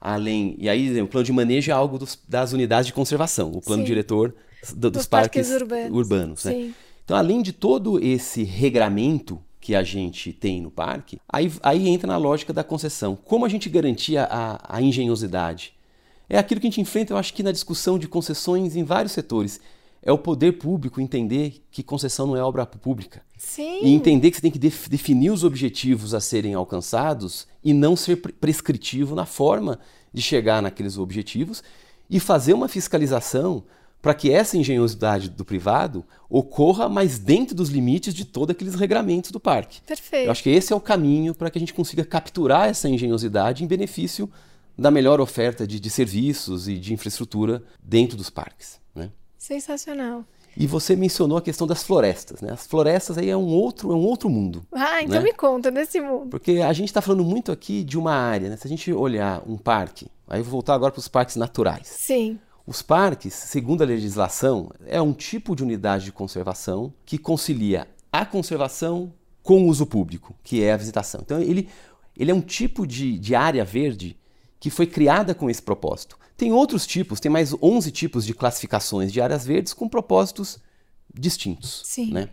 além. 0.00 0.54
E 0.58 0.68
aí 0.68 1.00
o 1.00 1.06
plano 1.06 1.24
de 1.24 1.32
manejo 1.32 1.70
é 1.70 1.74
algo 1.74 1.98
dos- 1.98 2.18
das 2.28 2.52
unidades 2.52 2.86
de 2.86 2.92
conservação, 2.92 3.50
o 3.52 3.60
plano 3.60 3.82
Sim. 3.82 3.86
diretor 3.86 4.34
do- 4.74 4.90
dos, 4.90 5.06
parques 5.06 5.48
parques, 5.48 5.90
urbanos. 5.90 6.44
né? 6.44 6.52
Sim. 6.52 6.74
Então, 7.04 7.16
além 7.16 7.42
de 7.42 7.52
todo 7.52 7.98
esse 8.04 8.42
regramento 8.44 9.40
que 9.60 9.74
a 9.74 9.82
gente 9.82 10.32
tem 10.32 10.60
no 10.60 10.70
parque, 10.70 11.18
aí, 11.28 11.50
aí 11.62 11.88
entra 11.88 12.06
na 12.06 12.16
lógica 12.16 12.52
da 12.52 12.62
concessão. 12.64 13.16
Como 13.16 13.44
a 13.44 13.48
gente 13.48 13.68
garantia 13.68 14.24
a, 14.24 14.76
a 14.76 14.82
engenhosidade? 14.82 15.72
É 16.30 16.38
aquilo 16.38 16.60
que 16.60 16.66
a 16.68 16.70
gente 16.70 16.80
enfrenta, 16.80 17.12
eu 17.12 17.16
acho 17.18 17.34
que 17.34 17.42
na 17.42 17.50
discussão 17.52 17.98
de 17.98 18.06
concessões 18.06 18.76
em 18.76 18.84
vários 18.84 19.12
setores. 19.12 19.60
É 20.02 20.10
o 20.10 20.16
poder 20.16 20.52
público 20.52 20.98
entender 20.98 21.62
que 21.70 21.82
concessão 21.82 22.26
não 22.28 22.34
é 22.36 22.42
obra 22.42 22.64
pública. 22.64 23.20
Sim. 23.36 23.80
E 23.82 23.92
entender 23.92 24.30
que 24.30 24.36
você 24.36 24.40
tem 24.42 24.50
que 24.50 24.58
def- 24.58 24.88
definir 24.88 25.30
os 25.30 25.44
objetivos 25.44 26.14
a 26.14 26.20
serem 26.20 26.54
alcançados 26.54 27.46
e 27.62 27.74
não 27.74 27.94
ser 27.94 28.16
pre- 28.16 28.32
prescritivo 28.32 29.14
na 29.14 29.26
forma 29.26 29.78
de 30.10 30.22
chegar 30.22 30.62
naqueles 30.62 30.96
objetivos 30.96 31.62
e 32.08 32.18
fazer 32.18 32.54
uma 32.54 32.66
fiscalização 32.66 33.62
para 34.00 34.14
que 34.14 34.30
essa 34.32 34.56
engenhosidade 34.56 35.28
do 35.28 35.44
privado 35.44 36.02
ocorra, 36.30 36.88
mas 36.88 37.18
dentro 37.18 37.54
dos 37.54 37.68
limites 37.68 38.14
de 38.14 38.24
todos 38.24 38.54
aqueles 38.54 38.74
regramentos 38.74 39.30
do 39.30 39.38
parque. 39.38 39.82
Perfeito. 39.82 40.24
Eu 40.26 40.30
acho 40.30 40.42
que 40.42 40.48
esse 40.48 40.72
é 40.72 40.76
o 40.76 40.80
caminho 40.80 41.34
para 41.34 41.50
que 41.50 41.58
a 41.58 41.60
gente 41.60 41.74
consiga 41.74 42.02
capturar 42.06 42.70
essa 42.70 42.88
engenhosidade 42.88 43.62
em 43.62 43.66
benefício 43.66 44.30
da 44.80 44.90
melhor 44.90 45.20
oferta 45.20 45.66
de, 45.66 45.78
de 45.78 45.90
serviços 45.90 46.66
e 46.66 46.78
de 46.78 46.94
infraestrutura 46.94 47.62
dentro 47.82 48.16
dos 48.16 48.30
parques. 48.30 48.80
Né? 48.94 49.10
Sensacional. 49.36 50.24
E 50.56 50.66
você 50.66 50.96
mencionou 50.96 51.36
a 51.36 51.42
questão 51.42 51.66
das 51.66 51.82
florestas. 51.82 52.40
Né? 52.40 52.50
As 52.50 52.66
florestas 52.66 53.18
aí 53.18 53.28
é 53.28 53.36
um 53.36 53.46
outro, 53.46 53.92
é 53.92 53.94
um 53.94 54.02
outro 54.02 54.30
mundo. 54.30 54.64
Ah, 54.72 55.02
então 55.02 55.18
Né? 55.18 55.24
me 55.24 55.32
conta 55.34 55.70
desse 55.70 56.00
mundo. 56.00 56.30
Porque 56.30 56.52
a 56.52 56.72
gente 56.72 56.88
está 56.88 57.02
falando 57.02 57.22
muito 57.22 57.52
aqui 57.52 57.84
de 57.84 57.98
uma 57.98 58.14
área. 58.14 58.48
Né? 58.48 58.56
Se 58.56 58.66
a 58.66 58.70
gente 58.70 58.90
olhar 58.90 59.42
um 59.46 59.58
parque, 59.58 60.06
aí 60.26 60.40
eu 60.40 60.44
vou 60.44 60.52
voltar 60.52 60.74
agora 60.74 60.90
para 60.90 60.98
os 60.98 61.08
parques 61.08 61.36
naturais. 61.36 61.86
Sim. 61.86 62.38
Os 62.66 62.80
parques, 62.80 63.34
segundo 63.34 63.82
a 63.82 63.86
legislação, 63.86 64.70
é 64.86 65.00
um 65.00 65.12
tipo 65.12 65.54
de 65.54 65.62
unidade 65.62 66.06
de 66.06 66.12
conservação 66.12 66.92
que 67.04 67.18
concilia 67.18 67.86
a 68.10 68.24
conservação 68.24 69.12
com 69.42 69.62
o 69.62 69.66
uso 69.66 69.84
público, 69.84 70.34
que 70.42 70.62
é 70.62 70.72
a 70.72 70.76
visitação. 70.76 71.20
Então, 71.22 71.38
ele, 71.40 71.68
ele 72.16 72.30
é 72.30 72.34
um 72.34 72.40
tipo 72.40 72.86
de, 72.86 73.18
de 73.18 73.34
área 73.34 73.64
verde 73.64 74.16
que 74.60 74.70
foi 74.70 74.86
criada 74.86 75.34
com 75.34 75.48
esse 75.48 75.62
propósito. 75.62 76.18
Tem 76.36 76.52
outros 76.52 76.86
tipos, 76.86 77.18
tem 77.18 77.30
mais 77.30 77.54
11 77.60 77.90
tipos 77.90 78.24
de 78.24 78.34
classificações 78.34 79.12
de 79.12 79.20
áreas 79.20 79.44
verdes 79.44 79.72
com 79.72 79.88
propósitos 79.88 80.58
distintos. 81.12 81.82
Sim. 81.84 82.12
Né? 82.12 82.28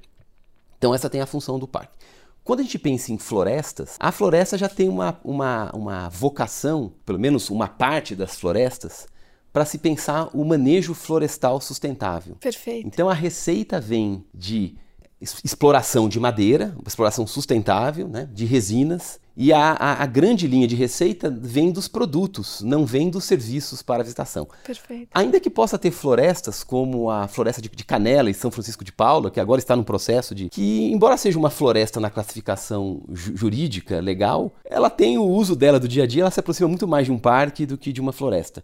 Então, 0.78 0.94
essa 0.94 1.10
tem 1.10 1.22
a 1.22 1.26
função 1.26 1.58
do 1.58 1.68
parque. 1.68 1.98
Quando 2.44 2.60
a 2.62 2.64
gente 2.64 2.80
pensa 2.80 3.12
em 3.12 3.18
florestas, 3.18 3.98
a 4.00 4.12
floresta 4.12 4.58
já 4.58 4.70
tem 4.70 4.88
uma, 4.88 5.20
uma, 5.24 5.72
uma 5.74 6.10
vocação, 6.10 6.94
pelo 7.06 7.20
menos 7.20 7.50
uma 7.50 7.68
parte 7.68 8.16
das 8.16 8.38
florestas, 8.38 9.08
para 9.52 9.66
se 9.66 9.78
pensar 9.78 10.30
o 10.34 10.46
manejo 10.46 10.94
florestal 10.94 11.60
sustentável. 11.60 12.36
Perfeito. 12.36 12.88
Então 12.88 13.10
a 13.10 13.14
receita 13.14 13.82
vem 13.82 14.24
de 14.34 14.78
exploração 15.20 16.08
de 16.08 16.20
madeira, 16.20 16.78
exploração 16.86 17.26
sustentável, 17.26 18.08
né, 18.08 18.30
de 18.32 18.46
resinas, 18.46 19.20
E 19.40 19.54
a, 19.54 19.74
a, 19.74 20.02
a, 20.02 20.06
grande 20.08 20.48
linha 20.48 20.68
de 20.68 20.76
receita 20.76 21.30
vem 21.30 21.72
dos 21.72 21.88
produtos, 21.88 22.60
não 22.64 22.88
vem 22.88 23.08
dos 23.08 23.24
serviços 23.26 23.84
para 23.84 24.02
a 24.02 24.04
visitação. 24.04 24.48
Perfeito. 24.66 25.10
Ainda 25.14 25.40
que 25.40 25.48
possa 25.48 25.78
ter 25.78 25.92
florestas, 25.92 26.64
como 26.64 27.12
a 27.12 27.28
floresta 27.28 27.62
de, 27.62 27.70
de 27.70 27.86
Canela 27.86 28.32
em 28.32 28.34
São 28.34 28.50
Francisco 28.50 28.84
de 28.84 28.92
Paula, 28.92 29.30
que 29.30 29.40
agora 29.40 29.60
está 29.60 29.76
no 29.76 29.84
processo 29.84 30.34
de. 30.34 30.50
que, 30.50 30.92
embora 30.92 31.16
seja 31.18 31.38
uma 31.38 31.52
floresta 31.52 32.00
na 32.00 32.10
classificação 32.10 33.04
ju 33.14 33.38
jurídica 33.38 34.00
legal, 34.00 34.52
ela 34.66 34.90
tem 34.90 35.20
o 35.20 35.24
uso 35.24 35.56
dela 35.56 35.80
do 35.80 35.88
dia 35.88 36.06
a 36.06 36.08
dia, 36.08 36.24
ela 36.24 36.32
se 36.32 36.40
aproxima 36.40 36.68
muito 36.68 36.88
mais 36.88 37.06
de 37.06 37.12
um 37.12 37.20
parque 37.20 37.68
do 37.68 37.78
que 37.78 37.94
de 37.94 38.02
uma 38.02 38.12
floresta. 38.12 38.64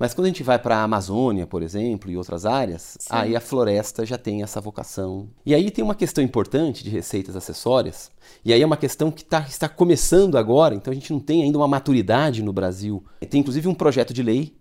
Mas 0.00 0.14
quando 0.14 0.24
a 0.24 0.28
gente 0.28 0.42
vai 0.42 0.58
para 0.58 0.78
a 0.78 0.82
Amazônia, 0.82 1.46
por 1.46 1.62
exemplo, 1.62 2.10
e 2.10 2.16
outras 2.16 2.46
áreas, 2.46 2.96
Sim. 2.98 3.08
aí 3.10 3.36
a 3.36 3.40
floresta 3.40 4.06
já 4.06 4.16
tem 4.16 4.42
essa 4.42 4.58
vocação. 4.58 5.28
E 5.44 5.54
aí 5.54 5.70
tem 5.70 5.84
uma 5.84 5.94
questão 5.94 6.24
importante 6.24 6.82
de 6.82 6.88
receitas 6.88 7.36
acessórias, 7.36 8.10
e 8.42 8.50
aí 8.50 8.62
é 8.62 8.66
uma 8.66 8.78
questão 8.78 9.10
que 9.10 9.22
tá, 9.22 9.44
está 9.46 9.68
começando 9.68 10.38
agora, 10.38 10.74
então 10.74 10.90
a 10.90 10.94
gente 10.94 11.12
não 11.12 11.20
tem 11.20 11.42
ainda 11.42 11.58
uma 11.58 11.68
maturidade 11.68 12.42
no 12.42 12.50
Brasil. 12.50 13.04
Tem 13.28 13.40
inclusive 13.40 13.68
um 13.68 13.74
projeto 13.74 14.14
de 14.14 14.22
lei 14.22 14.56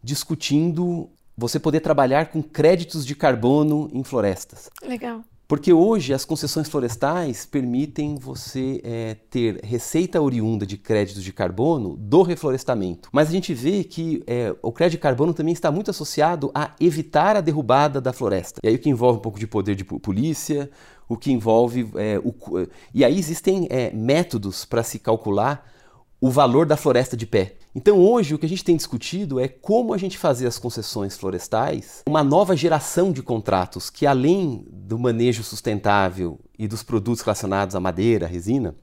discutindo 0.00 1.10
você 1.36 1.58
poder 1.58 1.80
trabalhar 1.80 2.30
com 2.30 2.40
créditos 2.40 3.04
de 3.04 3.16
carbono 3.16 3.90
em 3.92 4.04
florestas. 4.04 4.70
Legal. 4.80 5.24
Porque 5.46 5.72
hoje 5.72 6.14
as 6.14 6.24
concessões 6.24 6.68
florestais 6.68 7.44
permitem 7.44 8.16
você 8.16 8.80
é, 8.82 9.16
ter 9.28 9.60
receita 9.62 10.20
oriunda 10.20 10.66
de 10.66 10.78
créditos 10.78 11.22
de 11.22 11.32
carbono 11.32 11.96
do 11.96 12.22
reflorestamento. 12.22 13.10
Mas 13.12 13.28
a 13.28 13.32
gente 13.32 13.52
vê 13.52 13.84
que 13.84 14.22
é, 14.26 14.54
o 14.62 14.72
crédito 14.72 14.98
de 14.98 15.02
carbono 15.02 15.34
também 15.34 15.52
está 15.52 15.70
muito 15.70 15.90
associado 15.90 16.50
a 16.54 16.70
evitar 16.80 17.36
a 17.36 17.40
derrubada 17.42 18.00
da 18.00 18.12
floresta. 18.12 18.60
E 18.64 18.68
aí 18.68 18.74
o 18.74 18.78
que 18.78 18.88
envolve 18.88 19.18
um 19.18 19.22
pouco 19.22 19.38
de 19.38 19.46
poder 19.46 19.74
de 19.74 19.84
polícia, 19.84 20.70
o 21.06 21.16
que 21.16 21.30
envolve. 21.30 21.90
É, 21.96 22.18
o, 22.18 22.34
e 22.94 23.04
aí 23.04 23.18
existem 23.18 23.66
é, 23.70 23.92
métodos 23.92 24.64
para 24.64 24.82
se 24.82 24.98
calcular 24.98 25.73
o 26.24 26.30
valor 26.30 26.64
da 26.64 26.74
floresta 26.74 27.14
de 27.14 27.26
pé. 27.26 27.52
Então 27.74 27.98
hoje 27.98 28.34
o 28.34 28.38
que 28.38 28.46
a 28.46 28.48
gente 28.48 28.64
tem 28.64 28.74
discutido 28.74 29.38
é 29.38 29.46
como 29.46 29.92
a 29.92 29.98
gente 29.98 30.16
fazer 30.16 30.46
as 30.46 30.58
concessões 30.58 31.18
florestais 31.18 32.02
uma 32.08 32.24
nova 32.24 32.56
geração 32.56 33.12
de 33.12 33.22
contratos 33.22 33.90
que 33.90 34.06
além 34.06 34.64
do 34.72 34.98
manejo 34.98 35.42
sustentável 35.42 36.40
e 36.58 36.66
dos 36.66 36.82
produtos 36.82 37.20
relacionados 37.20 37.76
à 37.76 37.80
madeira, 37.80 38.24
à 38.24 38.28
resina, 38.28 38.74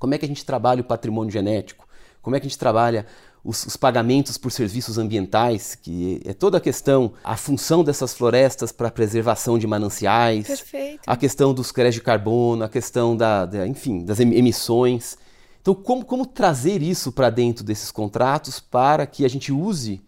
como 0.00 0.14
é 0.14 0.18
que 0.18 0.24
a 0.24 0.28
gente 0.28 0.44
trabalha 0.44 0.80
o 0.80 0.84
patrimônio 0.84 1.30
genético, 1.30 1.86
como 2.20 2.34
é 2.34 2.40
que 2.40 2.46
a 2.46 2.48
gente 2.48 2.58
trabalha 2.58 3.06
os, 3.44 3.64
os, 3.66 3.76
pagamentos 3.76 4.36
por 4.36 4.50
serviços 4.50 4.98
ambientais, 4.98 5.76
que 5.76 6.20
é 6.24 6.32
toda 6.32 6.58
a 6.58 6.60
questão, 6.60 7.12
a 7.22 7.36
função 7.36 7.84
dessas 7.84 8.12
florestas 8.14 8.72
para 8.72 8.88
a 8.88 8.90
preservação 8.90 9.60
de 9.60 9.66
mananciais, 9.68 10.48
Perfeito. 10.48 11.02
a 11.06 11.16
questão 11.16 11.54
dos 11.54 11.70
créditos 11.70 12.00
de 12.00 12.02
carbono, 12.02 12.64
a 12.64 12.68
questão 12.68 13.16
da, 13.16 13.46
da 13.46 13.64
enfim, 13.64 14.04
das 14.04 14.18
emissões. 14.18 15.22
Então, 15.64 15.74
como, 15.74 16.04
como 16.04 16.26
trazer 16.26 16.82
isso 16.82 17.10
para 17.10 17.30
dentro 17.30 17.64
desses 17.64 17.90
contratos 17.90 18.60
para 18.60 19.06
que 19.06 19.24
a 19.24 19.28
gente 19.28 19.50
use 19.50 20.04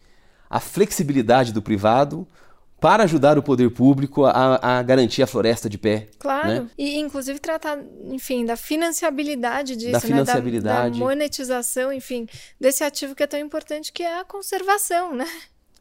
a 0.51 0.61
flexibilidade 0.61 1.51
do 1.51 1.63
privado 1.63 2.29
para 2.79 3.05
ajudar 3.05 3.39
o 3.39 3.43
poder 3.43 3.71
público 3.71 4.27
a, 4.27 4.61
a, 4.61 4.83
garantir 4.83 5.23
a 5.23 5.27
floresta 5.27 5.67
de 5.67 5.79
pé. 5.79 6.09
Claro. 6.19 6.47
Né? 6.47 6.67
E 6.77 6.99
inclusive 6.99 7.39
tratar, 7.39 7.79
enfim, 8.05 8.45
da 8.45 8.55
financiabilidade 8.55 9.77
disso, 9.77 9.93
da 9.93 10.01
financiabilidade. 10.01 10.77
Né? 10.77 10.91
Da, 10.91 10.91
da, 10.91 10.97
monetização, 10.99 11.91
enfim, 11.91 12.29
desse 12.61 12.85
ativo 12.85 13.15
que 13.15 13.23
é 13.23 13.27
tão 13.27 13.41
importante 13.41 13.95
que 13.95 14.03
é 14.03 14.21
a 14.21 14.25
conservação, 14.25 15.17
né? 15.17 15.27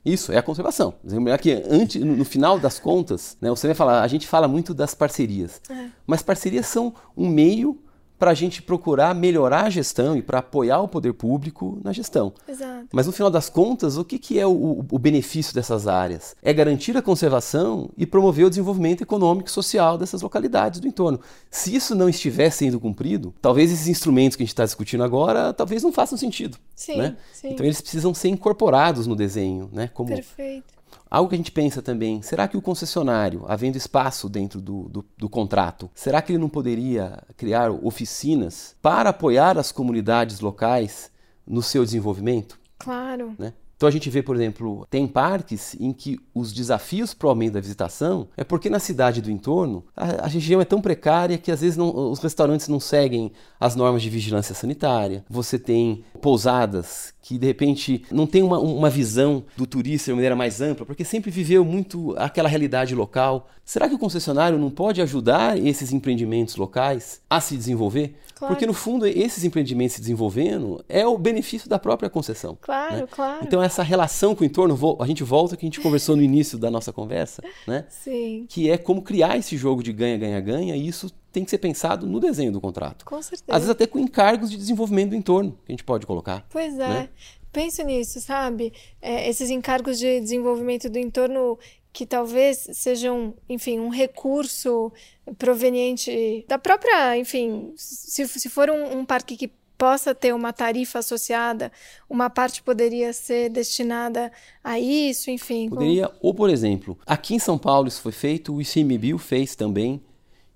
Isso, 0.05 0.31
é 0.31 0.37
a 0.37 0.41
conservação. 0.41 0.93
Aqui, 1.33 1.51
antes, 1.69 2.01
no, 2.01 2.15
no 2.15 2.23
final 2.23 2.57
das 2.57 2.79
contas, 2.79 3.35
né, 3.41 3.49
você 3.49 3.67
vai 3.67 3.75
falar, 3.75 4.03
a 4.03 4.07
gente 4.07 4.25
fala 4.25 4.47
muito 4.47 4.73
das 4.73 4.95
parcerias. 4.95 5.59
É. 5.69 5.87
Mas 6.07 6.21
parcerias 6.21 6.65
são 6.67 6.95
um 7.17 7.27
meio 7.27 7.83
para 8.17 8.31
a 8.31 8.33
gente 8.33 8.61
procurar 8.61 9.13
melhorar 9.13 9.65
a 9.65 9.69
gestão 9.69 10.15
e 10.15 10.21
para 10.21 10.39
apoiar 10.39 10.79
o 10.79 10.87
poder 10.87 11.13
público 11.13 11.79
na 11.83 11.91
gestão. 11.91 12.33
Exato. 12.47 12.87
Mas 12.91 13.05
no 13.05 13.11
final 13.11 13.29
das 13.29 13.49
contas, 13.49 13.97
o 13.97 14.05
que, 14.05 14.17
que 14.17 14.39
é 14.39 14.45
o, 14.45 14.85
o, 14.89 14.99
benefício 14.99 15.53
dessas 15.53 15.87
áreas? 15.87 16.35
É 16.41 16.53
garantir 16.53 16.95
a 16.97 17.01
conservação 17.01 17.89
e 17.97 18.05
promover 18.05 18.45
o 18.45 18.49
desenvolvimento 18.49 19.01
econômico 19.01 19.49
e 19.49 19.51
social 19.51 19.97
dessas 19.97 20.21
localidades 20.21 20.79
do 20.79 20.87
entorno. 20.87 21.19
Se 21.49 21.75
isso 21.75 21.93
não 21.93 22.07
estiver 22.07 22.49
sendo 22.49 22.79
cumprido, 22.79 23.33
talvez 23.41 23.71
esses 23.71 23.87
instrumentos 23.87 24.35
que 24.35 24.43
a 24.43 24.45
gente 24.45 24.53
está 24.53 24.65
discutindo 24.65 25.03
agora, 25.03 25.53
talvez 25.53 25.83
não 25.83 25.91
façam 25.91 26.17
sentido. 26.17 26.57
Sim, 26.75 26.97
né? 26.97 27.17
sim. 27.33 27.49
Então 27.49 27.65
eles 27.65 27.81
precisam 27.81 28.13
ser 28.13 28.29
incorporados 28.29 29.07
no 29.07 29.15
desenho, 29.15 29.69
né? 29.71 29.89
Como 29.93 30.09
Perfeito. 30.09 30.74
Algo 31.15 31.29
que 31.29 31.35
a 31.35 31.37
gente 31.37 31.51
pensa 31.53 31.81
também, 31.81 32.21
será 32.21 32.45
que 32.45 32.57
o 32.57 32.61
concessionário, 32.61 33.45
havendo 33.47 33.77
espaço 33.77 34.27
dentro 34.27 34.59
do, 34.59 34.89
do, 34.89 35.05
do, 35.17 35.29
contrato, 35.29 35.89
será 35.95 36.21
que 36.21 36.33
ele 36.33 36.39
não 36.39 36.49
poderia 36.49 37.23
criar 37.37 37.71
oficinas 37.71 38.75
para 38.81 39.11
apoiar 39.11 39.57
as 39.57 39.71
comunidades 39.71 40.41
locais 40.41 41.09
no 41.47 41.63
seu 41.63 41.85
desenvolvimento? 41.85 42.59
Claro. 42.77 43.33
Né? 43.39 43.53
Então 43.75 43.87
a 43.87 43.91
gente 43.91 44.09
vê, 44.09 44.21
por 44.21 44.35
exemplo, 44.35 44.85
tem 44.89 45.07
parques 45.07 45.75
em 45.79 45.91
que 45.91 46.19
os 46.33 46.53
desafios 46.53 47.13
para 47.13 47.27
o 47.27 47.29
aumento 47.29 47.53
da 47.53 47.59
visitação 47.59 48.27
é 48.37 48.43
porque 48.43 48.69
na 48.69 48.79
cidade 48.79 49.21
do 49.21 49.29
entorno 49.29 49.85
a, 49.95 50.25
a 50.25 50.27
região 50.27 50.61
é 50.61 50.65
tão 50.65 50.81
precária 50.81 51.37
que 51.37 51.51
às 51.51 51.61
vezes 51.61 51.77
não, 51.77 52.11
os 52.11 52.19
restaurantes 52.19 52.67
não 52.67 52.79
seguem 52.79 53.31
as 53.59 53.75
normas 53.75 54.01
de 54.01 54.09
vigilância 54.09 54.55
sanitária. 54.55 55.25
Você 55.29 55.59
tem 55.59 56.03
pousadas 56.21 57.13
que 57.21 57.37
de 57.39 57.47
repente 57.47 58.05
não 58.11 58.27
tem 58.27 58.43
uma, 58.43 58.59
uma 58.59 58.89
visão 58.89 59.43
do 59.57 59.65
turista 59.65 60.05
de 60.05 60.11
uma 60.11 60.17
maneira 60.17 60.35
mais 60.35 60.61
ampla, 60.61 60.85
porque 60.85 61.03
sempre 61.03 61.31
viveu 61.31 61.65
muito 61.65 62.13
aquela 62.17 62.47
realidade 62.47 62.93
local. 62.93 63.49
Será 63.63 63.89
que 63.89 63.95
o 63.95 63.99
concessionário 63.99 64.59
não 64.59 64.69
pode 64.69 65.01
ajudar 65.01 65.57
esses 65.57 65.91
empreendimentos 65.91 66.55
locais 66.55 67.21
a 67.27 67.41
se 67.41 67.57
desenvolver? 67.57 68.15
Claro. 68.35 68.53
Porque 68.53 68.67
no 68.67 68.73
fundo 68.73 69.07
esses 69.07 69.43
empreendimentos 69.43 69.95
se 69.95 70.01
desenvolvendo 70.01 70.83
é 70.87 71.07
o 71.07 71.17
benefício 71.17 71.67
da 71.67 71.79
própria 71.79 72.09
concessão. 72.09 72.57
Claro, 72.61 72.95
né? 72.95 73.07
claro. 73.09 73.39
Então 73.41 73.63
essa 73.65 73.83
relação 73.83 74.33
com 74.33 74.43
o 74.43 74.45
entorno, 74.45 74.97
a 74.99 75.07
gente 75.07 75.23
volta 75.23 75.57
que 75.57 75.65
a 75.65 75.67
gente 75.67 75.81
conversou 75.81 76.15
no 76.15 76.21
início 76.21 76.57
da 76.57 76.71
nossa 76.71 76.93
conversa, 76.93 77.43
né? 77.67 77.85
Sim. 77.89 78.45
Que 78.47 78.69
é 78.69 78.77
como 78.77 79.01
criar 79.01 79.37
esse 79.37 79.57
jogo 79.57 79.83
de 79.83 79.91
ganha, 79.91 80.17
ganha, 80.17 80.39
ganha, 80.39 80.75
e 80.75 80.87
isso 80.87 81.11
tem 81.31 81.43
que 81.43 81.49
ser 81.49 81.57
pensado 81.57 82.07
no 82.07 82.19
desenho 82.19 82.51
do 82.51 82.61
contrato. 82.61 83.03
Com 83.05 83.21
certeza. 83.21 83.45
Às 83.49 83.57
vezes 83.59 83.69
até 83.69 83.85
com 83.85 83.99
encargos 83.99 84.49
de 84.49 84.57
desenvolvimento 84.57 85.09
do 85.09 85.15
entorno 85.15 85.51
que 85.65 85.71
a 85.71 85.73
gente 85.73 85.83
pode 85.83 86.05
colocar. 86.05 86.45
Pois 86.49 86.73
é. 86.75 86.87
Né? 86.87 87.09
Penso 87.51 87.83
nisso, 87.83 88.19
sabe? 88.21 88.73
É, 89.01 89.29
esses 89.29 89.49
encargos 89.49 89.99
de 89.99 90.19
desenvolvimento 90.19 90.89
do 90.89 90.97
entorno 90.97 91.57
que 91.91 92.05
talvez 92.05 92.67
sejam, 92.73 93.33
enfim, 93.47 93.79
um 93.79 93.87
recurso 93.87 94.91
proveniente 95.37 96.45
da 96.45 96.59
própria, 96.59 97.17
enfim, 97.17 97.71
se, 97.77 98.27
se 98.27 98.49
for 98.49 98.69
um, 98.69 98.99
um 98.99 99.05
parque 99.05 99.37
que 99.37 99.49
possa 99.77 100.15
ter 100.15 100.33
uma 100.33 100.53
tarifa 100.53 100.99
associada, 100.99 101.71
uma 102.09 102.29
parte 102.29 102.63
poderia 102.63 103.11
ser 103.13 103.49
destinada 103.49 104.31
a 104.63 104.79
isso, 104.79 105.29
enfim. 105.29 105.69
Poderia, 105.69 106.11
ou 106.21 106.33
por 106.33 106.49
exemplo, 106.49 106.97
aqui 107.05 107.35
em 107.35 107.39
São 107.39 107.57
Paulo 107.57 107.87
isso 107.87 108.01
foi 108.01 108.11
feito, 108.11 108.53
o 108.53 108.61
ICMBio 108.61 109.17
fez 109.17 109.55
também, 109.55 110.01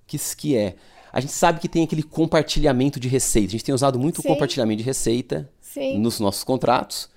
que, 0.08 0.18
que 0.36 0.56
é, 0.56 0.76
a 1.12 1.20
gente 1.20 1.34
sabe 1.34 1.60
que 1.60 1.68
tem 1.68 1.84
aquele 1.84 2.04
compartilhamento 2.04 3.00
de 3.00 3.08
receita. 3.08 3.48
A 3.48 3.52
gente 3.52 3.66
tem 3.66 3.76
usado 3.76 4.00
muito 4.00 4.22
Sim. 4.22 4.28
o 4.28 4.32
compartilhamento 4.32 4.80
de 4.80 4.86
receita 4.86 5.50
Sim. 5.62 6.00
nos 6.00 6.20
nossos 6.20 6.44
contratos. 6.44 7.10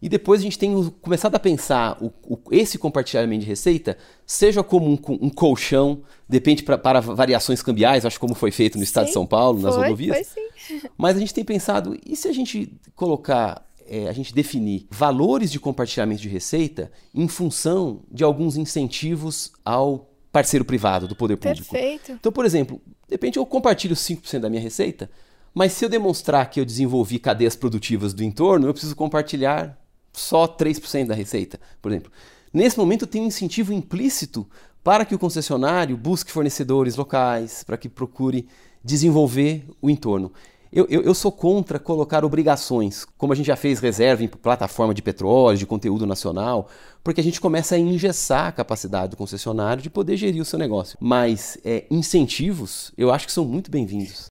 E 0.00 0.08
depois 0.08 0.40
a 0.40 0.44
gente 0.44 0.58
tem 0.58 0.90
começado 1.00 1.34
a 1.34 1.38
pensar 1.38 1.96
o, 2.02 2.12
o, 2.22 2.38
esse 2.50 2.78
compartilhamento 2.78 3.44
de 3.44 3.46
receita, 3.46 3.96
seja 4.26 4.62
como 4.62 4.90
um, 4.90 4.98
um 5.08 5.30
colchão, 5.30 6.02
depende 6.28 6.62
pra, 6.62 6.76
para 6.76 7.00
variações 7.00 7.62
cambiais, 7.62 8.04
acho 8.04 8.20
como 8.20 8.34
foi 8.34 8.50
feito 8.50 8.76
no 8.76 8.84
estado 8.84 9.04
sim, 9.04 9.10
de 9.10 9.14
São 9.14 9.26
Paulo, 9.26 9.60
nas 9.60 9.74
foi, 9.74 9.84
rodovias. 9.84 10.28
Foi 10.28 10.44
sim. 10.58 10.80
Mas 10.98 11.16
a 11.16 11.20
gente 11.20 11.32
tem 11.32 11.44
pensado, 11.44 11.98
e 12.04 12.14
se 12.14 12.28
a 12.28 12.32
gente 12.32 12.72
colocar, 12.94 13.66
é, 13.86 14.06
a 14.06 14.12
gente 14.12 14.34
definir 14.34 14.86
valores 14.90 15.50
de 15.50 15.58
compartilhamento 15.58 16.20
de 16.20 16.28
receita 16.28 16.92
em 17.14 17.26
função 17.26 18.02
de 18.10 18.22
alguns 18.22 18.56
incentivos 18.56 19.52
ao 19.64 20.10
parceiro 20.30 20.64
privado, 20.66 21.08
do 21.08 21.16
poder 21.16 21.36
público. 21.38 21.70
Perfeito. 21.70 22.12
Então, 22.12 22.30
por 22.30 22.44
exemplo, 22.44 22.82
de 23.08 23.14
repente 23.14 23.38
eu 23.38 23.46
compartilho 23.46 23.96
5% 23.96 24.40
da 24.40 24.50
minha 24.50 24.60
receita, 24.60 25.10
mas 25.54 25.72
se 25.72 25.82
eu 25.82 25.88
demonstrar 25.88 26.50
que 26.50 26.60
eu 26.60 26.66
desenvolvi 26.66 27.18
cadeias 27.18 27.56
produtivas 27.56 28.12
do 28.12 28.22
entorno, 28.22 28.66
eu 28.66 28.74
preciso 28.74 28.94
compartilhar 28.94 29.85
só 30.16 30.48
3% 30.48 31.06
da 31.06 31.14
receita, 31.14 31.60
por 31.80 31.92
exemplo. 31.92 32.10
Nesse 32.52 32.78
momento 32.78 33.06
tem 33.06 33.22
um 33.22 33.26
incentivo 33.26 33.72
implícito 33.72 34.46
para 34.82 35.04
que 35.04 35.14
o 35.14 35.18
concessionário 35.18 35.96
busque 35.96 36.32
fornecedores 36.32 36.96
locais, 36.96 37.62
para 37.62 37.76
que 37.76 37.88
procure 37.88 38.48
desenvolver 38.82 39.64
o 39.82 39.90
entorno. 39.90 40.32
Eu, 40.72 40.86
eu, 40.88 41.02
eu, 41.02 41.14
sou 41.14 41.32
contra 41.32 41.78
colocar 41.78 42.24
obrigações, 42.24 43.04
como 43.16 43.32
a 43.32 43.36
gente 43.36 43.46
já 43.46 43.56
fez 43.56 43.78
reserva 43.78 44.22
em 44.22 44.28
plataforma 44.28 44.92
de 44.92 45.02
petróleo, 45.02 45.56
de 45.56 45.66
conteúdo 45.66 46.06
nacional, 46.06 46.68
porque 47.02 47.20
a 47.20 47.24
gente 47.24 47.40
começa 47.40 47.74
a 47.74 47.78
engessar 47.78 48.48
a 48.48 48.52
capacidade 48.52 49.10
do 49.10 49.16
concessionário 49.16 49.82
de 49.82 49.90
poder 49.90 50.16
gerir 50.16 50.42
o 50.42 50.44
seu 50.44 50.58
negócio. 50.58 50.98
Mas 51.00 51.58
é, 51.64 51.84
incentivos, 51.90 52.92
eu 52.96 53.10
acho 53.10 53.26
que 53.26 53.32
são 53.32 53.44
muito 53.44 53.70
bem-vindos. 53.70 54.30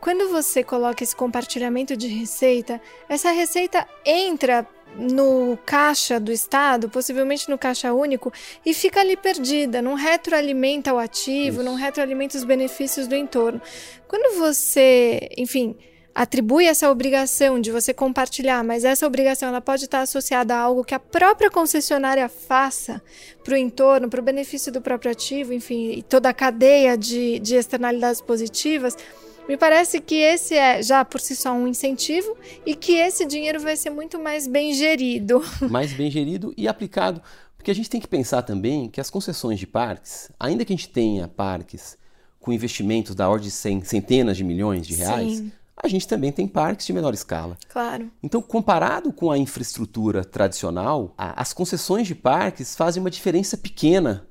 Quando 0.00 0.28
você 0.28 0.62
coloca 0.62 1.02
esse 1.02 1.14
compartilhamento 1.14 1.96
de 1.96 2.06
receita, 2.06 2.80
essa 3.08 3.30
receita 3.30 3.86
entra 4.04 4.66
no 4.96 5.58
caixa 5.66 6.18
do 6.18 6.32
Estado, 6.32 6.88
possivelmente 6.88 7.50
no 7.50 7.58
caixa 7.58 7.92
único, 7.92 8.32
e 8.64 8.72
fica 8.72 9.00
ali 9.00 9.16
perdida, 9.16 9.82
não 9.82 9.94
retroalimenta 9.94 10.94
o 10.94 10.98
ativo, 10.98 11.60
Isso. 11.60 11.62
não 11.62 11.74
retroalimenta 11.74 12.36
os 12.36 12.44
benefícios 12.44 13.06
do 13.06 13.14
entorno. 13.14 13.60
Quando 14.06 14.38
você, 14.38 15.28
enfim, 15.36 15.76
atribui 16.18 16.66
essa 16.66 16.90
obrigação 16.90 17.60
de 17.60 17.70
você 17.70 17.94
compartilhar, 17.94 18.64
mas 18.64 18.84
essa 18.84 19.06
obrigação 19.06 19.48
ela 19.48 19.60
pode 19.60 19.84
estar 19.84 20.00
associada 20.00 20.52
a 20.52 20.58
algo 20.58 20.82
que 20.82 20.94
a 20.94 20.98
própria 20.98 21.48
concessionária 21.48 22.28
faça 22.28 23.00
para 23.44 23.54
o 23.54 23.56
entorno, 23.56 24.10
para 24.10 24.18
o 24.18 24.22
benefício 24.22 24.72
do 24.72 24.80
próprio 24.80 25.12
ativo, 25.12 25.52
enfim, 25.52 25.92
e 25.92 26.02
toda 26.02 26.28
a 26.28 26.34
cadeia 26.34 26.98
de, 26.98 27.38
de 27.38 27.54
externalidades 27.54 28.20
positivas. 28.20 28.96
Me 29.48 29.56
parece 29.56 30.00
que 30.00 30.16
esse 30.16 30.54
é 30.54 30.82
já 30.82 31.04
por 31.04 31.20
si 31.20 31.34
só 31.34 31.52
um 31.52 31.66
incentivo 31.66 32.36
e 32.66 32.74
que 32.74 32.92
esse 32.92 33.24
dinheiro 33.24 33.58
vai 33.58 33.76
ser 33.76 33.90
muito 33.90 34.18
mais 34.18 34.46
bem 34.46 34.74
gerido. 34.74 35.42
Mais 35.70 35.92
bem 35.92 36.10
gerido 36.10 36.52
e 36.56 36.68
aplicado. 36.68 37.22
Porque 37.56 37.70
a 37.70 37.74
gente 37.74 37.88
tem 37.88 38.00
que 38.00 38.06
pensar 38.06 38.42
também 38.42 38.88
que 38.88 39.00
as 39.00 39.08
concessões 39.08 39.58
de 39.58 39.66
parques, 39.66 40.30
ainda 40.38 40.64
que 40.64 40.72
a 40.72 40.76
gente 40.76 40.90
tenha 40.90 41.26
parques 41.26 41.96
com 42.38 42.52
investimentos 42.52 43.14
da 43.14 43.28
ordem 43.28 43.48
de 43.48 43.86
centenas 43.86 44.36
de 44.36 44.44
milhões 44.44 44.86
de 44.86 44.94
reais, 44.94 45.38
Sim 45.38 45.52
a 45.82 45.88
gente 45.88 46.08
também 46.08 46.32
tem 46.32 46.46
parques 46.48 46.86
de 46.86 46.92
menor 46.92 47.14
escala. 47.14 47.56
Claro. 47.68 48.10
Então, 48.22 48.42
comparado 48.42 49.12
com 49.12 49.30
a 49.30 49.38
infraestrutura 49.38 50.24
tradicional, 50.24 51.14
a, 51.16 51.40
as 51.40 51.52
concessões 51.52 52.06
de 52.06 52.14
parques 52.14 52.74
fazem 52.74 53.00
uma 53.00 53.10
diferença 53.10 53.56
pequena 53.56 54.26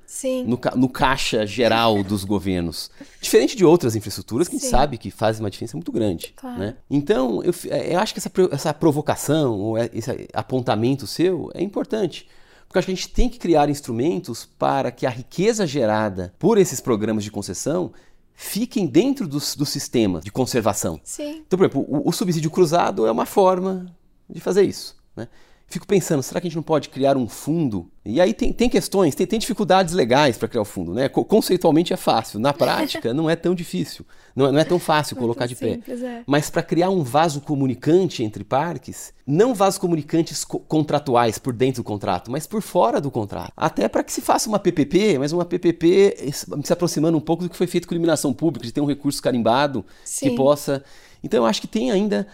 no, 0.45 0.59
no, 0.75 0.89
caixa 0.89 1.45
geral 1.45 2.01
dos 2.03 2.23
governos. 2.23 2.91
Diferente 3.21 3.55
de 3.55 3.63
outras 3.63 3.95
infraestruturas 3.95 4.47
que 4.47 4.57
Sim. 4.57 4.57
a 4.57 4.61
gente 4.61 4.71
sabe 4.71 4.97
que 4.97 5.09
fazem 5.09 5.43
uma 5.43 5.49
diferença 5.49 5.77
muito 5.77 5.91
grande. 5.91 6.33
Claro. 6.35 6.59
Né? 6.59 6.75
Então, 6.89 7.41
eu, 7.43 7.53
é, 7.69 7.95
eu, 7.95 7.99
acho 7.99 8.13
que 8.13 8.19
essa, 8.19 8.31
essa 8.51 8.73
provocação, 8.73 9.57
ou 9.57 9.77
é, 9.77 9.89
esse 9.93 10.27
apontamento 10.33 11.07
seu 11.07 11.49
é 11.53 11.61
importante. 11.61 12.27
Porque 12.67 12.79
acho 12.79 12.85
que 12.85 12.91
a 12.91 12.95
gente 12.95 13.09
tem 13.09 13.29
que 13.29 13.39
criar 13.39 13.69
instrumentos 13.69 14.45
para 14.45 14.91
que 14.91 15.05
a 15.05 15.09
riqueza 15.09 15.65
gerada 15.65 16.33
por 16.37 16.57
esses 16.57 16.81
programas 16.81 17.23
de 17.23 17.31
concessão 17.31 17.93
fiquem 18.39 18.85
dentro 18.85 19.27
do, 19.27 19.39
do 19.39 19.65
sistema 19.65 20.21
de 20.21 20.31
conservação. 20.31 21.01
Sim. 21.03 21.41
Então, 21.45 21.57
por 21.57 21.65
exemplo, 21.65 21.85
o, 21.89 22.07
o, 22.07 22.11
subsídio 22.11 22.51
cruzado 22.51 23.07
é 23.07 23.11
uma 23.11 23.25
forma 23.25 23.87
de 24.29 24.39
fazer 24.39 24.61
isso. 24.61 24.95
Né? 25.15 25.27
Fico 25.69 25.85
pensando, 25.85 26.23
será 26.23 26.39
que 26.39 26.47
a 26.47 26.49
gente 26.49 26.55
não 26.55 26.63
pode 26.63 26.87
criar 26.87 27.17
um 27.17 27.27
fundo? 27.27 27.91
E 28.05 28.21
aí 28.21 28.33
tem, 28.33 28.53
tem 28.53 28.69
questões, 28.69 29.13
tem, 29.13 29.27
tem 29.27 29.37
dificuldades 29.37 29.93
legais 29.93 30.37
para 30.37 30.47
criar 30.47 30.61
o 30.61 30.65
fundo. 30.65 30.93
Né? 30.93 31.09
Conceitualmente 31.09 31.91
é 31.91 31.97
fácil, 31.97 32.39
na 32.39 32.53
prática 32.53 33.13
não 33.13 33.29
é 33.29 33.35
tão 33.35 33.53
difícil, 33.53 34.05
não 34.33 34.45
é, 34.45 34.51
não 34.53 34.59
é 34.59 34.63
tão 34.63 34.79
fácil 34.79 35.17
colocar 35.17 35.45
de 35.45 35.55
simples, 35.55 35.99
pé. 35.99 36.05
É. 36.07 36.23
Mas 36.25 36.49
para 36.49 36.63
criar 36.63 36.89
um 36.89 37.03
vaso 37.03 37.41
comunicante 37.41 38.23
entre 38.23 38.45
parques, 38.45 39.13
não 39.25 39.53
vasos 39.53 39.77
comunicantes 39.77 40.45
co 40.45 40.57
contratuais 40.61 41.37
por 41.37 41.51
dentro 41.51 41.83
do 41.83 41.85
contrato, 41.85 42.31
mas 42.31 42.47
por 42.47 42.61
fora 42.61 43.01
do 43.01 43.11
contrato. 43.11 43.51
Até 43.57 43.89
para 43.89 44.05
que 44.05 44.13
se 44.13 44.21
faça 44.21 44.47
uma 44.47 44.59
PPP, 44.59 45.19
mas 45.19 45.33
uma 45.33 45.43
PPP 45.43 46.31
se 46.63 46.71
aproximando 46.71 47.17
um 47.17 47.21
pouco 47.21 47.43
do 47.43 47.49
que 47.49 47.57
foi 47.57 47.67
feito 47.67 47.89
com 47.89 47.93
iluminação 47.93 48.33
pública, 48.33 48.65
de 48.65 48.71
ter 48.71 48.79
um 48.79 48.85
recurso 48.85 49.21
carimbado 49.21 49.85
Sim. 50.05 50.29
que 50.29 50.35
possa. 50.37 50.81
Então 51.21 51.43
eu 51.43 51.45
acho 51.45 51.59
que 51.59 51.67
tem 51.67 51.91
ainda 51.91 52.25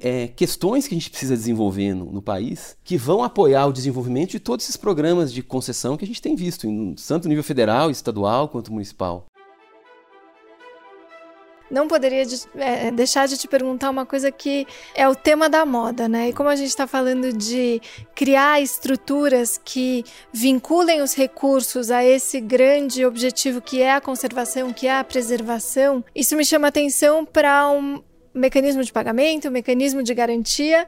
é, 0.00 0.28
questões 0.28 0.88
que 0.88 0.94
a 0.94 0.98
gente 0.98 1.10
precisa 1.10 1.36
desenvolver 1.36 1.94
no, 1.94 2.06
no, 2.06 2.22
país 2.22 2.76
que 2.82 2.96
vão 2.96 3.22
apoiar 3.22 3.66
o 3.66 3.72
desenvolvimento 3.72 4.30
de 4.30 4.40
todos 4.40 4.64
esses 4.64 4.76
programas 4.76 5.32
de 5.32 5.42
concessão 5.42 5.96
que 5.96 6.04
a 6.04 6.08
gente 6.08 6.22
tem 6.22 6.34
visto, 6.34 6.66
em, 6.66 6.94
tanto 6.94 7.24
no 7.24 7.28
nível 7.28 7.44
federal, 7.44 7.90
estadual 7.90 8.48
quanto 8.48 8.72
municipal. 8.72 9.26
Não 11.70 11.88
poderia 11.88 12.24
de, 12.24 12.36
é, 12.56 12.90
deixar 12.90 13.26
de 13.26 13.36
te 13.36 13.48
perguntar 13.48 13.90
uma 13.90 14.06
coisa 14.06 14.30
que 14.30 14.66
é 14.94 15.08
o 15.08 15.14
tema 15.14 15.48
da 15.48 15.66
moda, 15.66 16.08
né? 16.08 16.28
E 16.28 16.32
como 16.32 16.48
a 16.48 16.54
gente 16.54 16.68
está 16.68 16.86
falando 16.86 17.32
de 17.32 17.80
criar 18.14 18.60
estruturas 18.60 19.58
que 19.62 20.04
vinculem 20.32 21.02
os 21.02 21.14
recursos 21.14 21.90
a 21.90 22.04
esse 22.04 22.40
grande 22.40 23.04
objetivo 23.04 23.60
que 23.60 23.82
é 23.82 23.94
a 23.94 24.00
conservação, 24.00 24.72
que 24.72 24.86
é 24.86 24.98
a 24.98 25.04
preservação, 25.04 26.04
isso 26.14 26.36
me 26.36 26.44
chama 26.44 26.68
atenção 26.68 27.24
para 27.24 27.68
um, 27.70 28.00
mecanismo 28.34 28.82
de 28.82 28.92
pagamento, 28.92 29.50
mecanismo 29.50 30.02
de 30.02 30.12
garantia, 30.12 30.86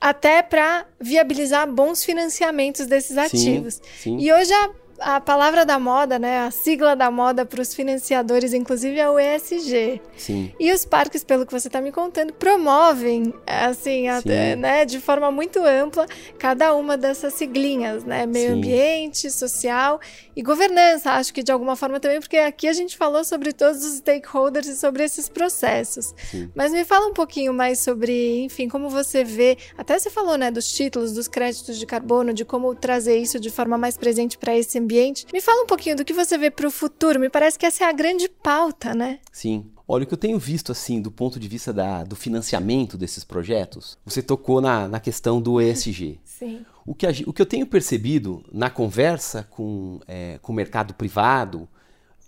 até 0.00 0.42
para 0.42 0.86
viabilizar 1.00 1.70
bons 1.70 2.04
financiamentos 2.04 2.86
desses 2.86 3.16
ativos. 3.16 3.74
Sim, 3.74 3.82
sim. 3.98 4.18
E 4.18 4.32
hoje 4.32 4.52
a 4.52 4.70
a 5.00 5.20
palavra 5.20 5.64
da 5.64 5.78
moda, 5.78 6.18
né, 6.18 6.40
a 6.40 6.50
sigla 6.50 6.94
da 6.96 7.10
moda 7.10 7.44
para 7.46 7.60
os 7.60 7.74
financiadores, 7.74 8.52
inclusive, 8.52 8.98
é 8.98 9.08
o 9.08 9.18
ESG. 9.18 10.00
Sim. 10.16 10.52
E 10.58 10.72
os 10.72 10.84
parques, 10.84 11.22
pelo 11.22 11.46
que 11.46 11.52
você 11.52 11.68
está 11.68 11.80
me 11.80 11.92
contando, 11.92 12.32
promovem, 12.32 13.32
assim, 13.46 14.08
até, 14.08 14.56
né, 14.56 14.84
de 14.84 15.00
forma 15.00 15.30
muito 15.30 15.60
ampla, 15.64 16.06
cada 16.38 16.74
uma 16.74 16.96
dessas 16.96 17.34
siglinhas, 17.34 18.04
né, 18.04 18.26
meio 18.26 18.52
Sim. 18.52 18.58
ambiente, 18.58 19.30
social 19.30 20.00
e 20.34 20.42
governança, 20.42 21.12
acho 21.12 21.32
que 21.32 21.42
de 21.42 21.52
alguma 21.52 21.76
forma 21.76 22.00
também, 22.00 22.20
porque 22.20 22.36
aqui 22.36 22.66
a 22.66 22.72
gente 22.72 22.96
falou 22.96 23.24
sobre 23.24 23.52
todos 23.52 23.84
os 23.84 23.98
stakeholders 23.98 24.66
e 24.66 24.76
sobre 24.76 25.04
esses 25.04 25.28
processos. 25.28 26.14
Sim. 26.30 26.50
Mas 26.54 26.72
me 26.72 26.84
fala 26.84 27.06
um 27.06 27.14
pouquinho 27.14 27.54
mais 27.54 27.78
sobre, 27.80 28.44
enfim, 28.44 28.68
como 28.68 28.88
você 28.88 29.22
vê, 29.22 29.56
até 29.76 29.98
você 29.98 30.10
falou, 30.10 30.36
né, 30.36 30.50
dos 30.50 30.66
títulos, 30.66 31.12
dos 31.12 31.28
créditos 31.28 31.78
de 31.78 31.86
carbono, 31.86 32.32
de 32.32 32.44
como 32.44 32.74
trazer 32.74 33.16
isso 33.18 33.38
de 33.38 33.50
forma 33.50 33.78
mais 33.78 33.96
presente 33.96 34.36
para 34.36 34.56
esse 34.56 34.78
ambiente. 34.78 34.87
Me 35.32 35.40
fala 35.40 35.62
um 35.62 35.66
pouquinho 35.66 35.96
do 35.96 36.04
que 36.04 36.12
você 36.12 36.38
vê 36.38 36.50
para 36.50 36.66
o 36.66 36.70
futuro. 36.70 37.20
Me 37.20 37.28
parece 37.28 37.58
que 37.58 37.66
essa 37.66 37.84
é 37.84 37.88
a 37.88 37.92
grande 37.92 38.28
pauta, 38.28 38.94
né? 38.94 39.18
Sim. 39.30 39.66
Olha, 39.86 40.04
o 40.04 40.06
que 40.06 40.12
eu 40.12 40.18
tenho 40.18 40.38
visto, 40.38 40.70
assim, 40.70 41.00
do 41.00 41.10
ponto 41.10 41.40
de 41.40 41.48
vista 41.48 41.72
da, 41.72 42.04
do 42.04 42.14
financiamento 42.14 42.98
desses 42.98 43.24
projetos, 43.24 43.98
você 44.04 44.20
tocou 44.20 44.60
na, 44.60 44.86
na 44.86 45.00
questão 45.00 45.40
do 45.40 45.60
ESG. 45.60 46.20
Sim. 46.24 46.64
O 46.84 46.94
que, 46.94 47.06
a, 47.06 47.10
o 47.26 47.32
que 47.32 47.40
eu 47.40 47.46
tenho 47.46 47.66
percebido 47.66 48.44
na 48.52 48.68
conversa 48.70 49.42
com, 49.50 50.00
é, 50.06 50.38
com 50.42 50.52
o 50.52 50.54
mercado 50.54 50.94
privado 50.94 51.68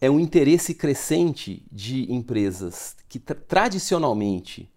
é 0.00 0.10
um 0.10 0.18
interesse 0.18 0.74
crescente 0.74 1.62
de 1.70 2.10
empresas 2.12 2.96
que 3.08 3.18
tra 3.18 3.34
tradicionalmente 3.34 4.70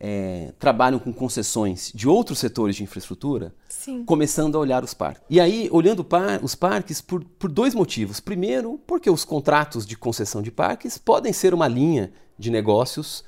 é, 0.00 0.54
trabalham 0.58 0.98
com 0.98 1.12
concessões 1.12 1.92
de 1.94 2.08
outros 2.08 2.38
setores 2.38 2.74
de 2.74 2.82
infraestrutura, 2.82 3.54
Sim. 3.68 4.02
começando 4.04 4.56
a 4.56 4.58
olhar 4.58 4.82
os 4.82 4.94
parques. 4.94 5.22
E 5.28 5.38
aí, 5.38 5.68
olhando 5.70 6.02
par 6.02 6.42
os 6.42 6.54
parques 6.54 7.02
por, 7.02 7.22
por 7.22 7.50
dois 7.50 7.74
motivos. 7.74 8.18
Primeiro, 8.18 8.80
porque 8.86 9.10
os 9.10 9.24
contratos 9.24 9.84
de 9.84 9.96
concessão 9.96 10.40
de 10.40 10.50
parques 10.50 10.96
podem 10.96 11.34
ser 11.34 11.52
uma 11.52 11.68
linha 11.68 12.10
de 12.38 12.50
negócios 12.50 13.22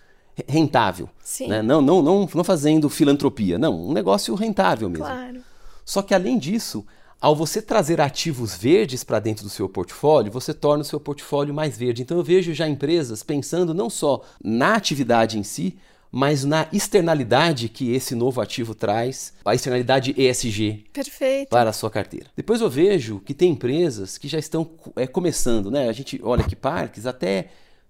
rentável. 0.49 1.11
Né? 1.47 1.61
Não, 1.61 1.83
não, 1.83 2.01
não, 2.01 2.29
não 2.35 2.45
fazendo 2.45 2.89
filantropia, 2.89 3.59
não, 3.59 3.89
um 3.89 3.93
negócio 3.93 4.35
rentável 4.35 4.89
mesmo. 4.89 5.05
Claro. 5.05 5.43
Só 5.85 6.01
que 6.01 6.15
além 6.15 6.39
disso, 6.39 6.87
ao 7.21 7.37
você 7.37 7.61
trazer 7.61 8.01
ativos 8.01 8.57
verdes 8.57 9.05
para 9.05 9.21
dentro 9.21 9.45
do 9.45 9.51
seu 9.51 9.69
portfólio, 9.69 10.33
você 10.33 10.55
torna 10.55 10.81
o 10.83 10.87
seu 10.87 10.99
portfólio 10.99 11.53
mais 11.53 11.77
verde. 11.77 12.01
Então 12.01 12.17
eu 12.17 12.25
vejo 12.25 12.55
já 12.55 12.67
empresas 12.67 13.23
pensando 13.23 13.75
não 13.75 13.91
só 13.91 14.23
na 14.43 14.75
atividade 14.75 15.39
em 15.39 15.43
si, 15.43 15.77
mas 16.15 16.45
na 16.45 16.69
externalidade 16.71 17.71
que 17.71 17.91
esse 17.91 18.15
novo 18.15 18.43
ativo 18.43 18.75
traz, 18.75 19.33
a 19.43 19.55
externalidade 19.55 20.15
ESG 20.15 20.85
Perfeito. 20.93 21.49
para 21.49 21.71
a 21.71 21.73
sua 21.73 21.91
carteira. 21.91 22.27
Depois 22.37 22.61
eu 22.61 22.69
vejo 22.69 23.19
que 23.21 23.33
tem 23.33 23.53
empresas 23.53 24.19
que 24.19 24.29
já 24.29 24.39
estão 24.39 24.71
é, 24.95 25.07
começando, 25.07 25.71
né? 25.71 25.89
A 25.89 25.93
gente 25.93 26.21
olha 26.23 26.45
que 26.45 26.55
parques, 26.55 27.07
até 27.07 27.49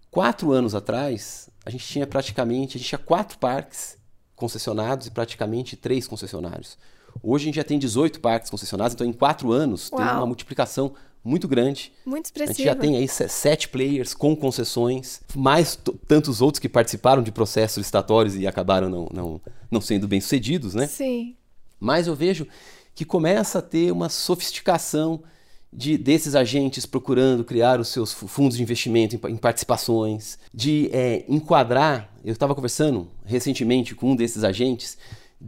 quatro 0.08 0.52
anos 0.52 0.72
atrás, 0.72 1.50
a 1.66 1.70
gente 1.70 1.84
tinha 1.84 2.06
praticamente, 2.06 2.76
a 2.76 2.78
gente 2.78 2.88
tinha 2.88 2.98
quatro 2.98 3.38
parques 3.38 3.98
concessionados 4.36 5.08
e 5.08 5.10
praticamente 5.10 5.76
três 5.76 6.06
concessionários. 6.06 6.78
Hoje 7.20 7.44
a 7.44 7.46
gente 7.46 7.56
já 7.56 7.64
tem 7.64 7.78
18 7.78 8.20
parques 8.20 8.48
concessionados, 8.48 8.94
então 8.94 9.06
em 9.06 9.12
quatro 9.12 9.50
anos 9.50 9.90
Uau. 9.90 10.00
tem 10.00 10.16
uma 10.16 10.26
multiplicação 10.26 10.94
muito 11.24 11.46
grande. 11.46 11.92
Muito 12.04 12.26
expressiva. 12.26 12.52
A 12.52 12.54
gente 12.54 12.64
já 12.64 12.74
tem 12.74 12.96
aí 12.96 13.08
sete 13.08 13.68
players 13.68 14.14
com 14.14 14.34
concessões, 14.34 15.20
mais 15.34 15.78
tantos 16.08 16.40
outros 16.40 16.58
que 16.58 16.68
participaram 16.68 17.22
de 17.22 17.30
processos 17.30 17.78
licitatórios 17.78 18.36
e 18.36 18.46
acabaram 18.46 18.88
não, 18.88 19.08
não, 19.12 19.40
não 19.70 19.80
sendo 19.80 20.08
bem 20.08 20.20
sucedidos, 20.20 20.74
né? 20.74 20.86
Sim. 20.86 21.36
Mas 21.78 22.06
eu 22.06 22.14
vejo 22.14 22.46
que 22.94 23.04
começa 23.04 23.60
a 23.60 23.62
ter 23.62 23.92
uma 23.92 24.08
sofisticação 24.08 25.22
de, 25.72 25.96
desses 25.96 26.34
agentes 26.34 26.84
procurando 26.84 27.44
criar 27.44 27.80
os 27.80 27.88
seus 27.88 28.12
fundos 28.12 28.56
de 28.56 28.62
investimento 28.62 29.16
em, 29.16 29.32
em 29.32 29.36
participações, 29.36 30.38
de 30.52 30.90
é, 30.92 31.24
enquadrar. 31.28 32.12
Eu 32.24 32.32
estava 32.32 32.54
conversando 32.54 33.08
recentemente 33.24 33.94
com 33.94 34.12
um 34.12 34.16
desses 34.16 34.44
agentes 34.44 34.98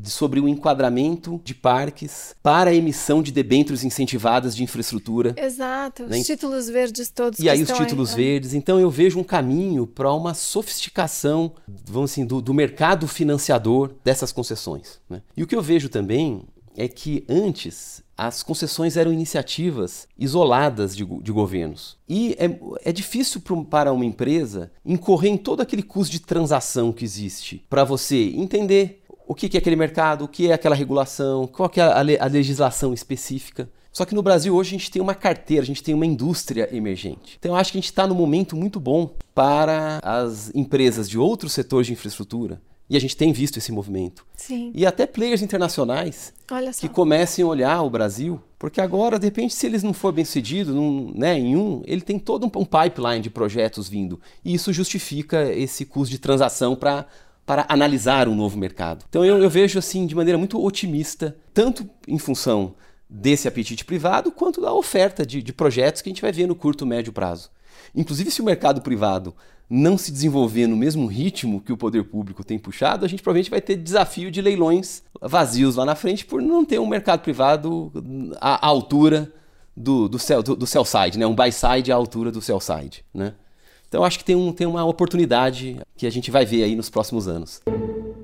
sobre 0.02 0.40
o 0.40 0.48
enquadramento 0.48 1.40
de 1.44 1.54
parques 1.54 2.34
para 2.42 2.70
a 2.70 2.74
emissão 2.74 3.22
de 3.22 3.32
debêntures 3.32 3.84
incentivadas 3.84 4.54
de 4.56 4.62
infraestrutura. 4.62 5.34
Exato, 5.36 6.06
né? 6.06 6.18
os 6.18 6.26
títulos 6.26 6.68
verdes 6.68 7.10
todos. 7.10 7.38
E 7.38 7.48
aí 7.48 7.62
os 7.62 7.70
títulos 7.70 8.10
aí, 8.10 8.16
verdes. 8.16 8.54
Então 8.54 8.80
eu 8.80 8.90
vejo 8.90 9.18
um 9.18 9.24
caminho 9.24 9.86
para 9.86 10.12
uma 10.12 10.34
sofisticação, 10.34 11.52
vamos 11.84 12.12
assim, 12.12 12.24
do, 12.24 12.40
do 12.40 12.54
mercado 12.54 13.06
financiador 13.06 13.92
dessas 14.04 14.32
concessões. 14.32 15.00
Né? 15.08 15.22
E 15.36 15.42
o 15.42 15.46
que 15.46 15.54
eu 15.54 15.62
vejo 15.62 15.88
também 15.88 16.42
é 16.76 16.88
que 16.88 17.24
antes 17.28 18.02
as 18.16 18.42
concessões 18.42 18.96
eram 18.96 19.12
iniciativas 19.12 20.06
isoladas 20.16 20.94
de, 20.96 21.04
de 21.04 21.32
governos. 21.32 21.96
E 22.08 22.36
é, 22.38 22.88
é 22.88 22.92
difícil 22.92 23.42
para 23.68 23.92
uma 23.92 24.04
empresa 24.04 24.70
incorrer 24.84 25.32
em 25.32 25.36
todo 25.36 25.60
aquele 25.60 25.82
custo 25.82 26.12
de 26.12 26.20
transação 26.20 26.92
que 26.92 27.04
existe 27.04 27.64
para 27.68 27.84
você 27.84 28.32
entender 28.36 29.03
o 29.26 29.34
que 29.34 29.56
é 29.56 29.58
aquele 29.58 29.76
mercado, 29.76 30.24
o 30.24 30.28
que 30.28 30.50
é 30.50 30.52
aquela 30.52 30.74
regulação, 30.74 31.46
qual 31.46 31.70
é 31.76 31.80
a, 31.80 31.98
a 31.98 32.28
legislação 32.28 32.92
específica. 32.92 33.68
Só 33.92 34.04
que 34.04 34.14
no 34.14 34.22
Brasil 34.22 34.54
hoje 34.54 34.70
a 34.70 34.78
gente 34.78 34.90
tem 34.90 35.00
uma 35.00 35.14
carteira, 35.14 35.62
a 35.62 35.66
gente 35.66 35.82
tem 35.82 35.94
uma 35.94 36.04
indústria 36.04 36.68
emergente. 36.76 37.36
Então 37.38 37.52
eu 37.52 37.56
acho 37.56 37.70
que 37.70 37.78
a 37.78 37.80
gente 37.80 37.90
está 37.90 38.06
num 38.06 38.14
momento 38.14 38.56
muito 38.56 38.80
bom 38.80 39.14
para 39.32 40.00
as 40.02 40.52
empresas 40.54 41.08
de 41.08 41.16
outros 41.16 41.52
setores 41.52 41.86
de 41.86 41.92
infraestrutura. 41.92 42.60
E 42.90 42.96
a 42.96 43.00
gente 43.00 43.16
tem 43.16 43.32
visto 43.32 43.56
esse 43.56 43.72
movimento. 43.72 44.26
Sim. 44.36 44.70
E 44.74 44.84
até 44.84 45.06
players 45.06 45.40
internacionais 45.40 46.34
que 46.78 46.88
comecem 46.88 47.42
a 47.42 47.48
olhar 47.48 47.82
o 47.82 47.88
Brasil, 47.88 48.38
porque 48.58 48.78
agora, 48.78 49.18
de 49.18 49.26
repente, 49.26 49.54
se 49.54 49.64
eles 49.64 49.82
não 49.82 49.94
for 49.94 50.12
bem 50.12 50.24
sucedidos 50.24 50.74
né, 51.14 51.38
em 51.38 51.56
um, 51.56 51.82
ele 51.86 52.02
tem 52.02 52.18
todo 52.18 52.44
um 52.44 52.64
pipeline 52.64 53.20
de 53.22 53.30
projetos 53.30 53.88
vindo. 53.88 54.20
E 54.44 54.52
isso 54.52 54.72
justifica 54.72 55.50
esse 55.52 55.86
custo 55.86 56.10
de 56.10 56.18
transação 56.18 56.76
para 56.76 57.06
para 57.46 57.66
analisar 57.68 58.28
um 58.28 58.34
novo 58.34 58.58
mercado. 58.58 59.04
Então 59.08 59.24
eu, 59.24 59.42
eu 59.42 59.50
vejo 59.50 59.78
assim 59.78 60.06
de 60.06 60.14
maneira 60.14 60.38
muito 60.38 60.62
otimista, 60.62 61.36
tanto 61.52 61.88
em 62.08 62.18
função 62.18 62.74
desse 63.08 63.46
apetite 63.46 63.84
privado, 63.84 64.32
quanto 64.32 64.60
da 64.60 64.72
oferta 64.72 65.24
de, 65.24 65.42
de 65.42 65.52
projetos 65.52 66.02
que 66.02 66.08
a 66.08 66.12
gente 66.12 66.22
vai 66.22 66.32
ver 66.32 66.46
no 66.46 66.54
curto 66.54 66.86
médio 66.86 67.12
prazo. 67.12 67.50
Inclusive, 67.94 68.30
se 68.30 68.40
o 68.40 68.44
mercado 68.44 68.80
privado 68.80 69.34
não 69.68 69.96
se 69.96 70.12
desenvolver 70.12 70.66
no 70.66 70.76
mesmo 70.76 71.06
ritmo 71.06 71.60
que 71.60 71.72
o 71.72 71.76
poder 71.76 72.04
público 72.04 72.44
tem 72.44 72.58
puxado, 72.58 73.04
a 73.04 73.08
gente 73.08 73.22
provavelmente 73.22 73.50
vai 73.50 73.60
ter 73.60 73.76
desafio 73.76 74.30
de 74.30 74.42
leilões 74.42 75.02
vazios 75.20 75.76
lá 75.76 75.84
na 75.84 75.94
frente 75.94 76.24
por 76.24 76.42
não 76.42 76.64
ter 76.64 76.78
um 76.78 76.86
mercado 76.86 77.20
privado 77.20 77.90
à, 78.40 78.66
altura 78.66 79.32
do, 79.76 80.08
do, 80.08 80.18
sell, 80.18 80.42
do, 80.42 80.54
do 80.54 80.66
sell 80.66 80.84
side, 80.84 81.18
né? 81.18 81.26
um 81.26 81.34
buy 81.34 81.50
side 81.50 81.90
à 81.90 81.94
altura 81.94 82.30
do 82.30 82.40
sell 82.40 82.60
side. 82.60 83.04
Né? 83.12 83.34
Então 83.94 84.02
acho 84.02 84.18
que 84.18 84.24
tem, 84.24 84.34
um, 84.34 84.52
tem 84.52 84.66
uma 84.66 84.84
oportunidade 84.84 85.76
que 85.96 86.04
a 86.04 86.10
gente 86.10 86.28
vai 86.28 86.44
ver 86.44 86.64
aí 86.64 86.74
nos 86.74 86.90
próximos 86.90 87.28
anos. 87.28 87.62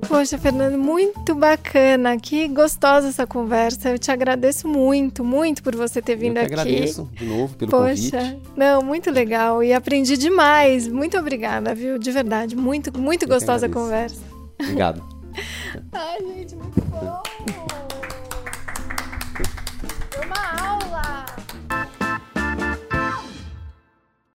Poxa, 0.08 0.36
Fernando, 0.36 0.76
muito 0.76 1.32
bacana. 1.32 2.18
Que 2.18 2.48
gostosa 2.48 3.06
essa 3.06 3.24
conversa. 3.24 3.90
Eu 3.90 3.96
te 3.96 4.10
agradeço 4.10 4.66
muito, 4.66 5.22
muito 5.22 5.62
por 5.62 5.76
você 5.76 6.02
ter 6.02 6.16
vindo 6.16 6.38
Eu 6.38 6.48
que 6.48 6.54
aqui. 6.54 6.60
agradeço 6.60 7.08
de 7.12 7.24
novo 7.24 7.54
pelo 7.54 7.70
Poxa, 7.70 8.18
convite. 8.18 8.38
Não, 8.56 8.82
muito 8.82 9.12
legal. 9.12 9.62
E 9.62 9.72
aprendi 9.72 10.16
demais. 10.16 10.88
Muito 10.88 11.16
obrigada, 11.16 11.72
viu? 11.72 11.98
De 11.98 12.10
verdade. 12.10 12.56
Muito, 12.56 12.98
muito 12.98 13.26
Eu 13.26 13.28
gostosa 13.28 13.66
a 13.66 13.68
conversa. 13.68 14.20
Obrigado. 14.60 15.04
Ai, 15.92 16.18
gente, 16.18 16.56
muito 16.56 16.80
bom. 16.80 17.22
Foi 20.10 20.26
uma 20.26 20.68
aula. 20.68 20.89